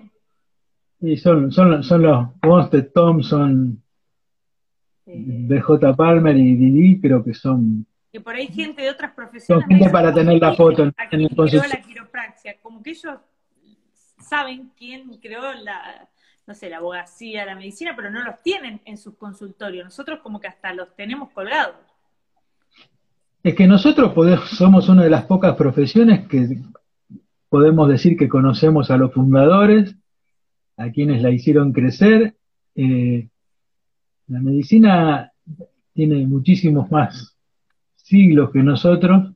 Sí, 1.00 1.16
son, 1.18 1.52
son, 1.52 1.82
son 1.82 2.02
los 2.02 2.28
Gonstead, 2.40 2.86
Thompson, 2.94 3.82
BJ 5.04 5.94
Palmer 5.94 6.36
y 6.36 6.54
Didi, 6.54 7.00
creo 7.02 7.22
que 7.22 7.34
son... 7.34 7.86
Que 8.10 8.20
por 8.20 8.34
ahí 8.34 8.46
gente 8.46 8.80
de 8.80 8.90
otras 8.90 9.12
profesiones... 9.12 9.64
Son 9.64 9.70
gente 9.70 9.90
para 9.90 10.14
tener 10.14 10.40
la 10.40 10.54
foto 10.54 10.84
en, 10.84 10.94
el 11.10 11.36
consultorio. 11.36 11.74
la 11.74 11.82
quiropraxia, 11.82 12.56
como 12.62 12.82
que 12.82 12.90
ellos 12.90 13.18
saben 14.20 14.70
quién 14.76 15.18
creó 15.18 15.52
la, 15.52 16.08
no 16.46 16.54
sé, 16.54 16.68
la 16.68 16.78
abogacía, 16.78 17.46
la 17.46 17.54
medicina, 17.54 17.94
pero 17.94 18.10
no 18.10 18.22
los 18.22 18.42
tienen 18.42 18.80
en 18.84 18.96
sus 18.96 19.14
consultorios. 19.16 19.84
Nosotros 19.84 20.20
como 20.22 20.40
que 20.40 20.48
hasta 20.48 20.74
los 20.74 20.94
tenemos 20.96 21.30
colgados. 21.30 21.76
Es 23.42 23.54
que 23.54 23.66
nosotros 23.66 24.12
somos 24.50 24.88
una 24.88 25.04
de 25.04 25.10
las 25.10 25.24
pocas 25.24 25.56
profesiones 25.56 26.26
que 26.28 26.58
podemos 27.48 27.88
decir 27.88 28.16
que 28.16 28.28
conocemos 28.28 28.90
a 28.90 28.96
los 28.96 29.12
fundadores, 29.12 29.94
a 30.76 30.90
quienes 30.90 31.22
la 31.22 31.30
hicieron 31.30 31.72
crecer. 31.72 32.34
Eh, 32.74 33.28
la 34.28 34.40
medicina 34.40 35.32
tiene 35.92 36.26
muchísimos 36.26 36.90
más 36.90 37.36
siglos 37.94 38.50
que 38.50 38.62
nosotros. 38.62 39.32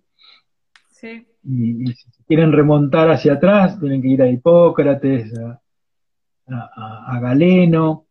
Sí. 0.88 1.26
y, 1.44 1.94
quieren 2.26 2.52
remontar 2.52 3.10
hacia 3.10 3.34
atrás, 3.34 3.78
tienen 3.78 4.02
que 4.02 4.08
ir 4.08 4.22
a 4.22 4.28
Hipócrates, 4.28 5.38
a, 5.38 5.60
Galeno, 6.46 8.06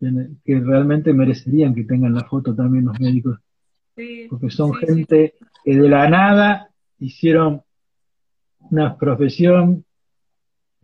que 0.00 0.60
realmente 0.60 1.12
merecerían 1.12 1.74
que 1.74 1.84
tengan 1.84 2.14
la 2.14 2.24
foto 2.24 2.54
también 2.54 2.86
los 2.86 2.98
médicos. 3.00 3.38
porque 4.30 4.50
son 4.50 4.74
gente 4.74 5.34
que 5.64 5.76
de 5.76 5.88
la 5.88 6.08
nada 6.08 6.70
hicieron 6.98 7.62
una 8.70 8.96
profesión. 8.96 9.84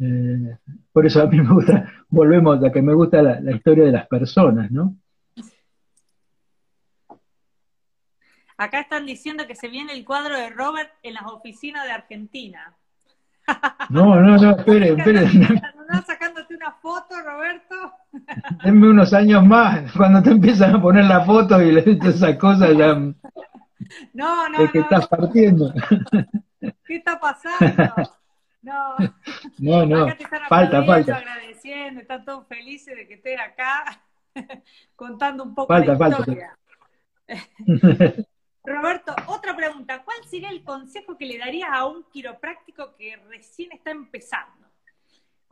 Eh, 0.00 0.56
por 0.92 1.06
eso 1.06 1.22
a 1.22 1.26
mí 1.26 1.40
me 1.40 1.52
gusta, 1.52 1.92
volvemos 2.08 2.62
a 2.64 2.72
que 2.72 2.82
me 2.82 2.94
gusta 2.94 3.22
la, 3.22 3.40
la 3.40 3.52
historia 3.52 3.84
de 3.84 3.92
las 3.92 4.06
personas, 4.08 4.70
¿no? 4.70 4.96
Acá 8.56 8.80
están 8.80 9.04
diciendo 9.04 9.46
que 9.46 9.56
se 9.56 9.68
viene 9.68 9.92
el 9.92 10.04
cuadro 10.04 10.36
de 10.36 10.50
Robert 10.50 10.90
en 11.02 11.14
las 11.14 11.24
oficinas 11.24 11.84
de 11.84 11.92
Argentina. 11.92 12.76
No, 13.90 14.20
no, 14.20 14.36
no, 14.36 14.50
espere, 14.56 14.88
espere. 14.96 15.22
¿No 15.22 16.02
foto, 16.84 17.18
Roberto? 17.22 17.74
Denme 18.62 18.90
unos 18.90 19.14
años 19.14 19.42
más, 19.46 19.90
cuando 19.92 20.22
te 20.22 20.30
empiezan 20.30 20.76
a 20.76 20.82
poner 20.82 21.06
la 21.06 21.24
foto 21.24 21.62
y 21.62 21.78
esas 21.78 22.36
cosas 22.36 22.76
ya... 22.76 22.94
No, 24.14 24.48
no, 24.48 24.58
Es 24.60 24.70
que 24.72 24.78
estás 24.78 25.06
partiendo. 25.06 25.72
¿Qué 26.86 26.96
está 26.96 27.20
pasando? 27.20 27.94
No, 28.62 28.96
no, 29.58 29.84
no. 29.84 30.06
falta, 30.48 30.82
falta. 30.84 31.22
recién, 31.46 31.98
están 31.98 32.24
todos 32.24 32.46
felices 32.46 32.96
de 32.96 33.06
que 33.06 33.14
estés 33.14 33.38
acá 33.38 34.00
contando 34.96 35.44
un 35.44 35.54
poco 35.54 35.74
de 35.74 35.86
la 35.86 36.08
historia. 36.08 36.58
Roberto, 38.64 39.14
otra 39.26 39.54
pregunta. 39.54 40.02
¿Cuál 40.02 40.24
sería 40.24 40.48
el 40.48 40.64
consejo 40.64 41.18
que 41.18 41.26
le 41.26 41.38
darías 41.38 41.68
a 41.70 41.84
un 41.84 42.04
quiropráctico 42.04 42.94
que 42.96 43.16
recién 43.28 43.70
está 43.72 43.90
empezando? 43.90 44.63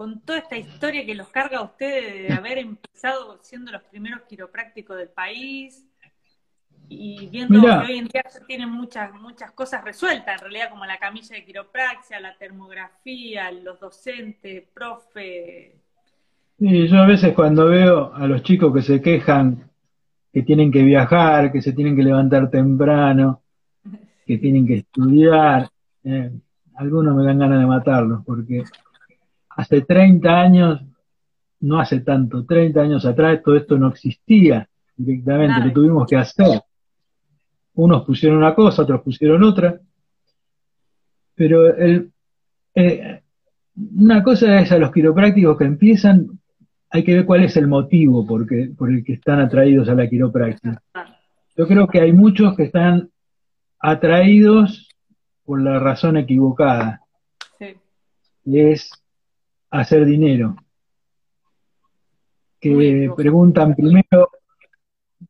Con 0.03 0.19
toda 0.23 0.41
esta 0.41 0.57
historia 0.57 1.07
que 1.07 1.15
los 1.15 1.29
carga 1.29 1.59
a 1.59 1.63
ustedes 1.63 2.27
de 2.27 2.33
haber 2.35 2.59
empezado 2.59 3.39
siendo 3.41 3.71
los 3.71 3.85
primeros 3.85 4.23
quiroprácticos 4.23 4.97
del 4.97 5.11
país 5.11 5.87
y 6.89 7.29
viendo 7.29 7.61
que 7.61 7.93
hoy 7.93 7.99
en 7.99 8.09
día 8.09 8.25
se 8.29 8.41
tienen 8.41 8.69
muchas, 8.69 9.15
muchas 9.15 9.53
cosas 9.53 9.85
resueltas, 9.85 10.35
en 10.35 10.41
realidad 10.41 10.71
como 10.71 10.85
la 10.87 10.99
camilla 10.99 11.37
de 11.37 11.45
quiropraxia, 11.45 12.19
la 12.19 12.37
termografía, 12.37 13.53
los 13.53 13.79
docentes, 13.79 14.65
profe. 14.75 15.77
Sí, 16.59 16.89
yo 16.89 16.99
a 16.99 17.07
veces 17.07 17.33
cuando 17.33 17.67
veo 17.67 18.13
a 18.13 18.27
los 18.27 18.43
chicos 18.43 18.75
que 18.75 18.83
se 18.83 19.01
quejan 19.01 19.71
que 20.33 20.43
tienen 20.43 20.73
que 20.73 20.83
viajar, 20.83 21.53
que 21.53 21.63
se 21.63 21.75
tienen 21.75 21.95
que 21.95 22.03
levantar 22.03 22.51
temprano, 22.51 23.43
que 24.27 24.37
tienen 24.39 24.67
que 24.67 24.79
estudiar. 24.79 25.69
Eh, 26.03 26.33
algunos 26.75 27.15
me 27.15 27.25
dan 27.25 27.39
ganas 27.39 27.61
de 27.61 27.67
matarlos, 27.67 28.25
porque 28.27 28.65
hace 29.57 29.83
30 29.83 30.41
años, 30.41 30.83
no 31.61 31.81
hace 31.81 32.01
tanto, 32.01 32.45
30 32.45 32.81
años 32.81 33.05
atrás, 33.05 33.41
todo 33.45 33.57
esto 33.57 33.79
no 33.79 33.89
existía 33.89 34.69
directamente, 34.97 35.67
lo 35.67 35.73
tuvimos 35.73 36.07
que 36.09 36.17
hacer. 36.17 36.63
Unos 37.75 38.05
pusieron 38.05 38.39
una 38.39 38.55
cosa, 38.55 38.83
otros 38.83 39.03
pusieron 39.03 39.43
otra, 39.43 39.81
pero 41.35 41.75
el, 41.75 42.11
eh, 42.75 43.23
una 43.75 44.23
cosa 44.23 44.61
es 44.61 44.71
a 44.73 44.79
los 44.79 44.93
quiroprácticos 44.93 45.57
que 45.57 45.65
empiezan 45.65 46.39
hay 46.93 47.05
que 47.05 47.15
ver 47.15 47.25
cuál 47.25 47.43
es 47.43 47.57
el 47.57 47.67
motivo 47.67 48.27
por, 48.27 48.47
por 48.77 48.91
el 48.91 49.03
que 49.03 49.15
están 49.15 49.41
atraídos 49.41 49.89
a 49.89 49.95
la 49.95 50.09
quiropráctica. 50.09 50.83
Yo 51.57 51.67
creo 51.67 51.87
que 51.87 52.01
hay 52.01 52.13
muchos 52.13 52.55
que 52.55 52.65
están 52.65 53.11
atraídos 53.79 54.91
por 55.45 55.63
la 55.63 55.79
razón 55.79 56.19
equivocada. 56.19 57.01
Sí. 57.59 57.77
es 58.45 58.91
hacer 59.73 60.05
dinero. 60.05 60.55
Que 62.61 63.11
preguntan 63.17 63.75
primero, 63.75 64.31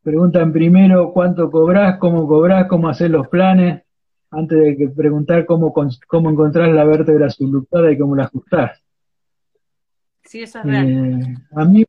preguntan 0.02 0.52
primero 0.52 1.12
cuánto 1.12 1.50
cobras, 1.50 1.96
cómo 1.98 2.28
cobras, 2.28 2.66
cómo 2.68 2.88
hacer 2.88 3.10
los 3.10 3.28
planes, 3.28 3.82
antes 4.30 4.58
de 4.58 4.76
que 4.76 4.88
preguntar 4.88 5.46
cómo, 5.46 5.72
cómo 6.06 6.30
encontrar 6.30 6.68
la 6.70 6.84
vértebra 6.84 7.30
subluxada 7.30 7.90
y 7.90 7.98
cómo 7.98 8.16
la 8.16 8.24
ajustás. 8.24 8.82
Sí, 10.24 10.42
eso 10.42 10.58
es 10.58 10.64
real. 10.66 10.88
Eh, 10.88 11.34
a 11.56 11.64
mí, 11.64 11.84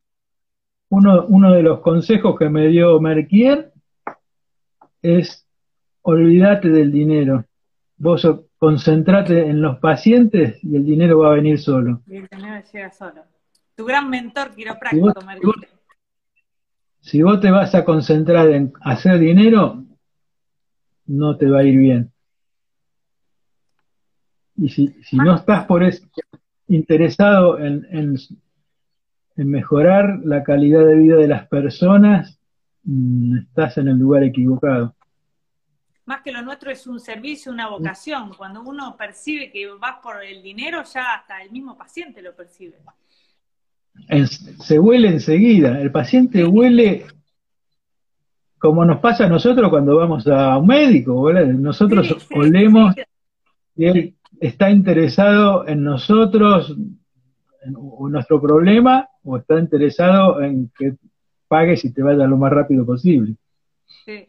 uno, 0.90 1.26
uno 1.28 1.54
de 1.54 1.64
los 1.64 1.82
consejos 1.82 2.38
que 2.38 2.50
me 2.50 2.68
dio 2.68 3.00
Merquier 3.02 3.74
es 5.02 5.46
olvídate 6.04 6.70
del 6.70 6.92
dinero. 6.92 7.46
Vos 7.98 8.28
concentrate 8.58 9.48
en 9.48 9.62
los 9.62 9.80
pacientes 9.80 10.64
y 10.64 10.76
el 10.76 10.86
dinero 10.86 11.20
va 11.20 11.32
a 11.32 11.36
venir 11.36 11.60
solo. 11.60 12.02
Y 12.08 12.18
el 12.18 12.28
dinero 12.28 12.64
llega 12.72 12.92
solo. 12.92 13.24
Tu 13.76 13.86
gran 13.86 14.10
mentor 14.10 14.54
quiropráctico, 14.54 15.14
si 15.22 15.46
vos, 15.46 15.56
si 17.00 17.22
vos 17.22 17.40
te 17.42 17.52
vas 17.52 17.74
a 17.76 17.84
concentrar 17.84 18.50
en 18.50 18.74
hacer 18.82 19.20
dinero, 19.20 19.84
no 21.06 21.38
te 21.38 21.50
va 21.50 21.60
a 21.60 21.64
ir 21.64 21.78
bien. 21.78 22.12
Y 24.56 24.70
si, 24.70 24.90
si 25.04 25.18
no 25.18 25.36
estás 25.36 25.66
por 25.66 25.84
eso, 25.84 26.06
interesado 26.68 27.60
en, 27.60 28.18
mejorar 29.36 30.20
la 30.24 30.44
calidad 30.44 30.86
de 30.86 30.96
vida 30.96 31.16
de 31.16 31.28
las 31.28 31.48
personas, 31.48 32.40
mm, 32.84 33.40
estás 33.40 33.78
en 33.78 33.88
el 33.88 33.98
lugar 33.98 34.24
equivocado. 34.24 34.96
Más 36.06 36.22
que 36.22 36.32
lo 36.32 36.42
nuestro 36.42 36.70
es 36.70 36.86
un 36.86 37.00
servicio, 37.00 37.52
una 37.52 37.70
vocación. 37.70 38.34
Cuando 38.34 38.62
uno 38.62 38.96
percibe 38.98 39.52
que 39.52 39.68
vas 39.70 40.00
por 40.02 40.24
el 40.24 40.44
dinero, 40.44 40.84
ya 40.84 41.16
hasta 41.16 41.42
el 41.42 41.52
mismo 41.52 41.78
paciente 41.78 42.22
lo 42.22 42.36
percibe. 42.36 42.78
se 44.60 44.80
huele 44.80 45.10
enseguida. 45.10 45.80
El 45.80 45.92
paciente 45.92 46.46
huele 46.46 47.06
como 48.64 48.86
nos 48.86 49.00
pasa 49.00 49.26
a 49.26 49.30
nosotros 49.30 49.70
cuando 49.70 49.98
vamos 49.98 50.26
a 50.26 50.58
un 50.58 50.68
médico. 50.68 51.32
Nosotros 51.34 52.28
olemos 52.34 52.96
y 53.76 53.86
él 53.86 54.16
está 54.40 54.70
interesado 54.70 55.68
en 55.68 55.84
nosotros, 55.84 56.74
en, 57.66 57.74
nuestro 58.10 58.42
problema, 58.42 59.10
o 59.24 59.36
está 59.36 59.60
interesado 59.60 60.42
en 60.42 60.72
que 60.78 60.96
pagues 61.50 61.84
y 61.84 61.94
te 61.94 62.04
vaya 62.04 62.26
lo 62.26 62.38
más 62.38 62.54
rápido 62.54 62.86
posible. 62.86 63.36
Sí. 64.06 64.28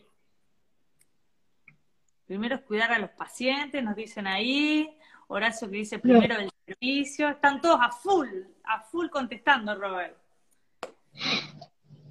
Primero 2.26 2.54
es 2.56 2.62
cuidar 2.62 2.92
a 2.92 2.98
los 2.98 3.10
pacientes, 3.10 3.82
nos 3.82 3.96
dicen 3.96 4.26
ahí. 4.26 4.88
Horacio 5.28 5.70
que 5.70 5.76
dice 5.76 5.98
primero 5.98 6.36
el 6.38 6.50
servicio. 6.66 7.28
Están 7.28 7.60
todos 7.60 7.78
a 7.80 7.90
full, 7.90 8.28
a 8.64 8.80
full 8.80 9.08
contestando, 9.08 9.74
Robert. 9.74 10.16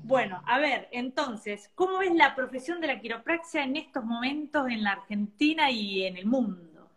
Bueno, 0.03 0.41
a 0.45 0.59
ver, 0.59 0.89
entonces, 0.91 1.71
¿cómo 1.75 2.01
es 2.01 2.13
la 2.13 2.35
profesión 2.35 2.81
de 2.81 2.87
la 2.87 2.99
quiropraxia 2.99 3.63
en 3.63 3.77
estos 3.77 4.03
momentos 4.03 4.67
en 4.67 4.83
la 4.83 4.91
Argentina 4.91 5.71
y 5.71 6.03
en 6.03 6.17
el 6.17 6.25
mundo? 6.25 6.89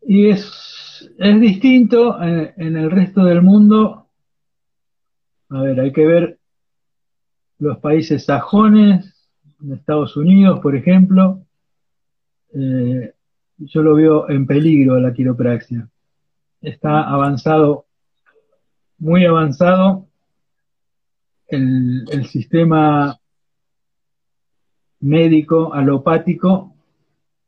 Y 0.00 0.30
es, 0.30 1.12
es 1.18 1.40
distinto 1.40 2.20
en, 2.22 2.76
el 2.76 2.90
resto 2.90 3.22
del 3.24 3.42
mundo. 3.42 4.08
A 5.50 5.60
ver, 5.60 5.80
hay 5.80 5.92
que 5.92 6.06
ver 6.06 6.38
los 7.58 7.78
países 7.78 8.24
sajones, 8.24 9.09
en 9.62 9.72
Estados 9.72 10.16
Unidos, 10.16 10.60
por 10.60 10.76
ejemplo. 10.76 11.42
Eh, 12.52 13.12
yo 13.58 13.82
lo 13.82 13.94
veo 13.94 14.28
en 14.30 14.46
peligro 14.46 14.98
la 14.98 15.12
quiropraxia. 15.12 15.88
Está 16.60 17.02
avanzado, 17.08 17.86
muy 18.98 19.24
avanzado 19.24 20.06
el, 21.48 22.04
el 22.10 22.26
sistema 22.26 23.18
médico 25.00 25.72
alopático 25.72 26.74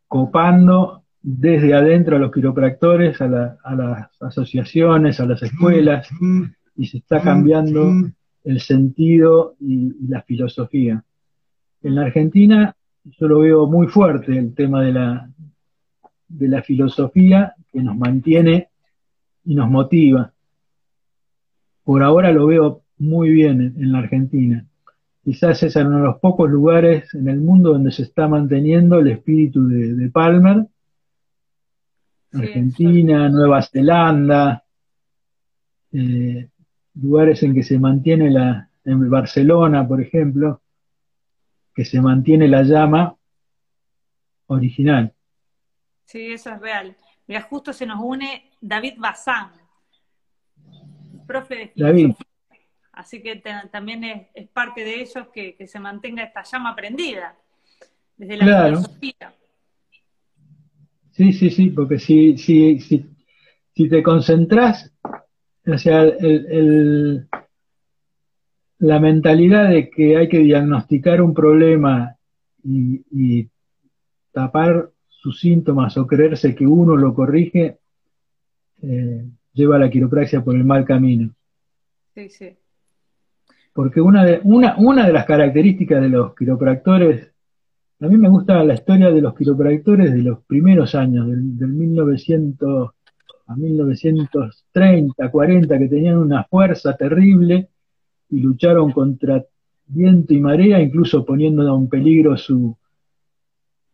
copando 0.09 1.03
desde 1.23 1.73
adentro 1.75 2.17
a 2.17 2.19
los 2.19 2.33
quiropractores, 2.33 3.21
a, 3.21 3.29
las 3.29 4.11
asociaciones, 4.21 5.21
a 5.21 5.27
las 5.27 5.43
escuelas, 5.43 6.09
y 6.77 6.87
se 6.87 6.99
está 6.99 7.23
cambiando 7.23 7.93
el 8.45 8.61
sentido 8.61 9.55
y, 9.61 10.09
la 10.09 10.23
filosofía. 10.23 11.05
En 11.83 11.95
la 11.95 12.03
Argentina 12.03 12.75
yo 13.05 13.29
lo 13.29 13.41
veo 13.41 13.67
muy 13.67 13.89
fuerte 13.89 14.37
el 14.37 14.55
tema 14.55 14.83
de 14.83 14.93
la, 14.93 15.31
de 16.29 16.49
la 16.49 16.63
filosofía 16.63 17.55
que 17.73 17.83
nos 17.83 17.97
mantiene 17.97 18.69
y 19.45 19.55
nos 19.55 19.69
motiva. 19.69 20.33
Por 21.85 22.03
ahora 22.03 22.31
lo 22.31 22.47
veo 22.47 22.83
muy 22.99 23.31
bien 23.31 23.75
en, 23.77 23.93
la 23.93 23.99
Argentina. 23.99 24.65
Quizás 25.25 25.63
es 25.63 25.75
uno 25.77 25.97
de 25.97 26.05
los 26.05 26.19
pocos 26.19 26.49
lugares 26.49 27.13
en 27.15 27.29
el 27.29 27.41
mundo 27.41 27.73
donde 27.73 27.91
se 27.91 28.03
está 28.03 28.29
manteniendo 28.29 29.01
el 29.01 29.09
espíritu 29.09 29.67
de 29.67 30.09
Palmer 30.11 30.67
Argentina, 32.35 33.29
Nueva 33.29 33.63
Zelanda, 33.63 34.65
eh, 35.93 36.49
lugares 36.95 37.43
en 37.43 37.55
que 37.55 37.63
se 37.63 37.79
mantiene 37.79 38.31
la, 38.31 38.69
en 38.85 39.11
Barcelona, 39.11 39.87
por 39.87 40.01
ejemplo, 40.01 40.62
que 41.75 41.85
se 41.85 42.01
mantiene 42.01 42.49
la 42.49 42.63
llama 42.63 43.17
original. 44.47 45.15
Sí, 46.05 46.33
eso 46.33 46.51
es 46.51 46.61
real. 46.61 46.97
Mira, 47.27 47.43
justo 47.43 47.73
se 47.73 47.87
nos 47.87 48.01
une 48.01 48.51
David 48.61 48.95
Bazán, 48.99 49.53
profe 51.27 51.55
de 51.57 51.69
filosofía. 51.69 52.17
Así 52.93 53.23
que 53.23 53.37
también 53.71 54.05
es, 54.35 54.49
parte 54.49 54.85
de 54.85 55.01
ellos 55.01 55.29
que, 55.33 55.57
se 55.67 55.81
mantenga 55.81 56.23
esta 56.23 56.43
llama 56.43 56.77
prendida 56.77 57.35
desde 58.17 58.37
la 58.37 58.67
filosofía. 58.67 59.35
Sí, 61.13 61.33
sí, 61.33 61.51
sí, 61.51 61.71
porque 61.71 61.99
si, 61.99 62.37
si, 62.37 62.81
si, 62.81 63.07
si 63.75 63.89
te 63.89 64.03
concentras, 64.03 64.93
o 65.67 65.79
sea, 65.79 66.03
el, 66.03 67.29
la 68.83 68.99
mentalidad 68.99 69.71
de 69.71 69.91
que 69.91 70.17
hay 70.17 70.29
que 70.29 70.41
diagnosticar 70.41 71.23
un 71.23 71.35
problema 71.35 72.17
y, 72.65 73.49
tapar 74.33 74.91
sus 75.09 75.41
síntomas 75.41 75.97
o 75.99 76.07
creerse 76.07 76.55
que 76.55 76.67
uno 76.67 76.97
lo 76.97 77.15
corrige, 77.15 77.77
eh, 78.83 79.25
lleva 79.53 79.77
a 79.77 79.79
la 79.79 79.91
quiropraxia 79.91 80.43
por 80.43 80.57
el 80.57 80.65
mal 80.65 80.85
camino. 80.87 81.31
Sí, 82.15 82.31
sí. 82.31 82.57
Porque 83.75 84.01
una 84.01 84.25
de, 84.25 84.41
una, 84.43 84.75
una 84.79 85.07
de 85.07 85.13
las 85.13 85.27
características 85.27 86.01
de 86.01 86.09
los 86.09 86.35
quiropractores 86.35 87.33
a 88.01 88.09
mí 88.09 88.17
me 88.17 88.29
gusta 88.29 88.65
la 88.65 88.75
historia 88.75 89.13
de 89.13 89.21
los 89.21 89.33
quiropractores 89.33 90.13
de 90.13 90.23
los 90.23 90.43
primeros 90.45 90.97
años, 90.97 91.29
del, 91.29 91.69
1900 91.69 92.91
a 93.47 93.55
1930, 93.55 95.31
40, 95.31 95.79
que 95.79 95.89
tenían 95.89 96.19
una 96.19 96.43
fuerza 96.43 96.97
terrible 96.97 97.69
y 98.33 98.41
lucharon 98.41 98.91
contra 98.93 99.45
viento 99.87 100.33
y 100.33 100.41
marea, 100.41 100.81
incluso 100.81 101.25
poniendo 101.25 101.77
en 101.77 101.89
peligro 101.89 102.37
su, 102.37 102.77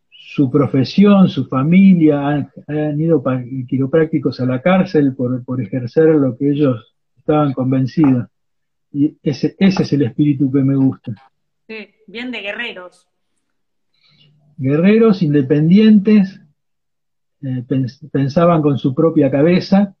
su 0.09 0.49
profesión, 0.49 1.27
su 1.27 1.45
familia, 1.45 2.49
han, 2.67 2.99
ido 2.99 3.21
quiroprácticos 3.67 4.39
a 4.39 4.45
la 4.45 4.61
cárcel 4.61 5.13
por, 5.13 5.43
por, 5.43 5.61
ejercer 5.61 6.07
lo 6.15 6.37
que 6.37 6.51
ellos 6.51 6.95
estaban 7.17 7.51
convencidos. 7.53 8.27
Y 8.93 9.17
ese, 9.21 9.55
ese 9.59 9.83
es 9.83 9.93
el 9.93 10.03
espíritu 10.03 10.49
que 10.51 10.63
me 10.63 10.75
gusta. 10.75 11.13
Sí, 11.67 11.89
bien 12.07 12.31
de 12.31 12.41
guerreros. 12.41 13.07
Guerreros 14.57 15.21
independientes, 15.21 16.41
eh, 17.41 17.63
pensaban 18.11 18.61
con 18.61 18.77
su 18.77 18.95
propia 18.95 19.29
cabeza, 19.29 19.95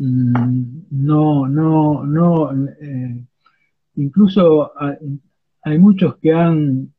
no, 0.00 1.46
no, 1.46 2.04
no, 2.04 2.66
eh, 2.80 3.22
incluso 3.96 4.72
hay 5.62 5.78
muchos 5.78 6.16
que 6.16 6.32
han 6.32 6.92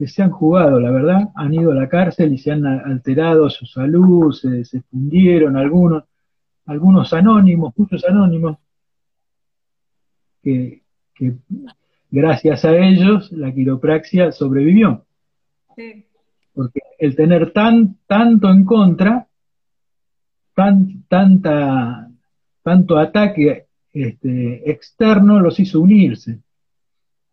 que 0.00 0.08
se 0.08 0.22
han 0.22 0.30
jugado, 0.30 0.80
la 0.80 0.90
verdad, 0.90 1.28
han 1.34 1.52
ido 1.52 1.72
a 1.72 1.74
la 1.74 1.86
cárcel 1.86 2.32
y 2.32 2.38
se 2.38 2.52
han 2.52 2.64
alterado 2.64 3.50
su 3.50 3.66
salud, 3.66 4.32
se, 4.32 4.80
fundieron 4.90 5.58
algunos, 5.58 6.04
algunos 6.64 7.12
anónimos, 7.12 7.74
muchos 7.76 8.02
anónimos, 8.06 8.56
que, 10.42 10.80
gracias 12.10 12.64
a 12.64 12.74
ellos 12.78 13.30
la 13.30 13.52
quiropraxia 13.52 14.32
sobrevivió. 14.32 15.04
Porque 16.54 16.80
el 16.98 17.14
tener 17.14 17.52
tan, 17.52 17.98
tanto 18.06 18.48
en 18.48 18.64
contra, 18.64 19.28
tan, 20.60 21.04
tanta, 21.08 22.10
tanto 22.62 22.98
ataque 22.98 23.64
este, 23.94 24.70
externo 24.70 25.40
los 25.40 25.58
hizo 25.58 25.80
unirse. 25.80 26.38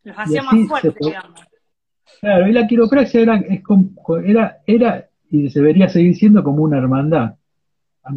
Los 0.06 0.18
hacía 0.18 0.44
más 0.44 0.56
fuertes, 0.66 0.96
digamos. 1.02 1.42
Claro, 2.22 2.48
y 2.48 2.54
la 2.54 2.66
quiropraxia 2.66 3.22
era, 3.22 3.44
era, 4.24 4.58
era, 4.66 5.10
y 5.30 5.50
se 5.50 5.60
debería 5.60 5.90
seguir 5.90 6.16
siendo 6.16 6.42
como 6.42 6.64
una 6.64 6.78
hermandad. 6.78 7.36
A, 8.04 8.12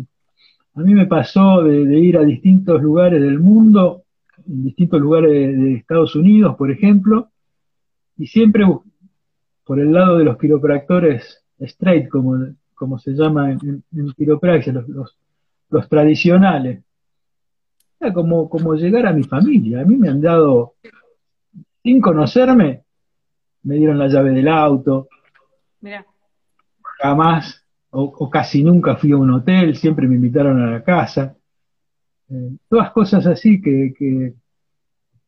mí 0.80 0.94
me 0.94 1.06
pasó 1.06 1.64
de, 1.64 1.98
ir 1.98 2.16
a 2.16 2.22
distintos 2.22 2.80
lugares 2.80 3.20
del 3.20 3.40
mundo, 3.40 4.04
en 4.46 4.62
distintos 4.62 5.00
lugares 5.00 5.32
de, 5.32 5.74
Estados 5.74 6.14
Unidos, 6.14 6.54
por 6.54 6.70
ejemplo, 6.70 7.30
y 8.16 8.28
siempre 8.28 8.64
por 9.64 9.80
el 9.80 9.92
lado 9.92 10.18
de 10.18 10.24
los 10.24 10.38
quiropractores 10.38 11.44
straight, 11.58 12.08
como, 12.08 12.54
como 12.80 12.98
se 12.98 13.12
llama 13.12 13.52
en, 13.52 13.84
quiropraxia, 14.16 14.72
los, 14.72 15.14
los, 15.68 15.86
tradicionales. 15.90 16.82
Era 18.00 18.10
como, 18.14 18.48
como 18.48 18.74
llegar 18.74 19.06
a 19.06 19.12
mi 19.12 19.22
familia. 19.22 19.82
A 19.82 19.84
mí 19.84 19.98
me 19.98 20.08
han 20.08 20.22
dado, 20.22 20.76
sin 21.82 22.00
conocerme, 22.00 22.84
me 23.64 23.74
dieron 23.74 23.98
la 23.98 24.08
llave 24.08 24.30
del 24.30 24.48
auto. 24.48 25.08
Jamás 27.02 27.62
o, 27.90 28.30
casi 28.30 28.64
nunca 28.64 28.96
fui 28.96 29.12
a 29.12 29.18
un 29.18 29.30
hotel, 29.30 29.76
siempre 29.76 30.08
me 30.08 30.14
invitaron 30.14 30.62
a 30.62 30.70
la 30.70 30.82
casa. 30.82 31.36
Eh, 32.30 32.56
todas 32.66 32.92
cosas 32.92 33.26
así 33.26 33.60
que, 33.60 33.92
que, 33.94 34.32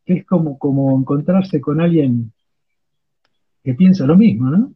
es 0.06 0.24
como, 0.24 0.58
como 0.58 0.98
encontrarse 0.98 1.60
con 1.60 1.82
alguien 1.82 2.32
que 3.62 3.74
piensa 3.74 4.06
lo 4.06 4.16
mismo, 4.16 4.48
¿no? 4.48 4.72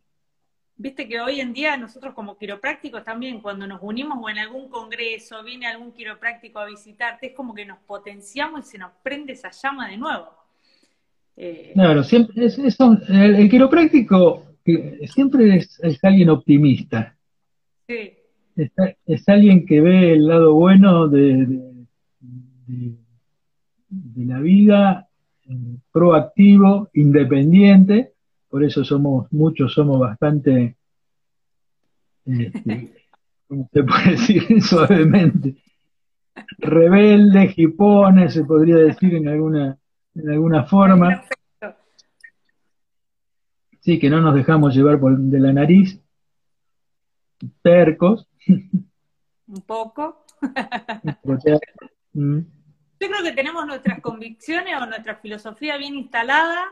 Viste 0.78 1.08
que 1.08 1.20
hoy 1.20 1.40
en 1.40 1.54
día 1.54 1.76
nosotros 1.78 2.12
como 2.12 2.36
quiroprácticos 2.36 3.02
también, 3.02 3.40
cuando 3.40 3.66
nos 3.66 3.80
unimos 3.82 4.18
o 4.20 4.28
en 4.28 4.38
algún 4.38 4.68
congreso, 4.68 5.42
viene 5.42 5.66
algún 5.66 5.92
quiropráctico 5.92 6.58
a 6.58 6.66
visitarte, 6.66 7.28
es 7.28 7.32
como 7.32 7.54
que 7.54 7.64
nos 7.64 7.78
potenciamos 7.78 8.66
y 8.66 8.70
se 8.72 8.78
nos 8.78 8.92
prende 9.02 9.32
esa 9.32 9.50
llama 9.50 9.88
de 9.88 9.96
nuevo. 9.96 10.28
Eh, 11.36 11.70
claro, 11.72 12.04
siempre 12.04 12.44
es, 12.44 12.58
el, 12.58 13.48
quiropráctico 13.48 14.46
siempre 15.06 15.56
es, 15.56 15.80
alguien 16.02 16.30
optimista. 16.30 17.16
Sí. 17.88 18.12
Es, 19.06 19.28
alguien 19.28 19.66
que 19.66 19.80
ve 19.80 20.12
el 20.12 20.26
lado 20.26 20.54
bueno 20.54 21.08
de, 21.08 21.46
de, 22.66 24.24
la 24.24 24.40
vida, 24.40 25.08
eh, 25.48 25.54
proactivo, 25.92 26.90
independiente, 26.94 28.12
por 28.48 28.64
eso 28.64 28.84
somos, 28.84 29.30
muchos 29.32 29.72
somos 29.72 29.98
bastante, 29.98 30.76
este, 32.24 32.92
¿cómo 33.48 33.68
se 33.72 33.82
puede 33.84 34.10
decir 34.10 34.62
suavemente? 34.62 35.56
Rebeldes, 36.58 37.54
jipones, 37.54 38.34
se 38.34 38.44
podría 38.44 38.76
decir 38.76 39.14
en 39.14 39.28
alguna 39.28 39.78
de 40.22 40.32
alguna 40.32 40.64
forma. 40.64 41.24
Sí, 43.80 43.98
que 43.98 44.10
no 44.10 44.20
nos 44.20 44.34
dejamos 44.34 44.74
llevar 44.74 44.98
por 44.98 45.16
de 45.16 45.38
la 45.38 45.52
nariz, 45.52 46.00
tercos. 47.62 48.26
Un 48.48 49.60
poco. 49.66 50.24
Yo 52.14 53.08
creo 53.08 53.22
que 53.22 53.32
tenemos 53.32 53.66
nuestras 53.66 54.00
convicciones 54.00 54.74
o 54.80 54.86
nuestra 54.86 55.16
filosofía 55.16 55.76
bien 55.76 55.94
instalada, 55.94 56.64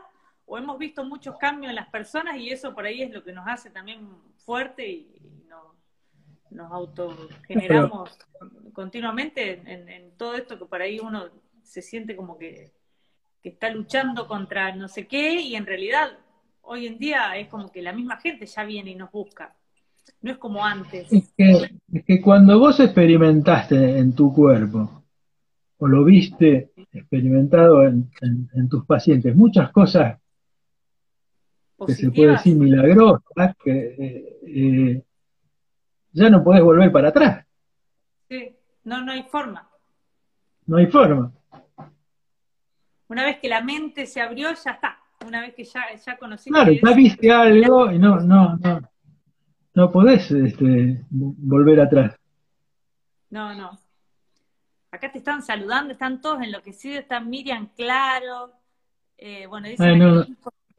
o 0.45 0.57
hemos 0.57 0.77
visto 0.77 1.03
muchos 1.03 1.37
cambios 1.37 1.69
en 1.69 1.75
las 1.75 1.89
personas 1.89 2.37
y 2.37 2.49
eso 2.49 2.73
por 2.73 2.85
ahí 2.85 3.01
es 3.01 3.11
lo 3.11 3.23
que 3.23 3.33
nos 3.33 3.47
hace 3.47 3.69
también 3.69 4.07
fuerte 4.37 4.87
y, 4.87 5.21
nos, 6.51 6.71
autogeneramos 6.71 8.17
continuamente 8.71 9.61
en, 9.65 9.89
en, 9.89 10.11
todo 10.17 10.35
esto 10.35 10.57
que 10.57 10.65
por 10.65 10.81
ahí 10.81 10.99
uno 10.99 11.29
se 11.63 11.81
siente 11.81 12.15
como 12.15 12.37
que 12.37 12.71
que 13.45 13.49
está 13.49 13.69
luchando 13.69 14.27
contra 14.27 14.75
no 14.75 14.87
sé 14.87 15.05
qué 15.05 15.39
y 15.39 15.55
en 15.55 15.67
realidad 15.67 16.17
hoy 16.63 16.87
en 16.87 16.97
día 16.97 17.37
es 17.37 17.47
como 17.47 17.71
que 17.71 17.83
la 17.83 17.93
misma 17.93 18.17
gente 18.17 18.47
ya 18.47 18.63
viene 18.63 18.89
y 18.89 18.95
nos 18.95 19.11
busca. 19.11 19.55
No 20.19 20.31
es 20.31 20.37
como 20.39 20.65
antes. 20.65 21.13
Es 21.13 21.31
que, 21.37 22.21
cuando 22.23 22.57
vos 22.57 22.79
experimentaste 22.79 23.99
en 23.99 24.15
tu 24.15 24.33
cuerpo, 24.33 25.03
o 25.77 25.87
lo 25.87 26.03
viste 26.03 26.71
experimentado 26.91 27.83
en, 27.83 28.09
tus 28.67 28.83
pacientes, 28.85 29.35
muchas 29.35 29.71
cosas 29.71 30.19
que 31.85 31.93
se 31.93 32.11
puede 32.11 32.31
decir 32.31 32.55
milagrosas, 32.55 33.55
que 33.63 33.71
eh, 33.71 34.39
eh, 34.47 35.03
ya 36.11 36.29
no 36.29 36.43
podés 36.43 36.63
volver 36.63 36.91
para 36.91 37.09
atrás. 37.09 37.45
Sí, 38.29 38.55
no, 38.83 39.01
no 39.01 39.11
hay 39.11 39.23
forma. 39.23 39.69
No 40.65 40.77
hay 40.77 40.87
forma. 40.87 41.31
Una 43.07 43.25
vez 43.25 43.39
que 43.39 43.49
la 43.49 43.61
mente 43.61 44.05
se 44.05 44.21
abrió, 44.21 44.49
ya 44.53 44.71
está. 44.71 44.97
Una 45.25 45.41
vez 45.41 45.53
que 45.53 45.63
ya, 45.63 45.83
ya 45.95 46.17
conocí. 46.17 46.49
Claro, 46.49 46.71
ya 46.71 46.93
viste 46.93 47.31
algo 47.31 47.91
y 47.91 47.99
no, 47.99 48.19
no, 48.19 48.57
no, 48.57 48.81
no 49.73 49.91
podés 49.91 50.31
este, 50.31 51.03
volver 51.09 51.81
atrás. 51.81 52.15
No, 53.29 53.53
no. 53.53 53.77
Acá 54.91 55.11
te 55.11 55.17
están 55.17 55.41
saludando, 55.41 55.91
están 55.91 56.21
todos 56.21 56.41
enloquecidos, 56.41 56.99
están 56.99 57.29
Miriam 57.29 57.67
Claro, 57.75 58.53
eh, 59.17 59.45
bueno, 59.47 59.67
dicen 59.67 59.99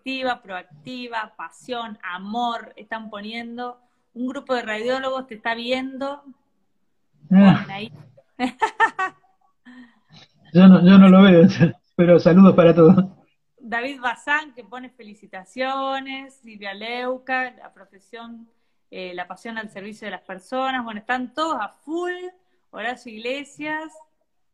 positiva, 0.07 0.41
proactiva, 0.41 1.35
pasión, 1.37 1.99
amor, 2.01 2.73
están 2.77 3.11
poniendo. 3.11 3.81
Un 4.15 4.29
grupo 4.29 4.55
de 4.55 4.63
radiólogos 4.63 5.27
te 5.27 5.35
está 5.35 5.57
viendo. 5.57 6.23
Ah. 7.33 7.67
ahí. 7.69 7.93
yo, 10.53 10.69
no, 10.69 10.87
yo 10.87 10.97
no 10.97 11.09
lo 11.09 11.23
veo. 11.23 11.49
Pero 11.97 12.21
saludos 12.21 12.55
para 12.55 12.73
todos. 12.73 13.05
David 13.59 14.01
Bazán, 14.01 14.55
que 14.55 14.63
pone 14.63 14.91
felicitaciones, 14.91 16.35
Silvia 16.35 16.73
Leuca, 16.73 17.51
la 17.59 17.75
profesión, 17.75 18.49
eh, 18.93 19.13
la 19.13 19.27
pasión 19.27 19.59
al 19.59 19.71
servicio 19.71 20.07
de 20.07 20.13
las 20.13 20.23
personas. 20.23 20.85
Bueno, 20.85 21.01
están 21.01 21.35
todos 21.35 21.59
a 21.61 21.71
full. 21.71 22.15
Horacio 22.71 23.13
Iglesias, 23.13 23.93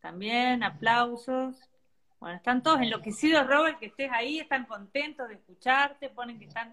también, 0.00 0.62
aplausos. 0.62 1.56
Bueno, 2.22 2.36
están 2.36 2.62
todos 2.62 2.80
enloquecidos, 2.80 3.44
Robert, 3.48 3.80
que 3.80 3.86
estés 3.86 4.08
ahí, 4.12 4.38
están 4.38 4.64
contentos 4.64 5.28
de 5.28 5.34
escucharte, 5.34 6.08
ponen 6.08 6.38
que 6.38 6.44
están 6.44 6.72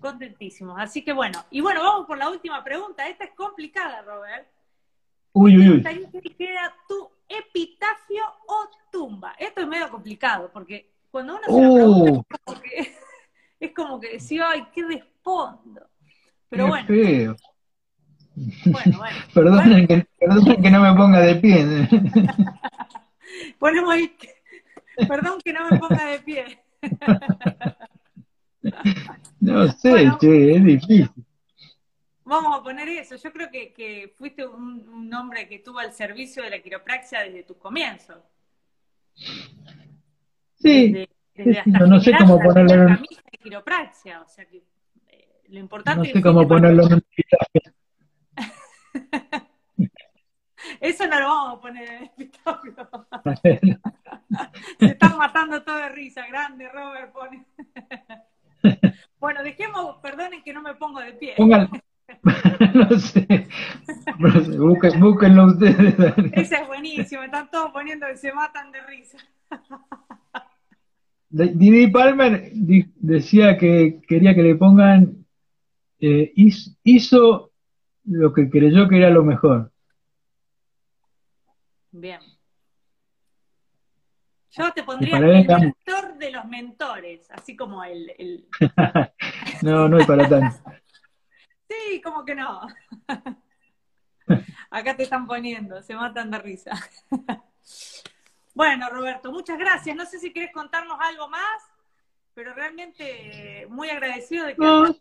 contentísimos. 0.00 0.74
Así 0.80 1.04
que 1.04 1.12
bueno, 1.12 1.44
y 1.48 1.60
bueno, 1.60 1.84
vamos 1.84 2.04
por 2.08 2.18
la 2.18 2.28
última 2.28 2.64
pregunta. 2.64 3.06
Esta 3.08 3.22
es 3.22 3.30
complicada, 3.36 4.02
Robert. 4.02 4.48
Uy, 5.32 5.56
uy, 5.58 5.68
uy. 5.68 5.82
¿Qué 6.10 6.34
queda 6.34 6.74
tu 6.88 7.08
epitafio 7.28 8.24
o 8.48 8.68
tumba? 8.90 9.36
Esto 9.38 9.60
es 9.60 9.68
medio 9.68 9.88
complicado, 9.90 10.50
porque 10.52 10.90
cuando 11.12 11.36
uno 11.36 11.44
se 11.46 11.62
lo 11.62 11.74
pregunta, 11.74 12.34
es 12.34 12.40
como 12.44 12.60
que, 12.60 12.96
es 13.60 13.74
como 13.76 14.00
que 14.00 14.12
decía, 14.14 14.50
ay, 14.50 14.66
¿qué 14.74 14.82
respondo? 14.82 15.88
Pero 16.48 16.66
bueno. 16.66 16.88
Feo. 16.88 17.36
Bueno, 18.64 18.98
bueno. 18.98 19.16
Perdonen, 19.32 19.86
Que, 19.86 20.04
que 20.18 20.70
no 20.72 20.80
me 20.82 20.98
ponga 20.98 21.20
de 21.20 21.36
pie. 21.36 21.88
Ponemos 23.58 23.94
ahí, 23.94 24.16
perdón 25.08 25.40
que 25.44 25.52
no 25.52 25.68
me 25.68 25.78
ponga 25.78 26.06
de 26.06 26.18
pie. 26.20 26.58
No 29.40 29.68
sé, 29.68 30.10
che, 30.20 30.56
es 30.56 30.64
difícil. 30.64 31.10
Vamos 32.24 32.58
a 32.58 32.62
poner 32.62 32.88
eso. 32.88 33.16
Yo 33.16 33.32
creo 33.32 33.50
que, 33.50 34.12
fuiste 34.16 34.46
un, 34.46 35.12
hombre 35.14 35.48
que 35.48 35.56
estuvo 35.56 35.78
al 35.78 35.92
servicio 35.92 36.42
de 36.42 36.50
la 36.50 36.58
quiropraxia 36.58 37.20
desde 37.20 37.44
tus 37.44 37.56
comienzos. 37.56 38.18
Sí. 40.56 41.08
no 41.66 42.00
sé 42.00 42.12
cómo 42.18 42.40
ponerlo 42.40 42.74
en 42.74 42.96
camisa 42.96 43.22
de 43.32 43.38
quiropraxia, 43.38 44.20
o 44.20 44.28
sea 44.28 44.44
que 44.44 44.62
eh, 45.08 45.42
lo 45.48 45.60
importante 45.60 46.08
no 46.08 46.12
sé 46.12 46.20
cómo 46.20 46.46
ponerlo 46.46 46.82
en 46.90 47.02
Eso 50.80 51.06
no 51.06 51.20
lo 51.20 51.26
vamos 51.26 51.58
a 51.58 51.60
poner 51.60 52.10
en 52.16 52.27
Se 54.78 54.86
están 54.86 55.18
matando 55.18 55.62
todo 55.62 55.76
de 55.76 55.88
risa. 55.90 56.26
Grande, 56.28 56.68
Robert, 56.68 57.12
pone. 57.12 57.46
bueno, 59.18 59.42
dejemos, 59.42 59.96
perdonen 60.02 60.42
que 60.42 60.52
no 60.52 60.62
me 60.62 60.74
pongo 60.74 61.00
de 61.00 61.12
pie. 61.12 61.34
Pónganlo. 61.36 61.70
no 62.74 62.98
sé. 62.98 63.48
búsquenlo 64.98 65.46
ustedes. 65.46 65.94
Ese 66.32 66.54
es 66.56 66.66
buenísimo. 66.66 67.22
Están 67.22 67.50
todos 67.50 67.70
poniendo 67.72 68.06
que 68.06 68.16
se 68.16 68.32
matan 68.32 68.72
de 68.72 68.80
risa. 68.82 69.18
Didi 71.30 71.88
Palmer 71.88 72.50
decía 72.52 73.58
que 73.58 74.00
quería 74.08 74.34
que 74.34 74.42
le 74.42 74.54
pongan 74.54 75.26
eh, 76.00 76.32
hizo 76.34 77.50
lo 78.04 78.32
que 78.32 78.48
creyó 78.48 78.88
que 78.88 78.96
era 78.96 79.10
lo 79.10 79.24
mejor. 79.24 79.72
Bien. 81.90 82.20
Yo 84.58 84.72
te 84.72 84.82
pondría 84.82 85.18
el 85.18 85.46
mentor 85.46 86.18
de 86.18 86.30
los 86.32 86.44
mentores, 86.46 87.30
así 87.30 87.56
como 87.56 87.84
el... 87.84 88.12
el... 88.18 88.48
no, 89.62 89.88
no 89.88 89.98
es 89.98 90.06
para 90.06 90.28
tanto. 90.28 90.56
sí, 91.68 92.00
como 92.02 92.24
que 92.24 92.34
no. 92.34 92.66
Acá 94.70 94.96
te 94.96 95.04
están 95.04 95.26
poniendo, 95.26 95.80
se 95.82 95.94
matan 95.94 96.30
de 96.30 96.38
risa. 96.38 96.72
bueno, 98.54 98.90
Roberto, 98.90 99.32
muchas 99.32 99.58
gracias. 99.58 99.96
No 99.96 100.04
sé 100.04 100.18
si 100.18 100.32
quieres 100.32 100.52
contarnos 100.52 100.98
algo 101.00 101.28
más, 101.28 101.62
pero 102.34 102.52
realmente 102.52 103.66
muy 103.70 103.88
agradecido 103.88 104.44
de 104.46 104.56
que 104.56 105.00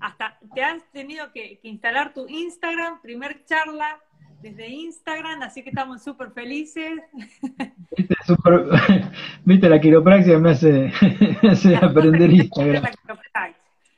hasta 0.00 0.38
te 0.54 0.62
has 0.62 0.82
tenido 0.92 1.32
que 1.32 1.58
instalar 1.64 2.14
tu 2.14 2.26
Instagram, 2.28 3.00
primer 3.02 3.44
charla 3.44 4.00
desde 4.42 4.68
Instagram, 4.68 5.42
así 5.42 5.62
que 5.62 5.70
estamos 5.70 6.02
súper 6.02 6.30
felices. 6.30 7.00
Viste, 9.44 9.68
la 9.68 9.80
quiropraxia 9.80 10.38
me 10.38 10.50
hace, 10.50 10.92
aprender 11.82 12.30
Instagram. 12.30 12.84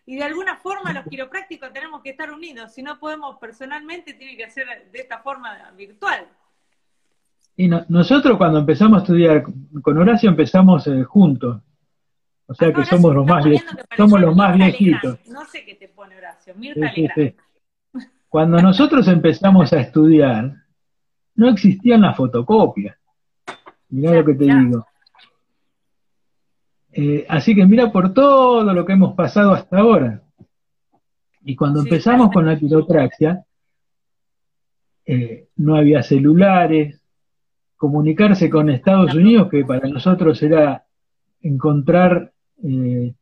Y 0.07 0.16
de 0.16 0.24
alguna 0.24 0.57
forma 0.57 0.93
los 0.93 1.05
quiroprácticos 1.05 1.72
tenemos 1.72 2.03
que 2.03 2.11
estar 2.11 2.32
unidos, 2.32 2.72
si 2.72 2.82
no 2.82 2.99
podemos 2.99 3.36
personalmente, 3.38 4.14
tiene 4.14 4.36
que 4.36 4.51
ser 4.51 4.66
de 4.91 4.99
esta 4.99 5.18
forma 5.18 5.70
virtual. 5.76 6.26
Y 7.57 7.68
nosotros 7.68 8.38
cuando 8.38 8.61
empezamos 8.61 8.99
a 8.99 9.03
estudiar 9.03 9.45
con 9.82 9.99
Horacio 9.99 10.30
empezamos 10.30 10.86
eh, 10.86 11.05
juntos. 11.05 11.61
O 12.47 12.55
sea 12.55 12.72
que 12.72 12.84
somos 12.84 13.14
los 13.14 13.24
más 13.26 13.45
somos 13.97 14.20
los 14.20 14.34
más 14.34 14.57
viejitos. 14.57 15.18
No 15.28 15.45
sé 15.45 15.64
qué 15.64 15.74
te 15.74 15.86
pone 15.88 16.16
Horacio, 16.16 16.55
Mirta 16.57 16.93
sí, 16.93 17.07
cuando 18.31 18.62
nosotros 18.62 19.09
empezamos 19.09 19.72
a 19.72 19.81
estudiar, 19.81 20.55
no 21.35 21.49
existían 21.49 22.03
las 22.03 22.16
fotocopias. 22.16 22.97
Mirá 23.89 24.12
lo 24.12 24.24
que 24.24 24.35
te 24.35 24.45
digo. 24.45 24.87
Eh, 26.93 27.26
así 27.28 27.57
que 27.57 27.66
mira 27.66 27.91
por 27.91 28.14
todo 28.14 28.72
lo 28.72 28.87
que 28.87 28.93
hemos 28.93 29.14
pasado 29.16 29.53
hasta 29.53 29.78
ahora. 29.78 30.22
Y 31.43 31.57
cuando 31.57 31.81
empezamos 31.81 32.31
con 32.31 32.47
la 32.47 32.57
quiropraxia, 32.57 33.45
eh, 35.07 35.49
no 35.57 35.74
había 35.74 36.05
celulares, 36.05 37.03
comunicarse 37.76 38.49
con 38.49 38.70
Estados 38.70 39.12
Unidos, 39.12 39.49
que 39.51 39.64
para 39.64 39.89
nosotros 39.89 40.41
era 40.41 40.85
encontrar 41.43 42.33
eh, 42.62 43.12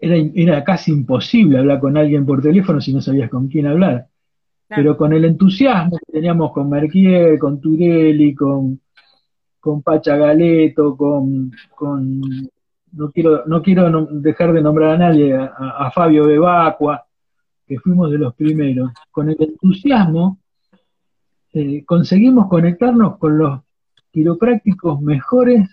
era, 0.00 0.64
casi 0.64 0.92
imposible 0.92 1.58
hablar 1.58 1.80
con 1.80 1.96
alguien 1.96 2.26
por 2.26 2.42
teléfono 2.42 2.80
si 2.80 2.92
no 2.92 3.00
sabías 3.00 3.30
con 3.30 3.48
quién 3.48 3.66
hablar. 3.66 4.08
Pero 4.68 4.96
con 4.96 5.12
el 5.12 5.24
entusiasmo 5.24 5.98
que 5.98 6.12
teníamos 6.12 6.52
con 6.52 6.68
Merquier, 6.68 7.38
con 7.38 7.60
Turelli, 7.60 8.34
con, 8.34 8.80
con 9.60 9.82
Pacha 9.82 10.16
Galeto, 10.16 10.96
con, 10.96 11.52
con 11.74 12.20
no 12.92 13.10
quiero, 13.10 13.44
no 13.46 13.62
quiero 13.62 14.06
dejar 14.06 14.52
de 14.52 14.62
nombrar 14.62 14.90
a 14.90 14.98
nadie, 14.98 15.34
a, 15.34 15.90
Fabio 15.90 16.26
Bebacua, 16.26 17.04
que 17.66 17.78
fuimos 17.78 18.10
de 18.10 18.18
los 18.18 18.34
primeros, 18.34 18.90
con 19.10 19.30
el 19.30 19.36
entusiasmo 19.38 20.38
eh, 21.52 21.84
conseguimos 21.84 22.48
conectarnos 22.48 23.16
con 23.18 23.38
los 23.38 23.60
quiroprácticos 24.10 25.00
mejores 25.00 25.68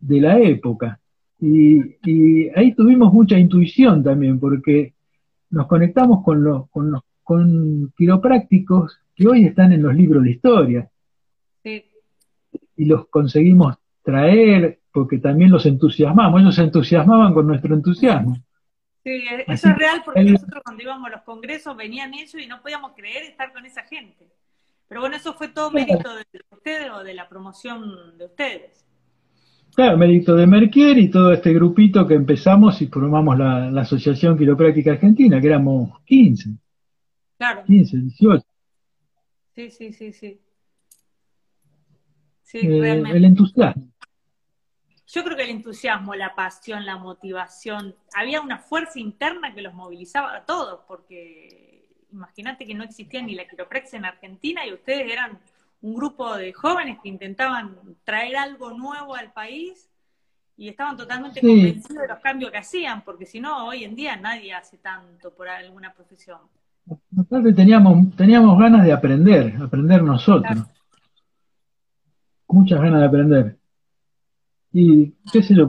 de 0.00 0.20
la 0.20 0.38
época. 0.40 0.98
Y, 1.44 2.50
ahí 2.54 2.72
tuvimos 2.72 3.12
mucha 3.12 3.36
intuición 3.36 4.04
también, 4.04 4.38
porque 4.38 4.94
nos 5.50 5.66
conectamos 5.66 6.24
con 6.24 6.44
los, 6.44 6.70
con 6.70 6.92
los 6.92 7.02
con 7.24 7.92
quiroprácticos 7.96 9.00
que 9.14 9.26
hoy 9.26 9.46
están 9.46 9.72
en 9.72 9.82
los 9.82 9.94
libros 9.94 10.22
de 10.22 10.30
historia. 10.30 10.90
Y 11.64 12.84
los 12.84 13.08
conseguimos 13.08 13.76
traer 14.02 14.80
porque 14.92 15.18
también 15.18 15.50
los 15.50 15.66
entusiasmamos, 15.66 16.40
ellos 16.40 16.54
se 16.54 16.62
entusiasmaban 16.62 17.34
con 17.34 17.46
nuestro 17.48 17.74
entusiasmo. 17.74 18.36
Sí, 19.02 19.24
eso 19.48 19.68
es 19.68 19.76
real 19.76 20.02
porque 20.04 20.22
nosotros 20.22 20.62
cuando 20.62 20.82
íbamos 20.82 21.08
a 21.08 21.10
los 21.10 21.22
congresos 21.22 21.76
venían 21.76 22.14
ellos 22.14 22.34
y 22.34 22.46
no 22.46 22.62
podíamos 22.62 22.92
creer 22.94 23.24
estar 23.24 23.52
con 23.52 23.66
esa 23.66 23.82
gente. 23.82 24.28
Pero 24.86 25.00
bueno, 25.00 25.16
eso 25.16 25.34
fue 25.34 25.48
todo 25.48 25.72
mérito 25.72 26.14
de 26.14 26.24
ustedes 26.50 26.90
o 26.90 27.02
de 27.02 27.14
la 27.14 27.28
promoción 27.28 28.16
de 28.16 28.26
ustedes. 28.26 28.84
Claro, 29.74 29.96
mérito 29.96 30.36
de 30.36 30.46
Merquier 30.46 30.98
y 30.98 31.10
todo 31.10 31.32
este 31.32 31.52
grupito 31.54 32.06
que 32.06 32.14
empezamos 32.14 32.82
y 32.82 32.88
formamos 32.88 33.38
la, 33.38 33.80
Asociación 33.80 34.36
Quiropráctica 34.36 34.92
Argentina, 34.92 35.40
que 35.40 35.46
éramos 35.46 35.98
15. 36.04 36.50
Claro. 37.38 37.64
15, 37.64 37.96
18. 37.96 38.46
Sí, 39.54 39.70
sí, 39.70 39.92
sí, 39.92 40.12
sí. 40.12 40.40
Sí, 42.42 42.58
eh, 42.58 43.02
El 43.12 43.24
entusiasmo. 43.24 43.88
Yo 45.06 45.24
creo 45.24 45.36
que 45.36 45.44
el 45.44 45.50
entusiasmo, 45.50 46.14
la 46.14 46.34
pasión, 46.34 46.84
la 46.84 46.96
motivación, 46.96 47.94
había 48.14 48.40
una 48.40 48.58
fuerza 48.58 48.98
interna 48.98 49.54
que 49.54 49.62
los 49.62 49.74
movilizaba 49.74 50.36
a 50.36 50.44
todos, 50.44 50.80
porque 50.86 51.86
imagínate 52.12 52.66
que 52.66 52.74
no 52.74 52.84
existía 52.84 53.22
ni 53.22 53.34
la 53.34 53.46
quiropraxia 53.46 53.98
en 53.98 54.04
Argentina 54.04 54.66
y 54.66 54.72
ustedes 54.72 55.10
eran 55.10 55.38
un 55.82 55.94
grupo 55.94 56.36
de 56.36 56.52
jóvenes 56.52 56.98
que 57.02 57.08
intentaban 57.08 57.76
traer 58.04 58.36
algo 58.36 58.70
nuevo 58.72 59.14
al 59.14 59.32
país 59.32 59.88
y 60.56 60.68
estaban 60.68 60.96
totalmente 60.96 61.40
convencidos 61.40 62.02
de 62.02 62.08
los 62.08 62.18
cambios 62.20 62.50
que 62.52 62.58
hacían, 62.58 63.02
porque 63.02 63.26
si 63.26 63.40
no, 63.40 63.66
hoy 63.66 63.84
en 63.84 63.96
día 63.96 64.16
nadie 64.16 64.54
hace 64.54 64.78
tanto 64.78 65.34
por 65.34 65.48
alguna 65.48 65.92
profesión. 65.92 66.38
teníamos, 67.56 68.14
teníamos 68.16 68.58
ganas 68.58 68.84
de 68.84 68.92
aprender, 68.92 69.56
aprender 69.60 70.02
nosotros. 70.02 70.58
Muchas 72.48 72.80
ganas 72.80 73.00
de 73.00 73.06
aprender. 73.06 73.58
Y 74.72 75.10
qué 75.32 75.42
sé 75.42 75.54
yo, 75.54 75.68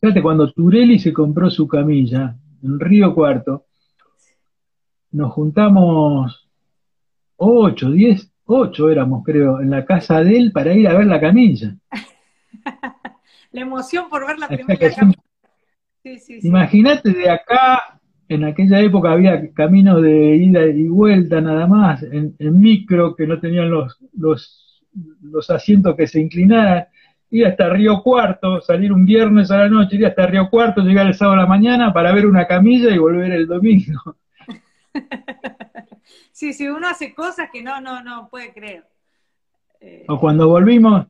fíjate, 0.00 0.20
cuando 0.20 0.50
Turelli 0.52 0.98
se 0.98 1.12
compró 1.12 1.48
su 1.48 1.68
camilla 1.68 2.36
en 2.62 2.80
Río 2.80 3.14
Cuarto, 3.14 3.66
nos 5.12 5.32
juntamos 5.32 6.48
ocho, 7.36 7.90
diez, 7.90 8.33
ocho 8.46 8.90
éramos, 8.90 9.24
creo, 9.24 9.60
en 9.60 9.70
la 9.70 9.84
casa 9.84 10.22
de 10.22 10.36
él 10.36 10.52
para 10.52 10.72
ir 10.72 10.88
a 10.88 10.94
ver 10.94 11.06
la 11.06 11.20
camilla. 11.20 11.74
la 13.52 13.60
emoción 13.60 14.08
por 14.08 14.26
ver 14.26 14.38
la 14.38 14.48
primera 14.48 14.94
camilla. 14.94 15.18
Imagínate 16.42 17.10
de 17.10 17.30
acá, 17.30 18.00
en 18.28 18.44
aquella 18.44 18.80
época 18.80 19.12
había 19.12 19.52
caminos 19.54 20.02
de 20.02 20.36
ida 20.36 20.66
y 20.66 20.86
vuelta 20.88 21.40
nada 21.40 21.66
más, 21.66 22.02
en, 22.02 22.36
micro, 22.38 23.16
que 23.16 23.26
no 23.26 23.40
tenían 23.40 23.70
los, 23.70 23.96
los, 24.12 24.82
los 25.22 25.50
asientos 25.50 25.96
que 25.96 26.06
se 26.06 26.20
inclinaran, 26.20 26.86
ir 27.30 27.46
hasta 27.46 27.70
Río 27.70 28.02
Cuarto, 28.02 28.60
salir 28.60 28.92
un 28.92 29.06
viernes 29.06 29.50
a 29.50 29.58
la 29.58 29.68
noche, 29.68 29.96
ir 29.96 30.06
hasta 30.06 30.26
Río 30.26 30.50
Cuarto, 30.50 30.82
llegar 30.82 31.06
el 31.06 31.14
sábado 31.14 31.38
a 31.38 31.42
la 31.42 31.48
mañana 31.48 31.92
para 31.92 32.12
ver 32.12 32.26
una 32.26 32.46
camilla 32.46 32.90
y 32.90 32.98
volver 32.98 33.32
el 33.32 33.46
domingo. 33.46 34.16
sí, 36.32 36.52
sí, 36.52 36.68
uno 36.68 36.88
hace 36.88 37.14
cosas 37.14 37.48
que 37.52 37.62
no, 37.62 37.80
no, 37.80 38.02
no 38.02 38.28
puede 38.28 38.52
creer. 38.52 38.84
Eh, 39.80 40.04
o 40.08 40.18
cuando 40.18 40.48
volvimos 40.48 41.06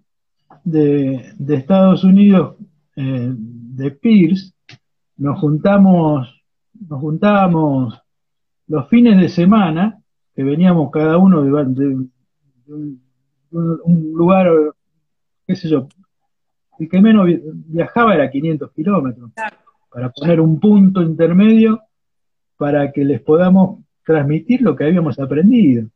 de, 0.64 1.34
Estados 1.48 2.04
Unidos, 2.04 2.56
eh, 2.96 3.32
de 3.34 3.90
Pierce, 3.90 4.52
nos 5.16 5.38
juntamos, 5.38 6.42
nos 6.88 7.00
juntábamos 7.00 8.00
los 8.66 8.88
fines 8.88 9.18
de 9.18 9.28
semana, 9.28 10.00
que 10.34 10.42
veníamos 10.42 10.90
cada 10.90 11.18
uno 11.18 11.42
de, 11.42 12.08
un, 12.66 14.12
lugar, 14.14 14.50
qué 15.46 15.54
sé 15.54 15.68
yo, 15.68 15.88
el 16.78 16.88
que 16.88 17.00
menos 17.00 17.28
viajaba 17.66 18.14
era 18.14 18.30
500 18.30 18.72
kilómetros, 18.72 19.30
para 19.90 20.10
poner 20.10 20.40
un 20.40 20.58
punto 20.58 21.02
intermedio 21.02 21.80
para 22.56 22.90
que 22.92 23.04
les 23.04 23.20
podamos 23.20 23.83
transmitir 24.04 24.62
lo 24.62 24.76
que 24.76 24.84
habíamos 24.84 25.18
aprendido, 25.18 25.88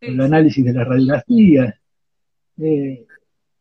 el 0.00 0.20
análisis 0.20 0.64
de 0.64 0.72
las 0.72 0.86
radiografías. 0.86 1.74
Eh, 2.58 3.06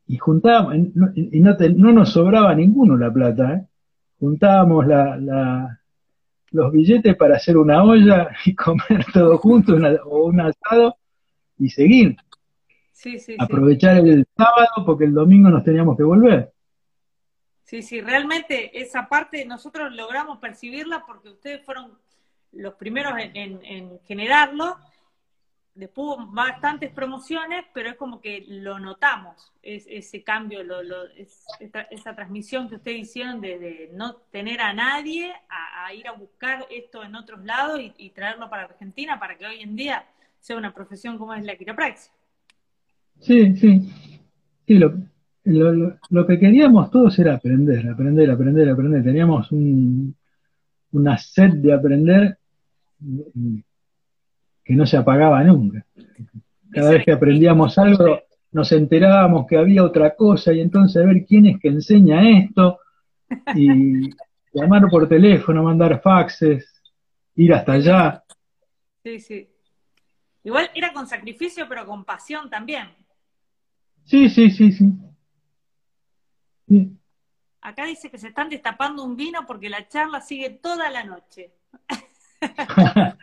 y 0.07 0.17
juntábamos, 0.17 0.76
y 1.15 1.39
no, 1.39 1.55
no, 1.76 1.91
nos 1.93 2.11
sobraba 2.11 2.53
ninguno 2.53 2.97
la 2.97 3.11
plata, 3.11 3.53
¿eh? 3.53 3.67
juntábamos 4.19 4.86
la, 4.86 5.80
los 6.51 6.72
billetes 6.72 7.15
para 7.15 7.38
hacer 7.38 7.57
una 7.57 7.84
olla 7.84 8.30
y 8.45 8.53
comer 8.53 9.05
todo 9.13 9.38
junto 9.38 9.76
o 10.05 10.26
un 10.26 10.41
asado 10.41 10.97
y 11.57 11.69
seguir. 11.69 12.17
Aprovechar 13.39 13.97
el 13.97 14.28
sábado 14.38 14.86
porque 14.86 15.05
el 15.05 15.13
domingo 15.13 15.49
nos 15.49 15.63
teníamos 15.63 15.97
que 15.97 16.03
volver. 16.03 16.51
Sí, 17.63 17.82
sí, 17.82 18.01
realmente 18.01 18.80
esa 18.80 19.07
parte 19.07 19.45
nosotros 19.45 19.93
logramos 19.93 20.39
percibirla 20.39 21.05
porque 21.05 21.30
ustedes 21.30 21.63
fueron 21.63 21.97
los 22.54 22.76
primeros 22.76 23.14
en, 23.18 23.99
generarlo. 24.06 24.78
Después 25.74 26.06
hubo 26.06 26.28
bastantes 26.32 26.91
promociones, 26.91 27.64
pero 27.74 27.89
es 27.89 27.95
como 27.95 28.20
que 28.20 28.43
lo 28.45 28.78
notamos, 28.78 29.54
ese 29.62 30.22
cambio, 30.22 30.64
lo, 30.64 30.82
esa 31.16 32.14
transmisión 32.14 32.68
que 32.68 32.76
ustedes 32.76 32.99
hicieron 32.99 33.39
de, 33.39 33.89
no 33.93 34.16
tener 34.32 34.60
a 34.60 34.74
nadie 34.74 35.34
a, 35.49 35.93
ir 35.93 36.08
a 36.08 36.12
buscar 36.12 36.68
esto 36.70 37.04
en 37.04 37.16
otros 37.16 37.45
lados 37.45 37.80
y, 37.97 38.10
traerlo 38.10 38.49
para 38.49 38.64
Argentina 38.64 39.18
para 39.18 39.38
que 39.38 39.45
hoy 39.45 39.62
en 39.62 39.76
día 39.76 40.06
sea 40.39 40.58
una 40.58 40.74
profesión 40.74 41.18
como 41.18 41.34
es 41.34 41.45
la 41.45 41.56
quiropraxia. 41.56 42.12
Sí, 43.22 43.56
sí. 43.56 43.93
Sí, 44.68 44.78
lo, 44.78 44.93
lo, 45.43 46.28
que 46.28 46.38
queríamos 46.38 46.91
todos 46.91 47.18
era 47.18 47.36
aprender, 47.36 47.88
aprender, 47.88 48.30
aprender, 48.30 48.70
aprender. 48.70 49.04
Teníamos 49.04 49.52
un, 49.52 50.16
una 50.91 51.18
sed 51.18 51.54
de 51.56 51.74
aprender 51.74 52.38
que 54.64 54.74
no 54.74 54.86
se 54.86 54.97
apagaba 54.97 55.43
nunca. 55.43 55.86
Cada 56.72 56.91
vez 56.91 57.04
que 57.04 57.12
aprendíamos 57.12 57.78
algo, 57.78 58.22
nos 58.52 58.72
enterábamos 58.72 59.47
que 59.47 59.58
había 59.58 59.84
otra 59.84 60.16
cosa 60.16 60.54
y 60.54 60.62
entonces 60.62 61.02
a 61.02 61.06
ver 61.06 61.26
quién 61.26 61.45
es 61.45 61.60
que 61.60 61.70
enseña 61.70 62.39
esto 62.39 62.80
y 63.56 64.10
llamar 64.54 64.89
por 64.89 65.08
teléfono, 65.08 65.64
mandar 65.64 66.02
faxes, 66.02 66.82
ir 67.36 67.54
hasta 67.54 67.74
allá. 67.74 68.24
Sí, 69.04 69.20
sí. 69.20 69.49
Igual 70.43 70.70
era 70.74 70.91
con 70.93 71.08
sacrificio, 71.08 71.68
pero 71.68 71.86
con 71.86 72.04
pasión 72.04 72.49
también. 72.49 72.89
Sí, 74.06 74.30
sí, 74.30 74.49
sí, 74.49 74.72
sí. 74.72 74.91
Acá 77.62 77.86
dice 77.86 78.10
que 78.10 78.18
se 78.18 78.30
están 78.30 78.49
destapando 78.49 79.04
un 79.04 79.16
vino 79.16 79.45
porque 79.45 79.70
la 79.70 79.88
charla 79.88 80.22
sigue 80.22 80.49
toda 80.49 80.89
la 80.89 81.04
noche. 81.04 81.54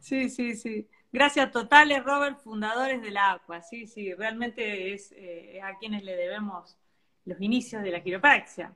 sí, 0.00 0.28
sí, 0.30 0.56
sí. 0.56 0.88
Gracias 1.10 1.50
totales, 1.50 2.04
Robert, 2.04 2.38
fundadores 2.38 3.00
de 3.02 3.10
la 3.10 3.32
ACUA. 3.32 3.62
Sí, 3.62 3.86
sí, 3.86 4.14
realmente 4.14 4.92
es 4.92 5.12
eh, 5.16 5.60
a 5.62 5.78
quienes 5.78 6.04
le 6.04 6.14
debemos 6.16 6.76
los 7.24 7.40
inicios 7.40 7.82
de 7.82 7.90
la 7.90 8.02
quiropraxia. 8.02 8.74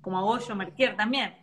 Como 0.00 0.18
a 0.18 0.22
Goyo 0.22 0.54
Merquier 0.54 0.96
también. 0.96 1.34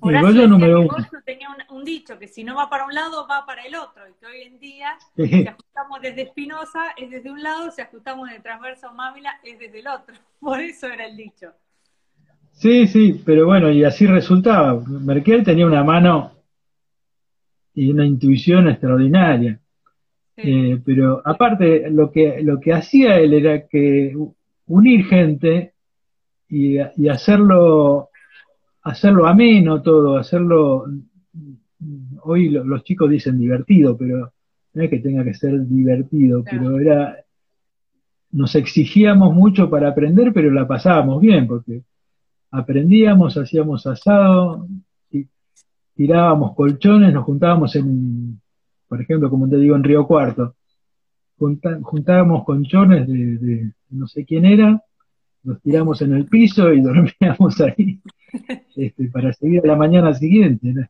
Horacio 0.00 0.48
número 0.48 0.88
tenía 1.24 1.48
un, 1.70 1.84
dicho 1.84 2.18
que 2.18 2.26
si 2.26 2.42
no 2.42 2.56
va 2.56 2.68
para 2.68 2.84
un 2.84 2.94
lado, 2.94 3.26
va 3.28 3.46
para 3.46 3.62
el 3.62 3.74
otro, 3.76 4.08
y 4.08 4.14
que 4.14 4.26
hoy 4.26 4.42
en 4.42 4.58
día, 4.58 4.98
si 5.14 5.46
ajustamos 5.46 6.00
desde 6.00 6.22
Espinosa, 6.22 6.92
es 6.96 7.10
desde 7.10 7.30
un 7.30 7.42
lado, 7.42 7.70
si 7.70 7.80
ajustamos 7.80 8.28
de 8.28 8.40
transverso 8.40 8.92
Mávila, 8.92 9.38
es 9.44 9.58
desde 9.58 9.78
el 9.78 9.86
otro. 9.86 10.14
Por 10.40 10.60
eso 10.60 10.88
era 10.88 11.06
el 11.06 11.16
dicho. 11.16 11.52
Sí, 12.62 12.86
sí, 12.86 13.20
pero 13.26 13.46
bueno, 13.46 13.72
y 13.72 13.82
así 13.82 14.06
resultaba. 14.06 14.80
Merkel 14.86 15.42
tenía 15.42 15.66
una 15.66 15.82
mano 15.82 16.30
y 17.74 17.90
una 17.90 18.06
intuición 18.06 18.68
extraordinaria. 18.68 19.58
Eh, 20.36 20.80
pero 20.84 21.20
aparte, 21.24 21.90
lo 21.90 22.12
que, 22.12 22.40
lo 22.40 22.60
que 22.60 22.72
hacía 22.72 23.18
él 23.18 23.34
era 23.34 23.66
que 23.66 24.16
unir 24.66 25.04
gente 25.06 25.72
y, 26.48 26.76
y 26.78 27.08
hacerlo 27.08 28.10
hacerlo 28.82 29.26
ameno 29.26 29.82
todo, 29.82 30.16
hacerlo, 30.16 30.86
hoy 32.22 32.48
los 32.48 32.84
chicos 32.84 33.10
dicen 33.10 33.40
divertido, 33.40 33.96
pero 33.96 34.32
no 34.74 34.82
es 34.84 34.88
que 34.88 35.00
tenga 35.00 35.24
que 35.24 35.34
ser 35.34 35.66
divertido, 35.66 36.44
pero 36.48 36.78
era, 36.78 37.16
nos 38.30 38.54
exigíamos 38.54 39.34
mucho 39.34 39.68
para 39.68 39.88
aprender, 39.88 40.32
pero 40.32 40.48
la 40.52 40.68
pasábamos 40.68 41.20
bien, 41.20 41.48
porque 41.48 41.82
aprendíamos, 42.52 43.36
hacíamos 43.36 43.86
asado, 43.86 44.68
tirábamos 45.94 46.54
colchones, 46.54 47.12
nos 47.12 47.24
juntábamos 47.24 47.74
en, 47.74 48.40
por 48.88 49.00
ejemplo, 49.00 49.28
como 49.28 49.48
te 49.48 49.56
digo, 49.56 49.74
en 49.74 49.82
Río 49.82 50.06
Cuarto, 50.06 50.54
juntábamos 51.36 52.44
colchones 52.44 53.08
de 53.08 53.72
no 53.90 54.06
sé 54.06 54.24
quién 54.24 54.44
era, 54.44 54.80
los 55.44 55.60
tiramos 55.60 56.00
en 56.02 56.14
el 56.14 56.26
piso 56.26 56.72
y 56.72 56.80
dormíamos 56.82 57.60
ahí. 57.60 58.00
Este, 58.74 59.08
para 59.08 59.32
seguir 59.32 59.62
a 59.64 59.68
la 59.68 59.76
mañana 59.76 60.14
siguiente. 60.14 60.88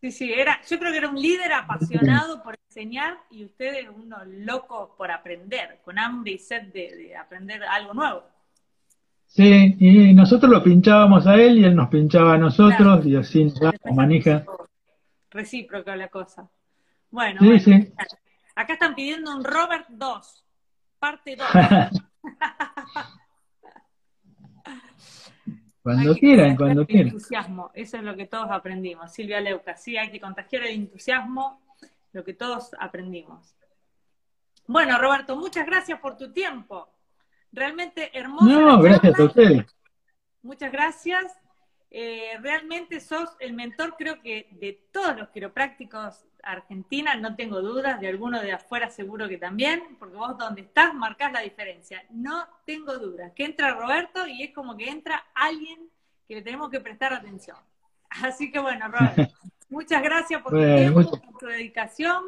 Sí, 0.00 0.10
sí, 0.10 0.32
era, 0.32 0.60
yo 0.68 0.78
creo 0.78 0.92
que 0.92 0.98
era 0.98 1.08
un 1.08 1.20
líder 1.20 1.52
apasionado 1.52 2.42
por 2.42 2.56
enseñar 2.68 3.18
y 3.30 3.44
ustedes 3.44 3.88
unos 3.88 4.26
locos 4.26 4.90
por 4.98 5.10
aprender, 5.10 5.80
con 5.84 5.98
hambre 5.98 6.32
y 6.32 6.38
sed 6.38 6.72
de, 6.72 7.16
aprender 7.16 7.62
algo 7.64 7.94
nuevo. 7.94 8.24
Sí, 9.34 9.76
y 9.78 10.12
nosotros 10.12 10.52
lo 10.52 10.62
pinchábamos 10.62 11.26
a 11.26 11.36
él 11.36 11.58
y 11.58 11.64
él 11.64 11.74
nos 11.74 11.88
pinchaba 11.88 12.34
a 12.34 12.38
nosotros 12.38 13.06
y 13.06 13.16
así 13.16 13.48
ya 13.48 13.72
manija. 13.90 14.44
Recíproca 15.30 15.96
la 15.96 16.08
cosa. 16.08 16.50
Bueno, 17.10 17.40
acá 18.54 18.74
están 18.74 18.94
pidiendo 18.94 19.34
un 19.34 19.42
Robert 19.42 19.86
2, 19.88 20.44
parte 20.98 21.36
2. 21.36 21.48
Cuando 25.82 26.14
quieran, 26.14 26.54
cuando 26.54 26.86
quieran. 26.86 27.08
entusiasmo, 27.08 27.70
eso 27.74 27.96
es 27.96 28.04
lo 28.04 28.14
que 28.14 28.26
todos 28.26 28.48
aprendimos. 28.50 29.12
Silvia 29.12 29.40
Leuca, 29.40 29.76
sí, 29.76 29.96
hay 29.96 30.12
que 30.12 30.20
contagiar 30.20 30.62
el 30.62 30.74
entusiasmo, 30.74 31.60
lo 32.12 32.22
que 32.22 32.34
todos 32.34 32.70
aprendimos. 32.78 33.56
Bueno, 34.68 34.96
Roberto, 34.98 35.34
muchas 35.36 35.66
gracias 35.66 35.98
por 35.98 36.16
tu 36.16 36.30
tiempo. 36.32 36.91
Realmente 37.52 38.10
hermoso. 38.18 38.46
No, 38.46 38.80
gracias 38.80 39.18
a 39.18 39.24
ustedes. 39.24 39.66
Muchas 40.42 40.72
gracias. 40.72 41.38
Eh, 41.90 42.38
realmente 42.40 43.00
sos 43.00 43.36
el 43.38 43.52
mentor, 43.52 43.96
creo 43.98 44.22
que 44.22 44.48
de 44.52 44.88
todos 44.90 45.16
los 45.16 45.28
quiroprácticos 45.28 46.24
Argentina, 46.42 47.14
no 47.16 47.36
tengo 47.36 47.60
dudas, 47.60 48.00
de 48.00 48.08
alguno 48.08 48.40
de 48.40 48.52
afuera 48.52 48.90
seguro 48.90 49.28
que 49.28 49.38
también, 49.38 49.96
porque 49.98 50.16
vos 50.16 50.36
donde 50.38 50.62
estás 50.62 50.94
marcás 50.94 51.32
la 51.32 51.40
diferencia. 51.40 52.04
No 52.10 52.46
tengo 52.64 52.98
dudas, 52.98 53.32
que 53.34 53.44
entra 53.44 53.74
Roberto 53.74 54.26
y 54.26 54.42
es 54.42 54.54
como 54.54 54.76
que 54.76 54.88
entra 54.88 55.24
alguien 55.34 55.88
que 56.26 56.36
le 56.36 56.42
tenemos 56.42 56.70
que 56.70 56.80
prestar 56.80 57.12
atención. 57.12 57.58
Así 58.08 58.50
que 58.50 58.58
bueno, 58.58 58.88
Roberto, 58.88 59.34
muchas 59.68 60.02
gracias 60.02 60.42
por 60.42 60.52
tu 60.52 60.58
tiempo, 60.58 61.10
por 61.10 61.38
tu 61.38 61.46
dedicación. 61.46 62.24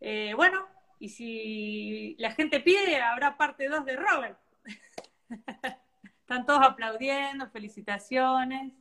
Eh, 0.00 0.32
bueno, 0.34 0.66
y 0.98 1.08
si 1.08 2.16
la 2.18 2.32
gente 2.32 2.60
pide, 2.60 3.00
habrá 3.00 3.36
parte 3.36 3.68
2 3.68 3.84
de 3.84 3.96
Robert. 3.96 4.38
Están 6.20 6.44
todos 6.44 6.62
aplaudiendo, 6.62 7.48
felicitaciones. 7.50 8.72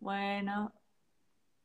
Bueno, 0.00 0.72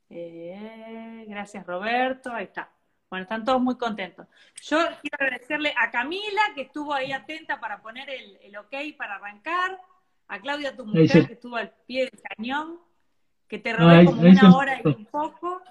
eh, 0.10 1.26
gracias 1.28 1.66
Roberto, 1.66 2.32
ahí 2.32 2.46
está. 2.46 2.72
Bueno, 3.10 3.24
están 3.24 3.46
todos 3.46 3.62
muy 3.62 3.78
contentos. 3.78 4.28
Yo 4.64 4.78
quiero 5.02 5.18
agradecerle 5.20 5.74
a 5.78 5.92
Camila, 5.92 6.42
que 6.56 6.64
estuvo 6.64 6.94
ahí 6.94 7.12
atenta 7.12 7.60
para 7.60 7.80
poner 7.82 8.10
el, 8.10 8.58
ok 8.58 8.74
para 8.98 9.16
arrancar, 9.16 9.80
a 10.28 10.40
Claudia, 10.40 10.76
tu 10.76 10.86
mujer, 10.86 11.28
que 11.28 11.34
estuvo 11.34 11.56
al 11.56 11.72
pie 11.86 12.10
del 12.12 12.22
cañón, 12.22 12.80
que 13.48 13.60
te 13.60 13.74
robé 13.74 14.06
como 14.06 14.22
una 14.22 14.56
hora 14.56 14.82
y 14.84 14.88
un 14.88 15.06
poco. 15.06 15.62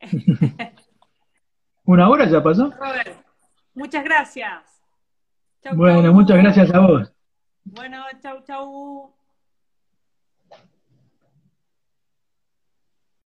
¿Una 1.86 2.08
hora 2.08 2.26
ya 2.26 2.42
pasó? 2.42 2.70
Robert, 2.78 3.24
muchas 3.74 4.04
gracias. 4.04 4.62
bueno, 5.72 6.12
muchas 6.12 6.38
gracias 6.38 6.72
a 6.72 6.80
vos. 6.80 7.12
Bueno, 7.64 8.04
chau, 8.22 8.42
chau. 8.44 9.14